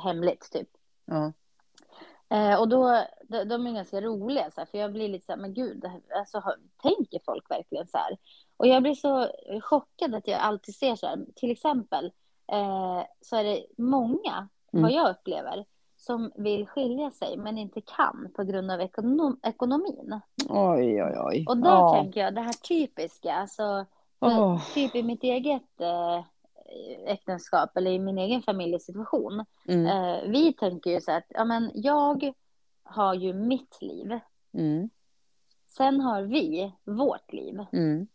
hemligt 0.03 0.51
typ. 0.53 0.69
Ja. 1.05 1.33
Eh, 2.29 2.61
och 2.61 2.69
då, 2.69 3.05
de, 3.23 3.45
de 3.45 3.67
är 3.67 3.73
ganska 3.73 4.01
roliga, 4.01 4.51
så 4.51 4.61
här, 4.61 4.67
för 4.67 4.79
jag 4.79 4.93
blir 4.93 5.09
lite 5.09 5.27
så 5.27 5.33
här, 5.33 5.39
men 5.39 5.55
gud, 5.55 5.85
alltså, 6.19 6.43
tänker 6.83 7.21
folk 7.25 7.51
verkligen 7.51 7.87
så 7.87 7.99
här? 7.99 8.17
Och 8.57 8.67
jag 8.67 8.83
blir 8.83 8.95
så 8.95 9.29
chockad 9.63 10.15
att 10.15 10.29
jag 10.29 10.41
alltid 10.41 10.75
ser 10.75 10.97
så 10.97 11.07
här, 11.07 11.19
till 11.37 11.51
exempel, 11.51 12.13
eh, 12.53 13.03
så 13.21 13.37
är 13.37 13.45
det 13.45 13.67
många, 13.79 14.49
Mm. 14.73 14.83
vad 14.83 14.93
jag 14.93 15.11
upplever, 15.11 15.65
som 15.97 16.33
vill 16.37 16.67
skilja 16.67 17.11
sig 17.11 17.37
men 17.37 17.59
inte 17.59 17.81
kan 17.81 18.33
på 18.37 18.45
grund 18.45 18.71
av 18.71 18.81
ekonom, 18.81 19.41
ekonomin. 19.43 20.21
Oj, 20.49 21.03
oj, 21.03 21.17
oj. 21.19 21.45
Och 21.49 21.57
där 21.57 21.71
ja. 21.71 21.95
tänker 21.95 22.21
jag, 22.21 22.35
det 22.35 22.41
här 22.41 22.53
typiska, 22.53 23.35
alltså, 23.35 23.87
Åh. 24.21 24.75
typ 24.75 24.95
i 24.95 25.03
mitt 25.03 25.23
eget 25.23 25.81
eh, 25.81 26.25
äktenskap 27.07 27.77
eller 27.77 27.91
i 27.91 27.99
min 27.99 28.19
egen 28.19 28.43
familjesituation. 28.43 29.45
Mm. 29.69 29.87
Eh, 29.87 30.31
vi 30.31 30.53
tänker 30.53 30.91
ju 30.91 31.01
så 31.01 31.13
att 31.13 31.27
ja, 31.29 31.45
men 31.45 31.71
jag 31.75 32.33
har 32.83 33.15
ju 33.15 33.33
mitt 33.33 33.79
liv. 33.83 34.19
Mm. 34.53 34.91
Sen 35.67 36.01
har 36.01 36.23
vi 36.23 36.73
vårt 36.85 37.33
liv. 37.33 37.67
Mm. 37.73 38.07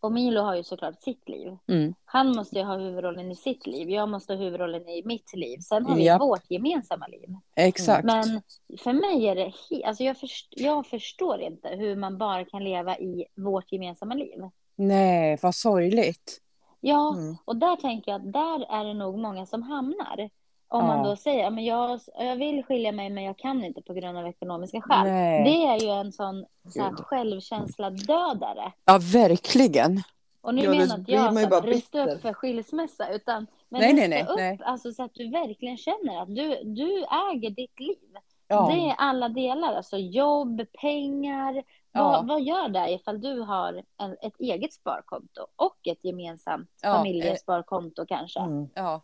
Och 0.00 0.12
Milo 0.12 0.40
har 0.40 0.54
ju 0.54 0.62
såklart 0.62 1.02
sitt 1.02 1.28
liv. 1.28 1.56
Mm. 1.68 1.94
Han 2.04 2.36
måste 2.36 2.58
ju 2.58 2.64
ha 2.64 2.76
huvudrollen 2.78 3.30
i 3.30 3.34
sitt 3.34 3.66
liv. 3.66 3.90
Jag 3.90 4.08
måste 4.08 4.32
ha 4.32 4.40
huvudrollen 4.40 4.88
i 4.88 5.02
mitt 5.04 5.34
liv. 5.34 5.58
Sen 5.60 5.86
har 5.86 5.96
vi 5.96 6.04
Japp. 6.04 6.20
vårt 6.20 6.50
gemensamma 6.50 7.06
liv. 7.06 7.28
Exakt. 7.56 8.04
Men 8.04 8.42
för 8.78 8.92
mig 8.92 9.28
är 9.28 9.34
det... 9.34 9.46
He- 9.70 9.84
alltså 9.86 10.04
jag, 10.04 10.16
först- 10.18 10.54
jag 10.56 10.86
förstår 10.86 11.40
inte 11.40 11.68
hur 11.68 11.96
man 11.96 12.18
bara 12.18 12.44
kan 12.44 12.64
leva 12.64 12.98
i 12.98 13.24
vårt 13.36 13.72
gemensamma 13.72 14.14
liv. 14.14 14.38
Nej, 14.76 15.38
vad 15.42 15.54
sorgligt. 15.54 16.38
Ja, 16.80 17.14
Mm. 17.14 17.36
och 17.44 17.56
där 17.56 17.76
tänker 17.76 18.12
jag 18.12 18.20
att 18.26 18.32
där 18.32 18.66
är 18.80 18.84
det 18.84 18.94
nog 18.94 19.18
många 19.18 19.46
som 19.46 19.62
hamnar. 19.62 20.30
Om 20.70 20.86
man 20.86 21.04
då 21.04 21.16
säger 21.16 21.46
att 21.46 21.62
jag, 21.62 22.00
jag 22.18 22.36
vill 22.36 22.64
skilja 22.64 22.92
mig 22.92 23.10
men 23.10 23.24
jag 23.24 23.38
kan 23.38 23.64
inte 23.64 23.82
på 23.82 23.94
grund 23.94 24.18
av 24.18 24.26
ekonomiska 24.26 24.80
skäl. 24.80 25.06
Nej. 25.06 25.44
Det 25.44 25.66
är 25.66 25.80
ju 25.80 26.00
en 26.00 26.12
sån 26.12 26.46
så 26.74 26.82
här, 26.82 26.90
Gud. 26.90 27.00
självkänsla 27.00 27.90
dödare. 27.90 28.72
Ja, 28.84 28.98
verkligen. 29.12 30.02
Och 30.40 30.54
nu 30.54 30.62
Ja, 30.62 30.70
menar 30.70 30.98
inte 30.98 31.12
jag 31.12 31.52
att 31.54 31.64
rusta 31.64 32.04
upp 32.04 32.22
för 32.22 32.32
skilsmässa 32.32 33.08
utan 33.08 33.46
men 33.68 33.80
Nej, 33.80 33.92
nej, 33.92 34.08
nej, 34.08 34.22
upp 34.22 34.36
nej. 34.36 34.58
Alltså, 34.64 34.92
så 34.92 35.02
att 35.02 35.14
du 35.14 35.30
verkligen 35.30 35.76
känner 35.76 36.22
att 36.22 36.34
du, 36.34 36.64
du 36.64 37.04
äger 37.32 37.50
ditt 37.50 37.80
liv. 37.80 38.16
Ja. 38.48 38.70
Det 38.72 38.90
är 38.90 38.94
alla 38.98 39.28
delar, 39.28 39.74
alltså 39.74 39.96
jobb, 39.96 40.62
pengar. 40.80 41.62
Ja. 41.92 42.04
Vad, 42.04 42.28
vad 42.28 42.42
gör 42.42 42.68
det 42.68 42.90
ifall 42.90 43.20
du 43.20 43.40
har 43.40 43.82
en, 43.98 44.16
ett 44.22 44.40
eget 44.40 44.72
sparkonto 44.72 45.46
och 45.56 45.78
ett 45.88 46.04
gemensamt 46.04 46.70
Ja, 46.82 46.88
eh, 46.88 46.96
familjesparkonto 46.96 48.06
kanske? 48.06 48.40
Mm. 48.40 48.68
Ja. 48.74 49.00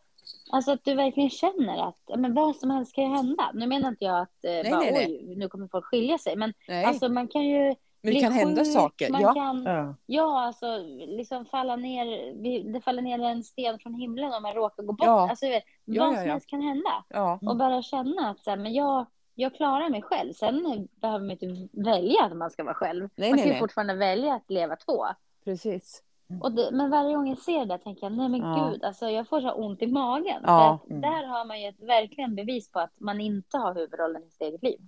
Alltså 0.51 0.73
att 0.73 0.85
du 0.85 0.95
verkligen 0.95 1.31
känner 1.31 1.89
att 1.89 2.19
men 2.19 2.35
vad 2.35 2.57
som 2.57 2.71
helst 2.71 2.95
kan 2.95 3.05
ju 3.05 3.11
hända. 3.11 3.51
Nu 3.55 3.67
menar 3.67 3.89
inte 3.89 4.05
jag 4.05 4.21
att 4.21 4.45
eh, 4.45 4.71
bara, 4.71 4.81
nej, 4.81 4.93
nej. 4.93 5.07
oj, 5.29 5.37
nu 5.37 5.49
kommer 5.49 5.69
folk 5.69 5.85
skilja 5.85 6.19
sig. 6.19 6.37
Men 6.37 6.53
Nej, 6.69 6.85
alltså 6.85 7.09
man 7.09 7.29
kan 7.29 7.43
ju 7.45 7.75
men 8.03 8.15
det 8.15 8.21
kan 8.21 8.33
hända 8.33 8.65
sjuk, 8.65 8.73
saker. 8.73 9.11
Man 9.13 9.21
Ja. 9.21 9.35
kan, 9.35 9.63
Ja. 9.65 9.95
ja, 10.07 10.41
alltså 10.47 10.67
liksom 11.07 11.45
falla 11.47 11.77
ner, 11.77 12.33
vi- 12.43 12.63
det 12.73 12.81
faller 12.81 13.03
ner 13.03 13.19
en 13.19 13.43
sten 13.45 13.79
från 13.79 13.95
himlen 13.95 14.33
om 14.35 14.43
man 14.43 14.53
råkar 14.55 14.83
gå 14.83 14.93
bort. 14.93 15.07
Ja. 15.07 15.31
Alltså, 15.31 15.47
vet, 15.47 15.65
Ja, 15.85 16.05
vad 16.05 16.13
ja, 16.13 16.17
som 16.19 16.27
ja. 16.27 16.33
helst 16.33 16.47
kan 16.51 16.61
hända. 16.63 17.05
Ja. 17.09 17.39
Och 17.47 17.57
bara 17.57 17.83
känna 17.83 18.31
att 18.31 18.45
så 18.45 18.51
här, 18.51 18.57
men 18.57 18.73
jag, 18.75 19.07
jag 19.35 19.55
klarar 19.55 19.89
mig 19.89 20.03
själv. 20.03 20.33
Sen 20.33 20.89
behöver 21.01 21.21
man 21.27 21.31
inte 21.31 21.69
välja 21.73 22.25
att 22.25 22.37
man 22.37 22.51
ska 22.51 22.65
vara 22.65 22.75
själv. 22.75 23.09
Nej, 23.17 23.31
man 23.31 23.37
nej, 23.37 23.39
kan 23.39 23.47
ju 23.49 23.53
nej. 23.53 23.61
fortfarande 23.61 23.95
välja 23.95 24.35
att 24.35 24.51
leva 24.51 24.77
två. 24.77 25.05
Precis. 25.45 26.03
Och 26.41 26.53
det, 26.53 26.69
men 26.73 26.91
varje 26.91 27.15
gång 27.15 27.29
jag 27.29 27.39
ser 27.39 27.67
det 27.67 27.79
tänker 27.79 28.03
jag, 28.07 28.13
nej 28.13 28.29
men 28.29 28.41
Ja. 28.41 28.71
gud, 28.73 28.85
alltså 28.85 29.09
jag 29.11 29.29
får 29.29 29.41
så 29.41 29.53
ont 29.53 29.83
i 29.83 29.87
magen. 29.87 30.41
Ja. 30.43 30.79
För 30.89 30.95
att 30.95 31.03
där 31.03 31.27
har 31.27 31.45
man 31.47 31.61
ju 31.63 31.69
ett 31.69 31.81
verkligen 31.83 32.35
bevis 32.35 32.71
på 32.73 32.79
att 32.81 33.01
man 33.01 33.21
inte 33.21 33.59
har 33.59 33.75
huvudrollen 33.75 34.23
i 34.23 34.31
sitt 34.31 34.41
eget 34.43 34.63
liv. 34.63 34.79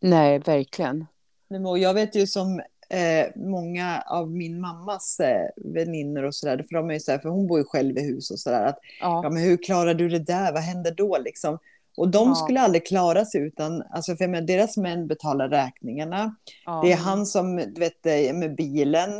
Nej, 0.00 0.38
verkligen. 0.38 1.06
Jag 1.78 1.94
vet 1.94 2.16
ju 2.16 2.26
som 2.26 2.60
eh, 2.90 3.26
många 3.36 4.02
av 4.06 4.30
min 4.30 4.60
mammas 4.60 5.20
eh, 5.20 5.46
vänner 5.56 6.22
och 6.24 6.34
sådär, 6.34 6.56
för 6.68 6.74
de 6.76 6.90
är 6.90 6.94
ju 6.94 7.00
så 7.00 7.10
här, 7.12 7.18
för 7.18 7.28
hon 7.28 7.46
bor 7.46 7.58
ju 7.58 7.64
själv 7.64 7.98
i 7.98 8.02
hus 8.02 8.30
och 8.30 8.38
sådär, 8.38 8.64
att 8.66 8.78
Ja. 9.00 9.20
ja 9.24 9.30
men 9.30 9.42
hur 9.42 9.56
klarar 9.56 9.94
du 9.94 10.08
det 10.08 10.18
där, 10.18 10.52
vad 10.52 10.62
händer 10.62 10.94
då 10.96 11.18
liksom? 11.18 11.58
Och 11.96 12.08
de 12.08 12.28
Ja. 12.28 12.34
skulle 12.34 12.60
aldrig 12.60 12.86
klara 12.86 13.24
sig 13.24 13.40
utan, 13.40 13.82
alltså 13.90 14.16
för 14.16 14.24
jag 14.24 14.30
menar, 14.30 14.46
deras 14.46 14.76
män 14.76 15.06
betalar 15.06 15.48
räkningarna, 15.48 16.34
Ja. 16.66 16.80
det 16.84 16.92
är 16.92 16.96
han 16.96 17.26
som, 17.26 17.56
du 17.56 17.80
vet, 17.80 18.06
eh, 18.06 18.34
med 18.34 18.54
bilen, 18.56 19.10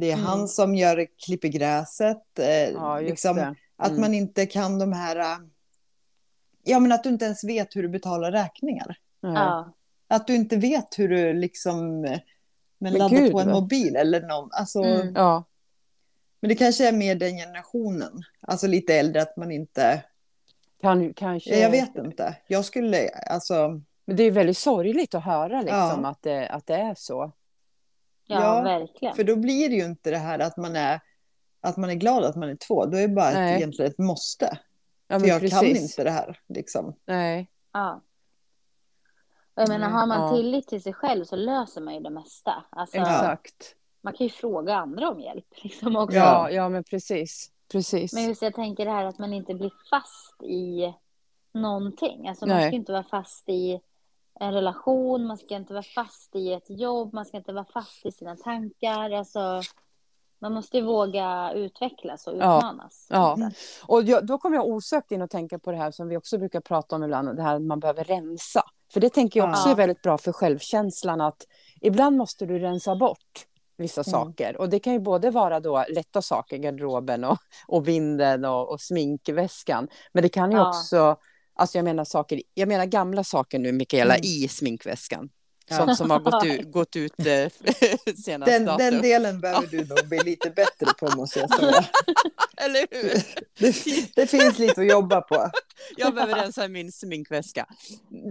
det 0.00 0.10
är 0.10 0.14
Mm. 0.14 0.26
han 0.26 0.48
som 0.48 0.74
gör, 0.74 1.06
klipper 1.26 1.48
gräset, 1.48 2.38
eh, 2.38 2.46
Ja, 2.70 3.00
just 3.00 3.10
liksom, 3.10 3.36
det. 3.36 3.54
att 3.76 3.88
Mm. 3.88 4.00
man 4.00 4.14
inte 4.14 4.46
kan 4.46 4.78
de 4.78 4.92
här, 4.92 5.16
eh, 5.16 5.38
ja 6.64 6.78
men 6.80 6.92
att 6.92 7.02
du 7.04 7.08
inte 7.08 7.24
ens 7.24 7.44
vet 7.44 7.76
hur 7.76 7.82
du 7.82 7.88
betalar 7.88 8.32
räkningar. 8.32 8.96
Ja. 9.20 9.72
Att 10.08 10.26
du 10.26 10.34
inte 10.34 10.56
vet 10.56 10.98
hur 10.98 11.08
du 11.08 11.32
liksom 11.32 12.04
eh, 12.04 12.10
men 12.10 12.92
Men 12.92 12.92
laddar 12.92 13.16
gud, 13.16 13.32
på 13.32 13.40
en 13.40 13.46
va? 13.48 13.54
mobil 13.60 13.96
eller 13.96 14.20
någon. 14.20 14.48
Alltså, 14.52 14.82
Mm. 14.82 15.12
Ja. 15.14 15.44
Men 16.40 16.48
det 16.48 16.54
kanske 16.54 16.88
är 16.88 16.92
mer 16.92 17.14
den 17.14 17.36
generationen. 17.36 18.22
Alltså 18.40 18.66
lite 18.66 18.94
äldre 18.94 19.22
att 19.22 19.36
man 19.36 19.50
inte... 19.50 20.02
Kan, 20.80 21.14
kanske. 21.14 21.58
Jag 21.58 21.70
vet 21.70 21.96
inte. 21.96 22.36
Jag 22.46 22.64
skulle, 22.64 23.08
alltså... 23.08 23.80
Men 24.04 24.16
det 24.16 24.22
är 24.22 24.30
väldigt 24.30 24.58
sorgligt 24.58 25.14
att 25.14 25.24
höra 25.24 25.60
liksom, 25.60 26.00
Ja. 26.02 26.08
att, 26.08 26.22
det, 26.22 26.48
att 26.48 26.66
det 26.66 26.74
är 26.74 26.94
så. 26.94 27.32
Ja, 28.26 28.40
Ja, 28.40 28.62
verkligen. 28.62 29.14
För 29.14 29.24
då 29.24 29.36
blir 29.36 29.68
det 29.68 29.74
ju 29.74 29.84
inte 29.84 30.10
det 30.10 30.18
här 30.18 30.38
att 30.38 30.56
man 30.56 30.76
är, 30.76 31.00
att 31.60 31.76
man 31.76 31.90
är 31.90 31.94
glad 31.94 32.24
att 32.24 32.36
man 32.36 32.48
är 32.48 32.56
två. 32.56 32.86
Då 32.86 32.96
är 32.96 33.02
det 33.02 33.14
bara 33.14 33.30
ett, 33.30 33.56
egentligen 33.56 33.90
ett 33.90 33.98
måste. 33.98 34.58
Ja, 35.08 35.20
för 35.20 35.26
jag 35.26 35.40
precis. 35.40 35.60
kan 35.60 35.68
inte 35.68 36.04
det 36.04 36.10
här. 36.10 36.40
Liksom. 36.48 36.96
Nej. 37.04 37.50
Ja. 37.72 38.02
Och 39.54 39.62
jag 39.62 39.68
menar, 39.68 39.88
har 39.88 40.06
man 40.06 40.20
ja. 40.20 40.36
tillit 40.36 40.68
till 40.68 40.82
sig 40.82 40.92
själv 40.92 41.24
så 41.24 41.36
löser 41.36 41.80
man 41.80 41.94
ju 41.94 42.00
det 42.00 42.10
mesta. 42.10 42.64
Alltså, 42.70 42.96
Exakt. 42.96 43.74
Man 44.00 44.12
kan 44.12 44.26
ju 44.26 44.32
fråga 44.32 44.74
andra 44.74 45.10
om 45.10 45.20
hjälp. 45.20 45.46
Liksom 45.62 45.96
också. 45.96 46.16
Ja, 46.16 46.50
ja, 46.50 46.68
men 46.68 46.84
precis. 46.84 47.50
Precis. 47.72 48.12
Men 48.12 48.24
just 48.24 48.42
jag 48.42 48.54
tänker 48.54 48.84
det 48.84 48.90
här 48.90 49.04
att 49.04 49.18
man 49.18 49.32
inte 49.32 49.54
blir 49.54 49.72
fast 49.90 50.42
i 50.42 50.94
någonting. 51.52 52.28
Alltså 52.28 52.46
man 52.46 52.56
Nej. 52.56 52.68
ska 52.68 52.76
inte 52.76 52.92
vara 52.92 53.04
fast 53.04 53.48
i 53.48 53.80
en 54.40 54.52
relation, 54.52 55.26
man 55.26 55.38
ska 55.38 55.54
inte 55.56 55.72
vara 55.72 55.82
fast 55.94 56.36
i 56.36 56.52
ett 56.52 56.70
jobb, 56.70 57.14
man 57.14 57.24
ska 57.24 57.36
inte 57.36 57.52
vara 57.52 57.64
fast 57.72 58.06
i 58.06 58.12
sina 58.12 58.36
tankar. 58.36 59.10
Alltså, 59.10 59.60
man 60.38 60.52
måste 60.52 60.76
ju 60.76 60.82
våga 60.82 61.52
utvecklas 61.52 62.26
och 62.26 62.36
Ja. 62.36 62.58
utmanas. 62.58 63.06
Ja. 63.10 63.38
Och 63.86 64.02
jag, 64.02 64.26
då 64.26 64.38
kommer 64.38 64.56
jag 64.56 64.66
osökt 64.66 65.12
in 65.12 65.22
och 65.22 65.30
tänka 65.30 65.58
på 65.58 65.70
det 65.70 65.76
här 65.76 65.90
som 65.90 66.08
vi 66.08 66.16
också 66.16 66.38
brukar 66.38 66.60
prata 66.60 66.96
om 66.96 67.04
ibland, 67.04 67.36
det 67.36 67.42
här 67.42 67.56
att 67.56 67.62
man 67.62 67.80
behöver 67.80 68.04
rensa. 68.04 68.62
För 68.92 69.00
det 69.00 69.10
tänker 69.10 69.40
jag 69.40 69.50
också 69.50 69.68
Ja. 69.68 69.72
är 69.72 69.76
väldigt 69.76 70.02
bra 70.02 70.18
för 70.18 70.32
självkänslan, 70.32 71.20
att 71.20 71.46
ibland 71.80 72.16
måste 72.16 72.46
du 72.46 72.58
rensa 72.58 72.96
bort 72.96 73.46
vissa 73.76 74.00
Mm. 74.00 74.10
saker. 74.10 74.56
Och 74.60 74.68
det 74.68 74.78
kan 74.78 74.92
ju 74.92 74.98
både 75.00 75.30
vara 75.30 75.60
då 75.60 75.84
lätta 75.88 76.22
saker, 76.22 76.56
garderoben 76.56 77.24
och, 77.24 77.38
och 77.68 77.88
vinden 77.88 78.44
och, 78.44 78.68
och 78.70 78.80
sminkväskan. 78.80 79.88
Men 80.12 80.22
det 80.22 80.28
kan 80.28 80.50
ju 80.50 80.56
Ja. 80.56 80.68
också, 80.68 81.16
alltså 81.56 81.78
jag 81.78 81.84
menar 81.84 82.04
saker, 82.04 82.42
jag 82.54 82.68
menar 82.68 82.86
gamla 82.86 83.24
saker 83.24 83.58
nu 83.58 83.72
Mikaela, 83.72 84.14
Mm. 84.14 84.24
i 84.26 84.48
sminkväskan. 84.48 85.28
Ja. 85.68 85.76
Sånt 85.76 85.96
som 85.98 86.10
har 86.10 86.20
gått 86.20 86.44
ut, 86.46 86.62
gått 86.72 86.96
ut 86.96 87.12
eh, 87.26 87.48
senast 88.24 88.46
Den, 88.52 88.64
datum. 88.64 88.78
den 88.92 89.02
delen 89.02 89.40
behöver 89.40 89.66
du 89.66 89.84
nog 89.84 90.08
bli 90.08 90.18
lite 90.24 90.50
bättre 90.50 90.86
på 90.98 91.16
måste 91.16 91.38
jag 91.40 91.54
säga. 91.54 91.84
Eller 92.56 92.86
hur? 92.90 93.12
Det, 93.58 93.74
det 94.14 94.26
finns 94.26 94.58
lite 94.58 94.80
att 94.80 94.86
jobba 94.86 95.20
på. 95.20 95.50
Jag 95.96 96.14
behöver 96.14 96.34
rensa 96.34 96.68
min 96.68 96.92
sminkväska. 96.92 97.66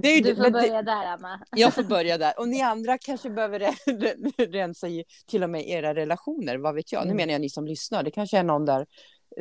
Det 0.01 0.07
är 0.07 0.23
Du 0.23 0.35
får 0.35 0.43
det, 0.43 0.51
börja 0.51 0.81
där, 0.81 1.13
Emma. 1.13 1.39
jag 1.55 1.73
får 1.73 1.83
börja 1.83 2.17
där. 2.17 2.39
Och 2.39 2.47
ni 2.49 2.61
andra 2.61 2.97
kanske 2.97 3.29
behöver 3.29 3.59
re- 3.59 4.51
rensa 4.51 4.87
i 4.87 5.03
till 5.27 5.43
och 5.43 5.49
med 5.49 5.69
era 5.69 5.95
relationer. 5.95 6.57
Vad 6.57 6.75
vet 6.75 6.91
jag? 6.91 6.99
Nu 7.01 7.05
Mm. 7.05 7.17
menar 7.17 7.31
jag 7.33 7.41
ni 7.41 7.49
som 7.49 7.67
lyssnar. 7.67 8.03
Det 8.03 8.11
kanske 8.11 8.37
är 8.37 8.43
någon 8.43 8.65
där 8.65 8.85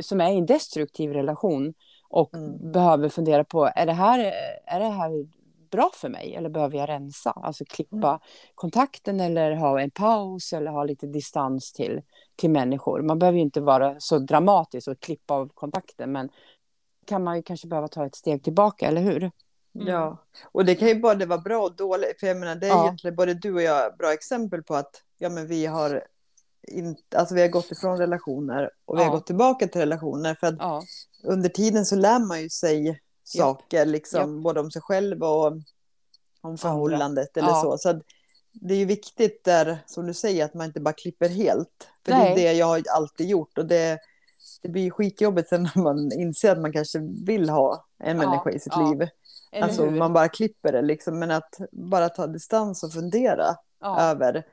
som 0.01 0.20
är 0.20 0.32
i 0.32 0.37
en 0.39 0.47
destruktiv 0.47 1.11
relation 1.11 1.74
och 2.15 2.35
Mm. 2.35 2.73
behöver 2.73 3.09
fundera 3.09 3.45
på 3.45 3.71
är 3.75 3.87
det, 3.87 3.93
här, 3.93 4.19
är 4.67 4.81
det 4.81 4.89
här 4.89 5.27
bra 5.71 5.91
för 5.95 6.09
mig 6.09 6.35
eller 6.35 6.49
behöver 6.49 6.79
jag 6.79 6.89
rensa? 6.89 7.31
Alltså 7.31 7.65
klippa 7.65 8.09
Mm. 8.09 8.19
kontakten 8.55 9.21
eller 9.21 9.53
ha 9.53 9.81
en 9.81 9.91
paus 9.91 10.53
eller 10.53 10.71
ha 10.71 10.85
lite 10.85 11.07
distans 11.07 11.73
till, 11.73 12.03
till 12.37 12.51
människor. 12.51 13.03
Man 13.03 13.19
behöver 13.19 13.37
ju 13.37 13.43
inte 13.45 13.61
vara 13.61 14.01
så 14.01 14.19
dramatisk 14.19 14.89
och 14.89 15.01
klippa 15.01 15.35
av 15.35 15.49
kontakten 15.55 16.12
men 16.12 16.29
kan 17.07 17.25
man 17.25 17.37
ju 17.37 17.43
kanske 17.43 17.69
behöva 17.69 17.89
ta 17.89 18.07
ett 18.07 18.15
steg 18.15 18.45
tillbaka, 18.45 18.87
eller 18.89 19.03
hur? 19.03 19.23
Mm. 19.75 19.89
Ja, 19.89 20.17
och 20.53 20.65
det 20.65 20.75
kan 20.75 20.89
ju 20.89 21.01
både 21.01 21.27
vara 21.27 21.41
bra 21.41 21.62
och 21.62 21.77
dåligt. 21.77 22.21
För 22.21 22.27
jag 22.27 22.37
menar, 22.37 22.55
det 22.55 22.67
är 22.67 22.71
Ja. 22.71 22.83
egentligen 22.85 23.17
både 23.17 23.35
du 23.35 23.55
och 23.55 23.62
jag 23.62 23.97
bra 23.97 24.12
exempel 24.12 24.62
på 24.62 24.75
att 24.75 25.03
ja, 25.19 25.29
men 25.31 25.47
vi 25.47 25.67
har 25.67 26.03
inte, 26.69 27.19
alltså 27.19 27.35
vi 27.35 27.41
har 27.41 27.49
gått 27.49 27.71
ifrån 27.73 27.99
relationer 27.99 28.71
och 28.85 28.97
vi 28.97 29.01
Ja. 29.01 29.05
har 29.07 29.12
gått 29.15 29.27
tillbaka 29.27 29.69
till 29.69 29.81
relationer. 29.81 30.35
För 30.35 30.47
att 30.47 30.55
Ja, 30.59 30.83
under 31.25 31.49
tiden 31.49 31.87
så 31.87 31.97
lär 31.97 32.19
man 32.19 32.43
ju 32.43 32.49
sig 32.51 33.01
saker, 33.25 33.87
liksom, 33.87 34.43
både 34.43 34.61
om 34.61 34.71
sig 34.71 34.83
själv 34.83 35.23
och 35.23 35.53
om 36.41 36.59
förhållandet 36.59 37.37
eller 37.37 37.49
Ja. 37.49 37.62
så. 37.62 37.79
Så 37.79 38.01
det 38.53 38.75
är 38.75 38.79
ju 38.79 38.85
viktigt 38.85 39.45
där, 39.45 39.79
som 39.87 40.07
du 40.07 40.15
säger, 40.15 40.45
att 40.45 40.55
man 40.55 40.67
inte 40.67 40.81
bara 40.81 40.95
klipper 40.95 41.29
helt. 41.29 41.89
För 42.05 42.12
det 42.12 42.19
Nej. 42.19 42.33
är 42.33 42.37
det 42.37 42.53
jag 42.53 42.67
har 42.67 42.83
alltid 42.91 43.29
gjort 43.29 43.59
och 43.59 43.67
det, 43.67 43.99
det 44.62 44.69
blir 44.69 44.91
skitjobbigt 44.91 45.49
sen 45.49 45.62
när 45.75 45.83
man 45.83 46.12
inser 46.12 46.53
att 46.53 46.61
man 46.61 46.73
kanske 46.73 46.99
vill 47.27 47.51
ha 47.51 47.87
en 47.99 48.17
Ja, 48.21 48.27
människa 48.29 48.51
i 48.51 48.61
sitt 48.61 48.73
ja. 48.77 48.91
liv. 48.91 49.09
eller 49.53 49.62
Alltså 49.67 49.85
hur? 49.85 49.99
man 49.99 50.12
bara 50.12 50.29
klipper 50.29 50.73
det 50.73 50.83
liksom, 50.83 51.19
men 51.19 51.31
att 51.31 51.59
bara 51.73 52.09
ta 52.09 52.27
distans 52.27 52.83
och 52.83 52.93
fundera 52.93 53.57
över. 53.99 54.47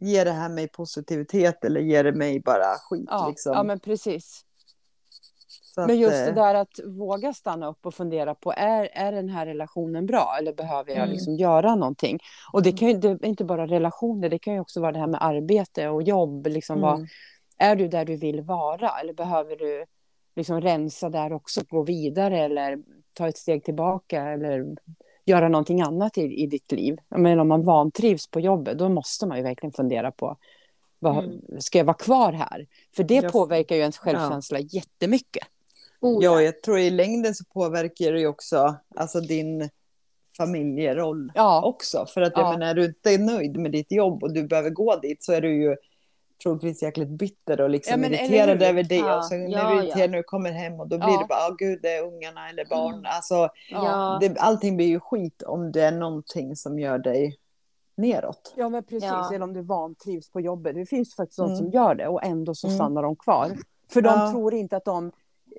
Ger 0.00 0.24
det 0.24 0.32
här 0.32 0.48
mig 0.48 0.68
positivitet 0.68 1.64
eller 1.64 1.80
ger 1.80 2.04
det 2.04 2.12
mig 2.12 2.40
bara 2.40 2.64
skit 2.78 3.08
Ja, 3.10 3.28
liksom? 3.28 3.52
ja, 3.52 3.62
men 3.62 3.80
precis. 3.80 4.44
Att, 5.76 5.86
Men 5.86 5.98
just 5.98 6.12
det 6.12 6.28
eh, 6.28 6.34
där 6.34 6.54
att 6.54 6.80
våga 6.84 7.32
stanna 7.32 7.66
upp 7.68 7.86
och 7.86 7.94
fundera 7.94 8.34
på, 8.34 8.52
är, 8.56 8.88
är 8.92 9.12
den 9.12 9.28
här 9.28 9.46
relationen 9.46 10.06
bra 10.06 10.36
eller 10.38 10.52
behöver 10.52 10.90
jag 10.90 10.98
Mm. 10.98 11.10
liksom 11.10 11.36
göra 11.36 11.74
någonting? 11.74 12.18
Och 12.52 12.62
det 12.62 12.72
kan 12.72 12.88
ju 12.88 12.94
det 12.94 13.08
är 13.08 13.26
inte 13.26 13.44
bara 13.44 13.66
relationer, 13.66 14.28
det 14.28 14.38
kan 14.38 14.54
ju 14.54 14.60
också 14.60 14.80
vara 14.80 14.92
det 14.92 14.98
här 14.98 15.06
med 15.06 15.24
arbete 15.24 15.88
och 15.88 16.02
jobb. 16.02 16.46
Liksom 16.46 16.80
vad, 16.80 16.94
mm, 16.94 17.06
är 17.58 17.76
du 17.76 17.88
där 17.88 18.04
du 18.04 18.16
vill 18.16 18.40
vara 18.42 18.90
eller 19.00 19.12
behöver 19.14 19.56
du 19.56 19.84
liksom 20.36 20.60
rensa 20.60 21.08
där 21.08 21.32
också, 21.32 21.60
gå 21.68 21.82
vidare 21.82 22.38
eller 22.44 22.78
ta 23.12 23.28
ett 23.28 23.38
steg 23.38 23.64
tillbaka 23.64 24.22
eller 24.22 24.64
göra 25.24 25.48
någonting 25.48 25.80
annat 25.82 26.18
i, 26.18 26.22
i 26.42 26.46
ditt 26.46 26.72
liv? 26.72 26.96
Menar, 27.08 27.38
om 27.42 27.48
man 27.48 27.64
vantrivs 27.64 28.26
på 28.30 28.40
jobbet, 28.40 28.78
då 28.78 28.88
måste 28.88 29.26
man 29.26 29.36
ju 29.36 29.42
verkligen 29.42 29.72
fundera 29.72 30.10
på, 30.12 30.36
vad, 30.98 31.24
Mm. 31.24 31.40
ska 31.58 31.78
jag 31.78 31.84
vara 31.84 31.96
kvar 31.96 32.32
här? 32.32 32.66
För 32.96 33.04
det 33.04 33.14
Jag- 33.14 33.32
påverkar 33.32 33.74
ju 33.76 33.80
ens 33.80 33.98
självkänsla 33.98 34.58
jättemycket. 34.60 35.46
Oh, 36.00 36.24
Ja, 36.24 36.42
jag 36.42 36.62
tror 36.62 36.78
i 36.78 36.90
längden 36.90 37.34
så 37.34 37.44
påverkar 37.44 38.12
det 38.12 38.20
ju 38.20 38.26
också 38.26 38.74
alltså 38.96 39.20
din 39.20 39.68
familjeroll 40.36 41.32
Ja, 41.34 41.62
också. 41.64 42.06
För 42.06 42.20
att 42.22 42.32
jag 42.36 42.46
Ja. 42.46 42.52
menar, 42.52 42.66
är 42.66 42.74
du 42.74 42.84
inte 42.84 43.10
är 43.10 43.18
nöjd 43.18 43.56
med 43.56 43.72
ditt 43.72 43.92
jobb 43.92 44.22
och 44.22 44.32
du 44.32 44.46
behöver 44.46 44.70
gå 44.70 44.96
dit 44.96 45.22
så 45.24 45.32
är 45.32 45.40
du 45.40 45.62
ju 45.62 45.76
troligtvis 46.42 46.82
jäkligt 46.82 47.08
bitter 47.08 47.60
och 47.60 47.70
liksom 47.70 48.02
Ja, 48.02 48.08
irriterad 48.08 48.62
över 48.62 48.82
det. 48.82 48.96
Ja, 48.96 49.16
och 49.18 49.24
så 49.24 49.34
när 49.34 49.48
ja, 49.50 49.70
du 49.70 49.78
är 49.78 49.98
ja. 49.98 50.06
när 50.06 50.16
du 50.16 50.22
kommer 50.22 50.50
hem 50.52 50.80
och 50.80 50.88
då 50.88 50.98
blir 50.98 51.08
Ja. 51.08 51.18
det 51.20 51.26
bara, 51.28 51.48
åh 51.50 51.56
gud, 51.58 51.78
det 51.82 51.88
är 51.94 52.02
ungarna 52.06 52.48
eller 52.50 52.64
barn. 52.64 52.94
Mm. 52.94 53.04
Alltså, 53.14 53.48
Ja. 53.70 54.18
det, 54.20 54.38
allting 54.38 54.76
blir 54.76 54.86
ju 54.86 55.00
skit 55.00 55.42
om 55.42 55.72
det 55.72 55.82
är 55.82 55.92
någonting 55.92 56.56
som 56.56 56.78
gör 56.78 56.98
dig 56.98 57.36
neråt. 57.96 58.52
Ja, 58.56 58.68
men 58.68 58.84
precis. 58.84 59.04
Ja. 59.10 59.34
Eller 59.34 59.44
om 59.44 59.52
du 59.52 59.62
vantrivs 59.62 60.30
på 60.30 60.40
jobbet. 60.40 60.74
Det 60.74 60.86
finns 60.86 61.14
faktiskt 61.16 61.36
de 61.38 61.46
Mm. 61.46 61.56
som 61.58 61.70
gör 61.70 61.94
det 61.94 62.08
och 62.08 62.24
ändå 62.24 62.54
så 62.54 62.66
Mm. 62.66 62.76
stannar 62.78 63.02
de 63.02 63.16
kvar. 63.16 63.50
För 63.92 64.00
de 64.02 64.08
Ja. 64.20 64.30
tror 64.30 64.54
inte 64.54 64.76
att 64.76 64.84
de 64.84 65.12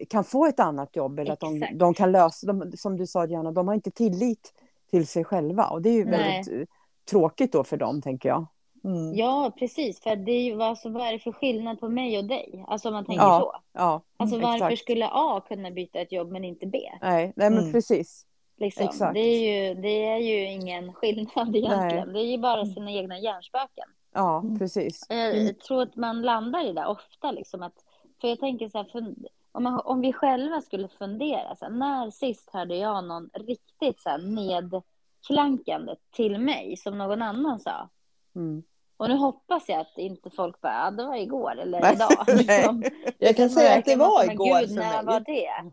kan 0.09 0.23
få 0.23 0.45
ett 0.45 0.59
annat 0.59 0.95
jobb 0.95 1.19
eller 1.19 1.33
att 1.33 1.39
de, 1.39 1.55
Exakt. 1.55 1.79
de 1.79 1.93
kan 1.93 2.11
lösa, 2.11 2.47
de, 2.47 2.71
som 2.77 2.97
du 2.97 3.07
sa 3.07 3.27
Diana, 3.27 3.51
de 3.51 3.67
har 3.67 3.75
inte 3.75 3.91
tillit 3.91 4.53
till 4.91 5.07
sig 5.07 5.23
själva. 5.23 5.63
Och 5.67 5.81
det 5.81 5.89
är 5.89 5.93
ju 5.93 6.05
Nej. 6.05 6.11
väldigt 6.45 6.53
eh, 6.69 6.75
tråkigt 7.09 7.51
då 7.51 7.63
för 7.63 7.77
dem, 7.77 8.01
tänker 8.01 8.29
jag. 8.29 8.45
Mm. 8.85 9.13
Ja, 9.15 9.51
precis. 9.59 9.99
För 10.01 10.15
det 10.15 10.31
är 10.31 10.41
ju, 10.43 10.61
alltså, 10.61 10.89
vad 10.89 11.07
är 11.07 11.11
det 11.11 11.19
för 11.19 11.31
skillnad 11.31 11.79
på 11.79 11.89
mig 11.89 12.17
och 12.17 12.25
dig? 12.25 12.65
Alltså 12.67 12.87
om 12.87 12.93
man 12.93 13.05
tänker 13.05 13.23
Ja. 13.23 13.39
så. 13.39 13.61
Ja, 13.79 14.01
Alltså 14.17 14.35
Mm, 14.35 14.47
varför 14.49 14.65
exakt. 14.65 14.81
skulle 14.81 15.09
A 15.11 15.41
kunna 15.47 15.71
byta 15.71 15.99
ett 15.99 16.11
jobb 16.11 16.31
men 16.31 16.43
inte 16.43 16.65
B? 16.67 16.79
Nej, 17.01 17.33
nej 17.35 17.49
men 17.49 17.59
Mm. 17.59 17.71
precis. 17.71 18.25
Liksom. 18.57 18.85
Exakt. 18.85 19.13
Det, 19.13 19.19
är 19.19 19.67
ju, 19.69 19.81
det 19.81 20.05
är 20.05 20.17
ju 20.17 20.45
ingen 20.51 20.93
skillnad 20.93 21.25
egentligen. 21.55 22.13
Det 22.13 22.19
är 22.19 22.25
ju 22.31 22.37
bara 22.37 22.65
sina 22.65 22.91
egna 22.91 23.19
hjärnspöken. 23.19 23.87
Ja, 24.13 24.39
Mm. 24.39 24.59
precis. 24.59 25.05
Jag 25.09 25.59
tror 25.59 25.81
att 25.81 25.95
man 25.95 26.21
landar 26.21 26.65
i 26.69 26.73
det 26.73 26.85
ofta. 26.85 27.31
Liksom, 27.31 27.63
att, 27.63 27.73
för 28.21 28.27
jag 28.27 28.39
tänker 28.39 28.69
så 28.69 28.77
här, 28.77 28.87
om, 29.51 29.63
man, 29.63 29.81
om 29.85 30.01
vi 30.01 30.13
själva 30.13 30.61
skulle 30.61 30.87
fundera. 30.87 31.55
Så 31.55 31.65
här, 31.65 31.71
när 31.71 32.09
sist 32.11 32.49
hörde 32.53 32.75
jag 32.75 33.03
någon 33.03 33.29
riktigt 33.33 33.99
så 34.01 34.09
här, 34.09 34.17
nedklankande 34.17 35.95
till 36.11 36.39
mig 36.39 36.77
som 36.77 36.97
någon 36.97 37.21
annan 37.21 37.59
sa? 37.59 37.89
Mm. 38.35 38.63
Och 38.97 39.09
nu 39.09 39.15
hoppas 39.15 39.69
jag 39.69 39.79
att 39.79 39.97
inte 39.97 40.29
folk 40.29 40.61
bara, 40.61 40.73
ja, 40.73 40.91
det 40.91 41.05
var 41.05 41.15
igår 41.15 41.59
eller 41.59 41.81
Nej, 41.81 41.93
idag. 41.93 42.25
Liksom. 42.37 42.83
Jag 43.17 43.35
kan 43.35 43.43
Man 43.43 43.49
säga 43.49 43.77
att 43.79 43.85
det 43.85 43.95
var 43.95 44.25
men 44.25 44.31
igår 44.33 44.59
Gud, 44.59 44.69
för 44.69 44.75
när 44.75 45.03
mig. 45.03 45.05
var 45.05 45.19
det? 45.19 45.71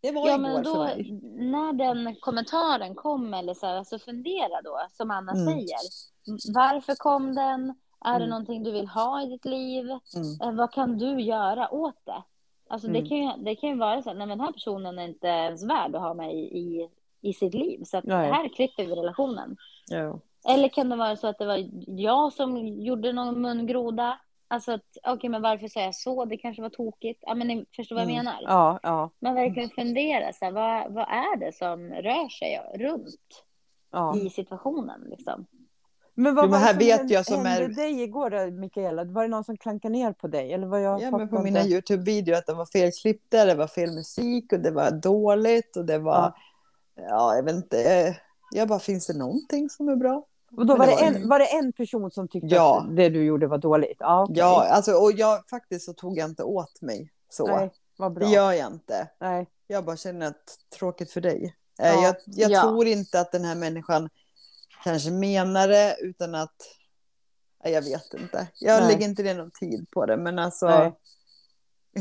Det 0.00 0.12
var 0.12 0.28
Ja, 0.28 0.34
igår 0.34 0.42
men 0.42 0.64
för 0.64 0.74
då, 0.74 0.84
mig. 0.84 1.20
när 1.36 1.72
den 1.72 2.16
kommentaren 2.20 2.94
kom, 2.94 3.34
eller 3.34 3.54
så 3.54 3.66
här, 3.66 3.84
så 3.84 3.98
fundera 3.98 4.62
då, 4.64 4.80
som 4.92 5.10
Anna 5.10 5.32
Mm. 5.32 5.44
säger. 5.46 5.78
Varför 6.54 6.94
kom 6.94 7.34
den? 7.34 7.74
Är 8.04 8.10
det 8.12 8.16
Mm. 8.24 8.30
någonting 8.30 8.62
du 8.62 8.70
vill 8.72 8.86
ha 8.88 9.22
i 9.22 9.26
ditt 9.26 9.44
liv? 9.44 9.84
Mm. 9.86 10.40
Eh, 10.42 10.52
Vad 10.52 10.72
kan 10.72 10.98
du 10.98 11.20
göra 11.20 11.70
åt 11.74 12.04
det? 12.06 12.22
Alltså 12.70 12.88
det, 12.88 12.98
Mm. 12.98 13.08
kan 13.08 13.18
ju, 13.18 13.44
det 13.44 13.54
kan 13.56 13.70
ju 13.70 13.76
vara 13.76 14.02
så 14.02 14.10
att 14.10 14.18
den 14.18 14.40
här 14.40 14.52
personen 14.52 14.98
är 14.98 15.04
inte 15.04 15.26
ens 15.26 15.62
värd 15.64 15.94
att 15.94 16.02
ha 16.02 16.14
med 16.14 16.34
i, 16.34 16.88
i, 17.20 17.32
sitt 17.32 17.54
liv. 17.54 17.82
Så 17.84 17.96
här 18.10 18.48
klipper 18.48 18.84
vi 18.86 18.94
relationen. 18.94 19.56
Ja. 19.90 20.18
Eller 20.48 20.68
kan 20.68 20.88
det 20.88 20.96
vara 20.96 21.16
så 21.16 21.26
att 21.26 21.38
det 21.38 21.46
var 21.46 21.68
jag 21.86 22.32
som 22.32 22.56
gjorde 22.68 23.12
någon 23.12 23.40
mungroda? 23.42 24.18
Alltså, 24.48 24.72
att, 24.72 24.82
okej, 25.06 25.30
men 25.30 25.42
varför 25.42 25.68
säger 25.68 25.86
jag 25.86 25.94
så? 25.94 26.24
Det 26.24 26.36
kanske 26.36 26.62
var 26.62 26.68
tokigt. 26.70 27.22
Ja, 27.26 27.34
men 27.34 27.46
ni 27.48 27.66
förstår 27.76 27.96
vad 27.96 28.04
jag 28.04 28.10
Mm. 28.10 28.24
menar? 28.24 28.38
Ja, 28.42 28.80
ja, 28.82 29.10
Man 29.18 29.34
verkligen 29.34 29.68
funderar, 29.70 30.32
så 30.32 30.44
här, 30.44 30.52
vad, 30.52 30.92
vad 30.92 31.04
är 31.08 31.36
det 31.36 31.52
som 31.52 31.88
rör 31.90 32.28
sig 32.28 32.60
runt 32.74 33.44
ja. 33.92 34.16
i 34.16 34.30
situationen? 34.30 35.00
Liksom? 35.10 35.46
Men 36.14 36.34
vad 36.34 36.50
var 36.50 36.58
det 36.58 36.64
här 36.64 36.70
som 36.72 36.78
vet 36.78 36.98
hände, 36.98 37.14
jag 37.14 37.26
som 37.26 37.46
hände 37.46 37.64
är- 37.64 37.68
dig 37.68 38.02
igår 38.02 38.30
då, 38.30 38.50
Mikaela? 38.60 39.04
Var 39.04 39.22
det 39.22 39.28
någon 39.28 39.44
som 39.44 39.56
klankade 39.56 39.92
ner 39.92 40.12
på 40.12 40.28
dig? 40.28 40.52
Eller 40.52 40.66
vad 40.66 40.82
jag 40.82 41.02
Ja, 41.02 41.10
men 41.10 41.28
på 41.28 41.42
mina. 41.42 41.60
Youtube-videor 41.64 42.34
att 42.34 42.46
de 42.46 42.56
var 42.56 42.66
felklippta, 42.66 43.44
det 43.44 43.54
var 43.54 43.66
fel 43.66 43.90
musik 43.94 44.52
och 44.52 44.60
det 44.60 44.70
var 44.70 44.90
dåligt 44.90 45.76
och 45.76 45.84
det 45.84 45.98
var... 45.98 46.32
Ja, 47.08 47.34
jag 47.36 47.42
vet 47.42 47.54
inte. 47.54 48.16
Jag 48.50 48.68
bara, 48.68 48.78
finns 48.78 49.06
det 49.06 49.18
någonting 49.18 49.70
som 49.70 49.88
är 49.88 49.96
bra? 49.96 50.24
Och 50.56 50.66
då 50.66 50.76
var, 50.76 50.86
det 50.86 50.92
var- 50.94 51.02
en, 51.02 51.28
var 51.28 51.38
det 51.38 51.44
en 51.46 51.72
person 51.72 52.10
som 52.10 52.28
tyckte 52.28 52.46
Ja. 52.54 52.80
att 52.80 52.96
det 52.96 53.08
du 53.08 53.24
gjorde 53.24 53.46
var 53.46 53.58
dåligt? 53.58 53.96
Ja, 53.98 54.22
okej. 54.22 54.36
Ja, 54.38 54.64
alltså, 54.68 54.92
och 54.92 55.12
jag 55.12 55.48
faktiskt 55.48 55.84
så 55.84 55.92
tog 55.92 56.18
jag 56.18 56.30
inte 56.30 56.42
åt 56.42 56.82
mig 56.82 57.12
så. 57.28 57.46
Nej, 57.46 57.70
vad 57.98 58.12
bra. 58.12 58.26
det 58.26 58.34
gör 58.34 58.52
jag 58.52 58.72
inte. 58.72 59.08
Nej. 59.20 59.46
Jag 59.66 59.84
bara 59.84 59.96
känner 59.96 60.26
att 60.26 60.58
tråkigt 60.78 61.10
för 61.12 61.20
dig. 61.20 61.56
Eh, 61.82 61.88
Ja. 61.88 62.02
Jag, 62.02 62.14
jag 62.26 62.50
Ja. 62.50 62.62
tror 62.62 62.86
inte 62.86 63.20
att 63.20 63.32
den 63.32 63.44
här 63.44 63.54
människan 63.54 64.08
kanske 64.84 65.10
menar 65.10 65.68
det 65.68 65.96
utan 66.00 66.34
att... 66.34 66.54
Jag 67.64 67.82
vet 67.82 68.14
inte. 68.14 68.46
Jag 68.60 68.80
Nej. 68.80 68.92
lägger 68.92 69.08
inte 69.08 69.22
ner 69.22 69.34
någon 69.34 69.50
tid 69.50 69.86
på 69.90 70.06
det. 70.06 70.16
Men 70.16 70.38
alltså, 70.38 70.66
Nej. 70.66 70.92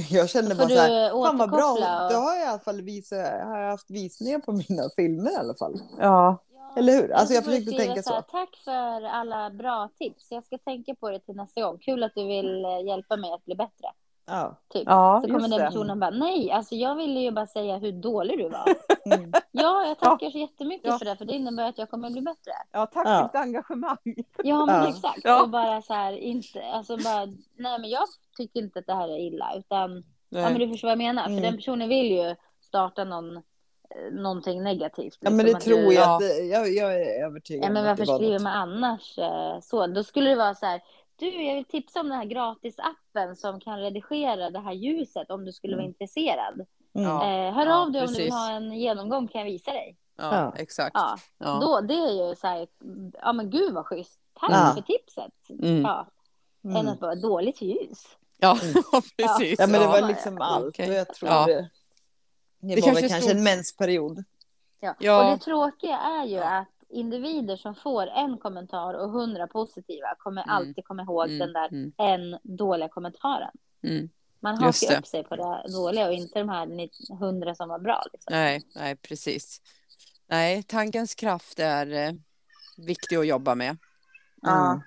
jag 0.10 0.30
kände 0.30 0.56
bara 0.56 0.70
så 0.70 0.76
här, 0.76 1.04
du 1.18 1.24
fan 1.26 1.38
vad 1.38 1.50
bra. 1.52 1.72
och- 1.72 2.12
Då 2.12 2.18
har 2.18 2.36
jag 2.36 2.44
i 2.46 2.48
alla 2.50 2.60
fall 2.60 2.82
visat, 2.82 3.20
har 3.20 3.60
jag 3.60 3.70
haft 3.72 3.90
visningar 3.92 4.40
på 4.40 4.52
mina 4.52 4.84
filmer 4.96 5.32
i 5.32 5.36
alla 5.36 5.56
fall. 5.56 5.80
Ja, 6.00 6.38
Eller 6.78 6.94
hur? 6.94 7.12
Alltså 7.12 7.34
jag 7.34 7.46
försökte 7.46 7.72
tänka 7.72 8.04
så. 8.04 8.14
här, 8.14 8.22
så. 8.22 8.32
Tack 8.32 8.56
för 8.66 9.04
alla 9.08 9.50
bra 9.50 9.90
tips. 10.00 10.28
Jag 10.32 10.46
ska 10.46 10.58
tänka 10.58 10.96
på 10.96 11.10
det 11.10 11.20
till 11.20 11.36
nästa 11.36 11.62
gång. 11.62 11.78
Kul 11.78 12.04
att 12.04 12.12
du 12.16 12.26
vill 12.28 12.66
eh, 12.66 12.86
hjälpa 12.88 13.18
mig 13.18 13.34
att 13.34 13.46
bli 13.46 13.56
bättre. 13.56 13.88
Ja. 14.28 14.56
Typ. 14.74 14.84
ja 14.86 15.22
så 15.24 15.28
kommer 15.34 15.48
den 15.50 15.60
personen 15.60 16.00
bara, 16.00 16.10
nej, 16.10 16.52
alltså 16.52 16.76
jag 16.76 16.96
ville 16.96 17.20
ju 17.20 17.32
bara 17.32 17.48
säga 17.48 17.78
hur 17.78 17.92
dålig 17.92 18.38
du 18.38 18.50
var. 18.50 18.66
Mm. 19.16 19.32
ja, 19.52 19.86
jag 19.88 20.00
tackar 20.00 20.30
så 20.30 20.38
jättemycket 20.38 20.88
Ja. 20.88 20.98
för 20.98 21.06
det, 21.06 21.16
för 21.16 21.26
det 21.26 21.34
innebär 21.34 21.70
att 21.70 21.78
jag 21.78 21.90
kommer 21.90 22.10
bli 22.10 22.22
bättre. 22.22 22.52
Ja, 22.72 22.86
tack 22.86 23.08
Ja. 23.08 23.18
för 23.18 23.24
ditt 23.24 23.36
engagemang. 23.36 23.98
Ja, 24.44 24.66
men 24.66 24.76
Ja. 24.76 24.90
exakt. 24.90 25.20
Ja. 25.24 25.42
Och 25.42 25.50
bara 25.50 25.82
så 25.82 25.94
här, 25.94 26.14
inte, 26.14 26.66
alltså 26.66 26.98
bara, 26.98 27.26
nej 27.58 27.80
men 27.80 27.90
jag 27.90 28.04
tycker 28.38 28.60
inte 28.60 28.80
att 28.80 28.86
det 28.88 28.94
här 28.94 29.08
är 29.10 29.18
illa, 29.20 29.54
utan, 29.58 30.04
ja 30.30 30.50
men 30.50 30.60
du 30.60 30.68
förstår 30.70 30.88
vad 30.88 30.92
jag 30.92 30.98
menar. 30.98 31.26
Mm. 31.26 31.38
För 31.38 31.44
den 31.46 31.56
personen 31.56 31.90
vill 31.90 32.12
ju 32.12 32.36
starta 32.62 33.04
någon 33.04 33.36
eh, 33.38 33.42
någonting 34.12 34.64
negativt. 34.64 35.18
Ja, 35.20 35.30
men 35.30 35.46
liksom, 35.46 35.60
det 35.60 35.66
tror 35.66 35.90
du- 35.90 35.94
jag. 35.96 36.04
Ja. 36.08 36.14
Att, 36.16 36.20
det- 36.20 36.44
jag, 36.46 36.70
jag 36.74 36.96
är 37.02 37.26
övertygad 37.26 37.66
Ja, 37.66 37.70
men 37.74 37.86
om 37.86 37.92
att 37.92 37.98
det 37.98 38.02
varför 38.02 38.12
var 38.14 38.20
skriver 38.20 38.40
man 38.40 38.54
annars 38.54 39.18
eh, 39.18 39.60
så? 39.62 39.88
Då 39.88 40.04
skulle 40.04 40.30
det 40.30 40.36
vara 40.36 40.56
så 40.56 40.66
här. 40.66 40.82
Du, 41.20 41.44
jag 41.44 41.56
vill 41.56 41.66
tipsa 41.66 42.00
om 42.00 42.10
den 42.10 42.18
här 42.18 42.26
gratisappen 42.26 43.36
som 43.36 43.60
kan 43.60 43.80
redigera 43.80 44.50
det 44.50 44.60
här 44.60 44.74
ljuset 44.74 45.32
om 45.32 45.46
du 45.46 45.54
skulle 45.54 45.76
vara 45.76 45.84
Mm. 45.84 45.90
intresserad. 45.90 46.54
Mm. 46.96 47.08
Ja. 47.08 47.24
Eh, 47.24 47.54
hör 47.54 47.66
Ja, 47.66 47.76
av 47.82 47.92
dig 47.92 48.02
om 48.02 48.08
du 48.08 48.14
vill 48.14 48.18
precis. 48.18 48.34
ha 48.34 48.52
en 48.52 48.74
genomgång 48.80 49.28
kan 49.28 49.42
jag 49.42 49.46
visa 49.46 49.72
dig. 49.72 49.98
Ja, 50.18 50.36
Ja. 50.36 50.54
exakt. 50.58 50.92
Ja, 50.94 51.18
Ja. 51.38 51.60
Då, 51.62 51.82
det 51.82 51.94
är 51.94 52.28
ju 52.30 52.36
så 52.36 52.48
här, 52.48 52.68
ja 53.22 53.34
men 53.34 53.50
gud 53.50 53.74
vad 53.74 53.86
schysst. 53.86 54.20
Tack 54.40 54.52
Ja. 54.52 54.72
för 54.76 54.82
tipset. 54.82 55.50
Mm. 55.50 55.82
Ja, 55.82 56.08
än 56.64 56.72
Mm. 56.76 56.88
att 56.88 57.02
vara 57.02 57.16
dåligt 57.16 57.62
ljus. 57.62 58.04
Ja, 58.38 58.58
Mm. 58.64 58.74
precis. 59.18 59.60
Ja, 59.60 59.68
men 59.68 59.80
det 59.80 59.86
Ja. 59.86 59.92
var 59.92 60.08
liksom 60.08 60.42
allt. 60.42 60.66
Och 60.80 60.86
jag 60.86 61.14
tror 61.14 61.30
Ja. 61.32 61.46
det, 61.46 61.54
det, 61.54 62.76
Det 62.76 62.82
var 62.82 62.88
kanske 62.88 63.10
kanske 63.10 63.22
stod- 63.22 63.38
en 63.38 63.44
mensperiod. 63.44 64.24
Ja. 64.80 64.96
Ja. 65.00 65.32
Och 65.32 65.38
det 65.40 65.44
tråkiga 65.46 65.98
är 65.98 66.26
ju 66.26 66.36
Ja. 66.36 66.58
att 66.60 66.68
individer 66.90 67.56
som 67.58 67.76
får 67.76 68.08
en 68.08 68.38
kommentar 68.38 68.94
och 68.94 69.10
hundra 69.12 69.48
positiva 69.48 70.16
kommer 70.18 70.42
Mm. 70.44 70.56
alltid 70.56 70.86
komma 70.86 71.04
ihåg 71.04 71.26
Mm, 71.26 71.40
den 71.40 71.54
där 71.54 71.68
mm, 71.68 71.92
en 71.98 72.40
dåliga 72.44 72.90
kommentaren. 72.90 73.52
mm. 73.84 74.10
Man 74.40 74.58
hakar 74.58 74.98
upp 75.00 75.08
sig 75.08 75.24
på 75.24 75.36
det 75.36 75.64
dåliga 75.74 76.08
och 76.08 76.14
inte 76.14 76.40
de 76.40 76.50
här 76.50 76.90
hundra 77.20 77.56
som 77.56 77.70
var 77.70 77.80
bra. 77.80 78.04
Liksom. 78.14 78.32
Nej, 78.34 78.62
nej, 78.76 78.96
precis. 78.96 79.62
Nej, 80.28 80.64
tankens 80.64 81.16
kraft 81.16 81.60
är 81.60 81.92
eh, 81.94 82.14
viktig 82.78 83.16
att 83.16 83.28
jobba 83.28 83.56
med. 83.56 83.78
Ja. 84.42 84.72
Mm. 84.72 84.82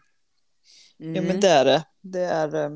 Mm. 1.00 1.14
Ja, 1.14 1.22
men 1.32 1.40
det 1.40 1.48
är 1.48 1.64
det. 1.64 1.84
det 2.00 2.24
är, 2.24 2.54
eh, 2.64 2.70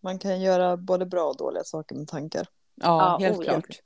man 0.00 0.18
kan 0.18 0.40
göra 0.40 0.76
både 0.76 1.06
bra 1.06 1.24
och 1.30 1.36
dåliga 1.36 1.64
saker 1.64 1.94
med 1.96 2.08
tankar. 2.08 2.46
Ja, 2.74 3.18
Ja, 3.20 3.26
helt 3.26 3.38
oh 3.38 3.44
ja. 3.46 3.52
klart. 3.52 3.80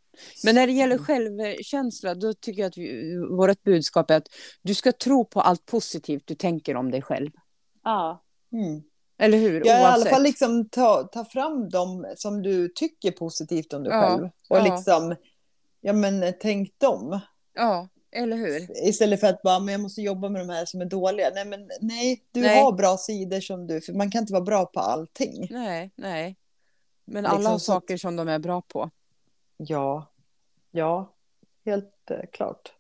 Men 0.44 0.54
när 0.54 0.66
det 0.66 0.72
gäller 0.72 0.98
självkänsla, 0.98 2.14
då 2.14 2.32
tycker 2.34 2.62
jag 2.62 2.68
att 2.68 2.78
vi, 2.78 3.16
vårt 3.30 3.62
budskap 3.62 4.10
är 4.10 4.16
att 4.16 4.28
du 4.62 4.74
ska 4.74 4.92
tro 4.92 5.24
på 5.24 5.40
allt 5.40 5.66
positivt 5.66 6.22
du 6.26 6.34
tänker 6.34 6.76
om 6.76 6.90
dig 6.90 7.02
själv. 7.02 7.30
Ja. 7.84 8.24
Mm. 8.52 8.82
Eller 9.18 9.38
hur? 9.38 9.62
Ja, 9.66 9.80
i 9.80 9.84
alla 9.84 10.04
fall 10.04 10.22
liksom 10.22 10.68
ta, 10.68 11.02
ta 11.02 11.24
fram 11.24 11.70
dem 11.70 12.14
som 12.16 12.42
du 12.42 12.68
tycker 12.68 13.10
positivt 13.10 13.72
om 13.72 13.82
dig 13.82 13.92
Ja, 13.92 14.00
själv. 14.00 14.24
Och 14.48 14.58
ja. 14.58 14.74
liksom, 14.74 15.14
ja 15.80 15.92
men 15.92 16.34
tänk 16.40 16.78
dem. 16.78 17.20
Ja, 17.54 17.88
eller 18.12 18.36
hur? 18.36 18.86
Istället 18.88 19.20
för 19.20 19.26
att 19.26 19.42
bara, 19.42 19.60
men 19.60 19.72
jag 19.72 19.80
måste 19.80 20.02
jobba 20.02 20.28
med 20.28 20.40
de 20.40 20.48
här 20.48 20.64
som 20.64 20.80
är 20.80 20.84
dåliga. 20.84 21.30
Nej, 21.34 21.44
men 21.44 21.68
nej, 21.80 22.24
du 22.32 22.40
Nej. 22.40 22.62
har 22.62 22.72
bra 22.72 22.96
sidor 22.96 23.40
som 23.40 23.66
du, 23.66 23.80
för 23.80 23.92
man 23.92 24.10
kan 24.10 24.20
inte 24.20 24.32
vara 24.32 24.44
bra 24.44 24.66
på 24.66 24.80
allting. 24.80 25.48
Nej, 25.50 25.92
nej. 25.96 26.36
Men 27.04 27.22
Liksom 27.22 27.38
alla 27.38 27.50
har 27.50 27.58
saker 27.58 27.96
som 27.96 28.16
de 28.16 28.28
är 28.28 28.38
bra 28.38 28.62
på. 28.62 28.90
Ja, 29.58 30.06
ja, 30.70 31.14
helt 31.64 32.10
eh, 32.10 32.20
klart. 32.32 32.72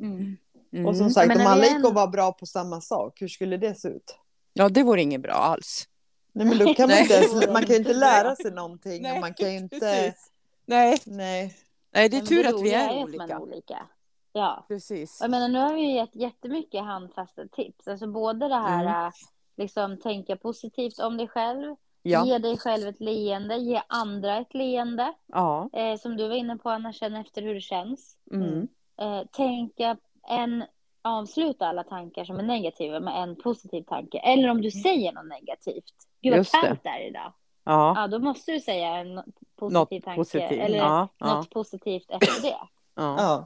Mm. 0.00 0.36
Mm. 0.72 0.86
Och 0.86 0.96
som 0.96 1.10
sagt, 1.10 1.28
Men 1.28 1.40
om 1.40 1.46
alla 1.46 1.64
gick 1.64 1.84
och 1.84 1.94
var 1.94 2.06
bra 2.06 2.32
på 2.32 2.46
samma 2.46 2.80
sak, 2.80 3.22
hur 3.22 3.28
skulle 3.28 3.56
det 3.56 3.74
se 3.74 3.88
ut? 3.88 4.18
Ja, 4.52 4.68
det 4.68 4.82
vore 4.82 5.02
inget 5.02 5.20
bra 5.20 5.32
alls. 5.32 5.88
Nej, 6.32 6.46
men 6.46 6.58
då 6.58 6.74
kan 6.74 6.82
man, 6.82 6.88
Nej. 6.88 7.02
inte, 7.02 7.14
ens- 7.14 7.46
man 7.52 7.62
kan 7.62 7.70
ju 7.70 7.76
inte 7.76 7.94
lära 7.94 8.36
sig 8.36 8.50
någonting. 8.50 9.12
och 9.12 9.20
man 9.20 9.34
kan 9.34 9.52
ju 9.52 9.58
inte... 9.58 9.78
precis. 9.78 10.32
Nej, 10.66 10.98
Nej. 11.06 11.56
nej, 11.94 12.08
det 12.08 12.16
är 12.16 12.20
tur 12.20 12.46
att 12.46 12.62
vi 12.62 12.72
är 12.74 12.88
att 12.88 12.94
man 12.94 13.02
olika. 13.04 13.38
olika. 13.40 13.86
Ja. 14.32 14.64
Precis. 14.68 15.18
Jag 15.20 15.30
menar, 15.30 15.48
nu 15.48 15.58
har 15.58 15.74
vi 15.74 15.80
ju 15.80 15.94
gett 15.94 16.16
jättemycket 16.16 16.84
handfasta 16.84 17.48
tips. 17.48 17.88
Alltså 17.88 18.06
både 18.06 18.48
det 18.48 18.54
här, 18.54 18.82
Mm. 18.84 19.04
äh, 19.06 19.12
liksom 19.56 19.96
tänka 20.00 20.36
positivt 20.36 20.98
om 20.98 21.16
dig 21.16 21.28
själv, 21.28 21.76
Ja, 22.02 22.24
ge 22.26 22.38
dig 22.38 22.58
själv 22.58 22.88
ett 22.88 23.00
leende, 23.00 23.56
ge 23.56 23.82
andra 23.86 24.36
ett 24.36 24.54
leende. 24.54 25.12
ja. 25.26 25.70
Eh, 25.72 25.96
som 25.98 26.16
du 26.16 26.28
var 26.28 26.34
inne 26.34 26.56
på, 26.56 26.70
Anna, 26.70 26.92
känn 26.92 27.16
efter 27.16 27.42
hur 27.42 27.54
det 27.54 27.60
känns. 27.60 28.16
Mm. 28.32 28.68
Eh, 29.00 29.22
tänka 29.32 29.96
en, 30.28 30.64
avsluta 31.02 31.66
alla 31.66 31.84
tankar 31.84 32.24
som 32.24 32.38
är 32.38 32.42
negativa 32.42 33.00
med 33.00 33.22
en 33.22 33.36
positiv 33.36 33.82
tanke. 33.82 34.18
Eller 34.18 34.48
om 34.50 34.62
du 34.62 34.70
säger 34.70 35.12
något 35.12 35.26
negativt. 35.26 35.84
Gud 36.22 36.36
vad 36.36 36.46
kallt 36.48 36.82
det 36.82 36.88
är 36.88 37.08
idag. 37.08 37.32
Ja, 37.64 37.92
Ja, 37.96 38.06
då 38.06 38.18
måste 38.18 38.52
du 38.52 38.60
säga 38.60 38.88
en 38.96 39.16
positiv 39.56 39.74
något 39.78 40.04
tanke. 40.04 40.16
positivt. 40.20 40.60
Eller 40.60 40.78
Ja, 40.78 41.08
ja, 41.18 41.26
något 41.34 41.50
positivt 41.50 42.10
efter 42.10 42.42
det. 42.42 42.48
ja. 42.48 42.68
Ja. 42.94 43.44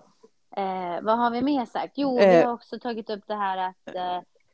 Eh, 0.56 1.02
vad 1.02 1.18
har 1.18 1.30
vi 1.30 1.42
mer 1.42 1.66
sagt? 1.66 1.92
Jo, 1.96 2.16
vi 2.18 2.24
Eh. 2.40 2.46
har 2.46 2.52
också 2.54 2.78
tagit 2.78 3.10
upp 3.10 3.24
det 3.26 3.34
här 3.34 3.58
att 3.58 3.94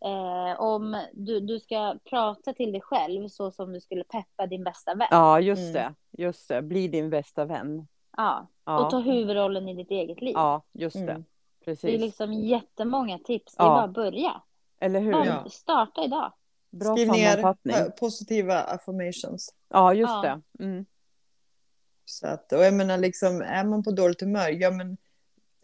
eh, 0.04 0.60
om 0.60 1.02
du, 1.12 1.40
du 1.40 1.60
ska 1.60 1.96
prata 2.10 2.52
till 2.52 2.72
dig 2.72 2.80
själv 2.80 3.28
så 3.28 3.50
som 3.50 3.72
du 3.72 3.80
skulle 3.80 4.04
peppa 4.04 4.46
din 4.46 4.64
bästa 4.64 4.94
vän. 4.94 5.08
ja 5.10 5.40
just 5.40 5.60
Mm. 5.62 5.72
det. 5.72 5.94
Just 6.22 6.48
det. 6.48 6.62
Bli 6.62 6.88
din 6.88 7.10
bästa 7.10 7.44
vän. 7.44 7.86
Ja. 8.16 8.48
Ja, 8.64 8.84
Och 8.84 8.90
ta 8.90 8.98
huvudrollen 9.00 9.68
i 9.68 9.74
ditt 9.74 9.90
eget 9.90 10.20
liv. 10.20 10.32
ja 10.34 10.62
just 10.72 10.96
det. 10.96 11.02
Mm. 11.12 11.24
Det 11.64 11.70
är 11.70 11.74
Precis. 11.74 12.00
liksom 12.00 12.32
jättemånga 12.32 13.18
tips. 13.18 13.54
Det 13.56 13.62
är 13.62 13.66
Ja. 13.66 13.70
bara 13.74 13.84
att 13.84 13.92
börja. 13.94 14.42
Eller 14.80 15.00
hur? 15.00 15.12
Ja. 15.12 15.46
Starta 15.50 16.04
idag. 16.04 16.32
Bra 16.70 16.96
Skriv 16.96 17.08
ner 17.08 17.38
eh, 17.68 17.88
positiva 18.00 18.60
affirmations. 18.60 19.54
Ja, 19.68 19.94
just 19.94 20.10
Ja. 20.10 20.40
det. 20.58 20.64
Mm. 20.64 20.86
Så 22.04 22.26
att, 22.26 22.52
och 22.52 22.62
jag 22.64 22.74
menar, 22.74 22.98
liksom, 22.98 23.40
är 23.42 23.64
man 23.64 23.82
på 23.82 23.90
dåligt 23.90 24.20
humör, 24.20 24.48
ja 24.50 24.70
men 24.70 24.96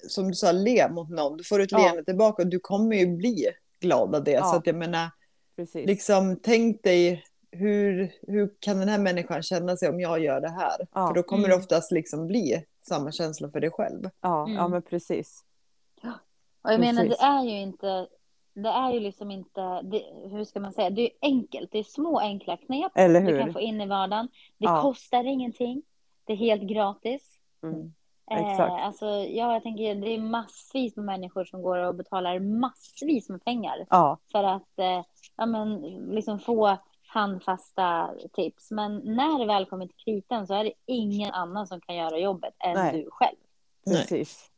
som 0.09 0.28
du 0.28 0.34
sa, 0.34 0.53
le 0.53 0.89
mot 0.91 1.09
någon. 1.11 1.37
Du 1.37 1.45
får 1.45 1.61
ett 1.61 1.72
Ja. 1.72 1.78
leende 1.78 2.05
tillbaka 2.05 2.43
och 2.43 2.49
du 2.49 2.59
kommer 2.59 2.97
ju 2.97 3.07
bli 3.16 3.47
glad 3.80 4.14
av 4.14 4.24
det. 4.24 4.30
Ja. 4.30 4.44
Så 4.44 4.56
att 4.56 4.66
jag 4.66 4.76
menar, 4.76 5.10
Precis. 5.56 5.86
liksom, 5.86 6.40
tänk 6.42 6.82
dig 6.82 7.24
hur, 7.50 8.12
hur 8.22 8.54
kan 8.60 8.78
den 8.78 8.88
här 8.88 8.98
människan 8.98 9.42
känna 9.42 9.76
sig 9.76 9.88
om 9.88 10.00
jag 10.00 10.20
gör 10.20 10.40
det 10.40 10.48
här? 10.50 10.86
Ja. 10.94 11.06
För 11.06 11.14
då 11.14 11.22
kommer 11.22 11.44
Mm. 11.44 11.50
det 11.50 11.62
oftast 11.64 11.92
liksom 11.92 12.26
bli 12.26 12.64
samma 12.88 13.12
känsla 13.12 13.50
för 13.50 13.60
dig 13.60 13.70
själv. 13.70 14.02
Ja, 14.04 14.10
ja, 14.20 14.58
Mm. 14.58 14.70
men 14.70 14.82
precis. 14.82 15.42
Och 16.62 16.72
jag 16.72 16.80
menar, 16.80 17.02
Precis. 17.02 17.18
det 17.18 17.24
är 17.24 17.42
ju 17.44 17.60
inte... 17.60 18.06
Det 18.54 18.68
är 18.68 18.92
ju 18.92 19.00
liksom 19.00 19.30
inte... 19.30 19.60
Det, 19.82 20.02
hur 20.30 20.44
ska 20.44 20.60
man 20.60 20.72
säga? 20.72 20.90
Det 20.90 21.02
är 21.02 21.10
enkelt. 21.22 21.72
Det 21.72 21.78
är 21.78 21.82
små 21.82 22.18
enkla 22.18 22.56
knep 22.56 22.92
Eller 22.94 23.20
du 23.20 23.38
kan 23.38 23.52
få 23.52 23.60
in 23.60 23.80
i 23.80 23.86
vardagen. 23.86 24.28
Det 24.58 24.64
Ja. 24.64 24.82
kostar 24.82 25.24
ingenting. 25.24 25.82
Det 26.24 26.32
är 26.32 26.36
helt 26.36 26.62
gratis. 26.62 27.38
Mm. 27.62 27.92
Eh, 28.30 28.50
Exakt. 28.50 28.72
alltså, 28.72 29.06
ja, 29.06 29.52
jag 29.52 29.62
tänker 29.62 29.94
det 29.94 30.14
är 30.14 30.20
massvis 30.20 30.96
med 30.96 31.04
människor 31.04 31.44
som 31.44 31.62
går 31.62 31.78
och 31.78 31.94
betalar 31.94 32.38
massvis 32.40 33.28
med 33.28 33.44
pengar 33.44 33.86
Ja, 33.90 34.18
för 34.32 34.44
att 34.44 34.78
eh, 34.78 35.02
ja, 35.36 35.46
men, 35.46 35.80
liksom 36.10 36.38
få 36.38 36.78
handfasta 37.06 38.10
tips. 38.32 38.70
Men 38.70 38.96
när 38.96 39.38
det 39.38 39.46
väl 39.46 39.66
kommer 39.66 39.86
till 39.86 39.96
kritan 39.96 40.46
så 40.46 40.54
är 40.54 40.64
det 40.64 40.72
ingen 40.86 41.32
annan 41.32 41.66
som 41.66 41.80
kan 41.80 41.96
göra 41.96 42.18
jobbet 42.18 42.54
än 42.58 42.74
Nej. 42.74 42.92
du 42.92 43.10
själv. 43.10 43.36
Nej. 43.86 43.96
precis. 43.96 44.50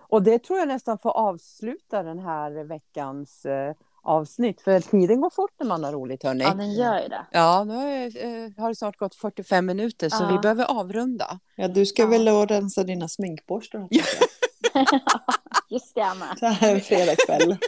Och 0.00 0.22
det 0.22 0.38
tror 0.38 0.58
jag 0.58 0.68
nästan 0.68 0.98
får 0.98 1.10
avsluta 1.10 2.02
den 2.02 2.18
här 2.18 2.64
veckans 2.64 3.46
eh, 3.46 3.74
avsnitt. 4.02 4.60
För 4.60 4.80
tiden 4.80 5.20
går 5.20 5.30
fort 5.30 5.50
när 5.60 5.66
man 5.66 5.84
har 5.84 5.92
roligt, 5.92 6.22
hörni. 6.22 6.44
Ja, 6.44 6.54
den 6.54 6.72
gör 6.72 7.02
ju 7.02 7.08
det. 7.08 7.26
Ja, 7.30 7.64
nu 7.64 7.74
har, 7.74 7.86
eh, 7.86 8.50
har 8.62 8.68
det 8.68 8.74
snart 8.76 8.96
gått 8.96 9.14
45 9.14 9.66
minuter 9.66 10.08
så 10.08 10.24
Ja. 10.24 10.28
vi 10.32 10.38
behöver 10.38 10.64
avrunda. 10.64 11.38
Ja, 11.56 11.68
du 11.68 11.86
ska 11.86 12.02
Ja. 12.02 12.08
väl 12.08 12.28
och 12.28 12.48
rensa 12.48 12.82
dina 12.84 13.08
sminkborstar? 13.08 13.88
Just 15.68 15.94
det, 15.94 16.00
Anna. 16.04 16.36
Så 16.36 16.46
här 16.46 16.74
en 16.74 16.80
fredagkväll. 16.80 17.56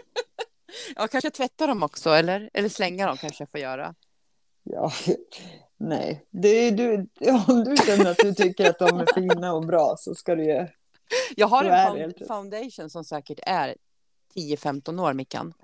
Ja, 0.97 1.09
kanske 1.09 1.31
tvätta 1.31 1.67
dem 1.67 1.83
också, 1.83 2.11
eller, 2.11 2.51
eller 2.55 2.69
slänga 2.69 3.07
dem 3.07 3.17
kanske 3.17 3.43
jag 3.43 3.51
får 3.51 3.61
göra. 3.61 3.95
Ja, 4.63 4.93
nej. 5.79 6.27
Det 6.31 6.49
är 6.49 6.71
du, 6.73 6.95
om 7.49 7.65
du 7.65 7.77
känner 7.77 8.11
att 8.11 8.17
du 8.19 8.35
tycker 8.35 8.71
att 8.71 8.79
de 8.79 9.01
är 9.01 9.07
fina 9.15 9.53
och 9.53 9.67
bra 9.67 9.95
så 9.99 10.15
ska 10.15 10.35
du 10.35 10.45
ju... 10.45 10.67
Jag 11.37 11.47
har 11.47 11.65
en 11.65 11.73
found- 12.13 12.27
foundation 12.27 12.91
som 12.91 13.05
säkert 13.05 13.39
är 13.47 13.75
10-15 14.35 15.01
år, 15.03 15.13
Mickan. 15.13 15.55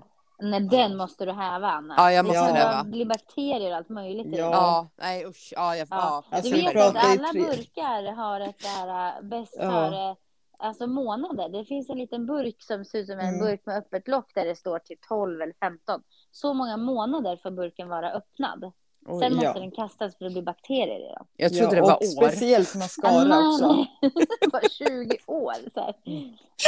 Nej, 0.40 0.60
den 0.60 0.96
måste 0.96 1.24
du 1.24 1.32
häva, 1.32 1.68
Anna. 1.70 1.94
Ja, 1.96 2.12
jag 2.12 2.24
det 2.24 2.28
måste 2.28 2.46
kommer 2.46 2.60
häva. 2.60 2.84
bli 2.84 3.04
bakterier 3.04 3.70
och 3.70 3.76
allt 3.76 3.88
möjligt 3.88 4.26
i 4.26 4.30
Ja. 4.36 4.44
den. 4.44 4.52
Ja, 4.52 4.88
nej 4.96 5.26
usch. 5.26 5.52
Ja, 5.56 5.76
jag, 5.76 5.88
Ja. 5.90 5.96
ja. 6.30 6.36
Alltså, 6.36 6.50
du 6.50 6.56
vi 6.56 6.62
vet 6.66 6.76
att 6.76 7.04
alla 7.04 7.28
tre- 7.28 7.40
burkar 7.40 8.12
har 8.12 8.40
ett 8.40 8.58
där 8.62 9.06
äh, 9.16 9.22
bäst 9.22 9.56
Ja. 9.60 9.70
före, 9.70 10.16
alltså 10.58 10.86
månader. 10.86 11.48
Det 11.48 11.64
finns 11.64 11.90
en 11.90 11.98
liten 11.98 12.26
burk 12.26 12.56
som 12.62 12.84
ser 12.84 12.98
ut 12.98 13.06
som 13.06 13.18
en 13.18 13.28
Mm. 13.34 13.40
burk 13.40 13.66
med 13.66 13.76
öppet 13.78 14.08
lock 14.08 14.34
där 14.34 14.44
det 14.44 14.56
står 14.56 14.78
till 14.78 14.96
12 15.08 15.40
eller 15.42 15.54
15. 15.60 16.02
Så 16.30 16.54
många 16.54 16.76
månader 16.76 17.36
får 17.36 17.50
burken 17.50 17.88
vara 17.88 18.10
öppnad. 18.12 18.72
Oj, 19.10 19.20
Sen 19.20 19.32
måste 19.32 19.46
ja. 19.46 19.52
den 19.52 19.70
kastas 19.70 20.16
för 20.16 20.24
det 20.24 20.30
blir 20.30 20.42
bakterier 20.42 20.98
i 20.98 21.08
den. 21.14 21.26
jag 21.36 21.54
trodde 21.54 21.76
ja, 21.76 21.82
det 21.82 21.88
var 21.88 21.96
och 21.96 22.02
år. 22.02 22.28
speciellt 22.28 22.74
mascara 22.74 23.12
Anna, 23.12 23.48
också. 23.48 23.72
nej. 23.72 23.86
det 24.40 24.52
var 24.52 24.68
20 24.68 25.16
år. 25.26 25.54
Så 25.74 25.80
här. 25.80 25.94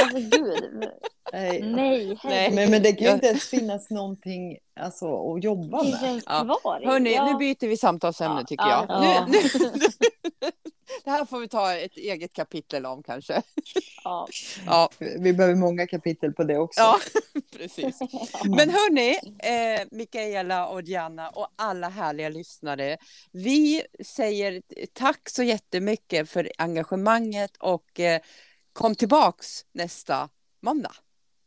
Alltså 0.03 0.38
gud. 0.38 0.91
Nej. 1.32 1.62
Nej, 1.62 2.18
herregud. 2.22 2.55
Men, 2.55 2.70
men 2.70 2.82
det 2.82 2.93
kan 2.93 3.07
ju 3.07 3.12
inte 3.14 3.26
ens 3.26 3.45
finnas 3.45 3.91
någonting 3.91 4.59
alltså, 4.80 5.34
att 5.34 5.45
jobba 5.45 5.82
Det 5.82 5.88
är 5.88 6.12
med. 6.12 6.22
Ja. 6.26 6.59
kvar. 6.61 6.80
Hörni, 6.84 7.14
ja. 7.14 7.24
nu 7.26 7.38
byter 7.38 7.68
vi 7.68 7.76
samtalsämne 7.76 8.45
tycker 8.45 8.66
ja, 8.66 8.86
jag. 8.88 9.05
ja. 9.05 9.26
Nu, 9.26 9.32
nu, 9.32 9.38
det 11.05 11.11
här 11.11 11.24
får 11.24 11.41
vi 11.41 11.49
ta 11.49 11.74
ett 11.74 11.97
eget 11.97 12.32
kapitel 12.32 12.86
om 12.86 13.03
kanske. 13.03 13.43
Ja. 14.05 14.28
Ja, 14.66 14.91
Vi 14.99 15.32
behöver 15.32 15.55
många 15.57 15.86
kapitel 15.86 16.32
på 16.32 16.45
det 16.45 16.59
också. 16.59 16.80
ja 16.80 16.99
precis. 17.57 17.99
Men 18.45 18.70
hörni, 18.70 19.11
eh, 19.38 19.86
Mikaela 19.91 20.68
och 20.68 20.84
Diana 20.84 21.28
och 21.28 21.49
alla 21.57 21.88
härliga 21.88 22.28
lyssnare. 22.28 22.97
Vi 23.32 23.82
säger 24.07 24.62
tack 24.93 25.28
så 25.28 25.43
jättemycket 25.43 26.30
för 26.30 26.51
engagemanget 26.59 27.57
och 27.57 28.01
eh, 28.01 28.20
kom 28.72 28.95
tillbaks 28.95 29.64
nästa 29.72 30.28
måndag. 30.62 30.93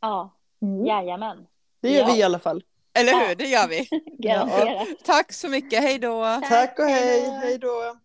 Ja, 0.02 0.38
Mm. 0.62 0.86
jajamän. 0.86 1.38
Det 1.82 1.90
gör 1.90 2.00
Ja. 2.00 2.14
vi 2.14 2.20
i 2.20 2.24
alla 2.24 2.40
fall. 2.40 2.64
Eller 2.94 3.12
Ja. 3.12 3.20
hur? 3.28 3.36
Det 3.36 3.46
gör 3.46 3.68
vi. 3.68 3.88
Garanterat. 4.20 4.88
Tack 5.06 5.34
så 5.34 5.50
mycket. 5.50 5.84
Hej 5.84 6.00
då. 6.00 6.42
Tack 6.50 6.80
och 6.80 6.86
hej. 6.86 7.30
Hej 7.30 7.58
då. 7.58 7.98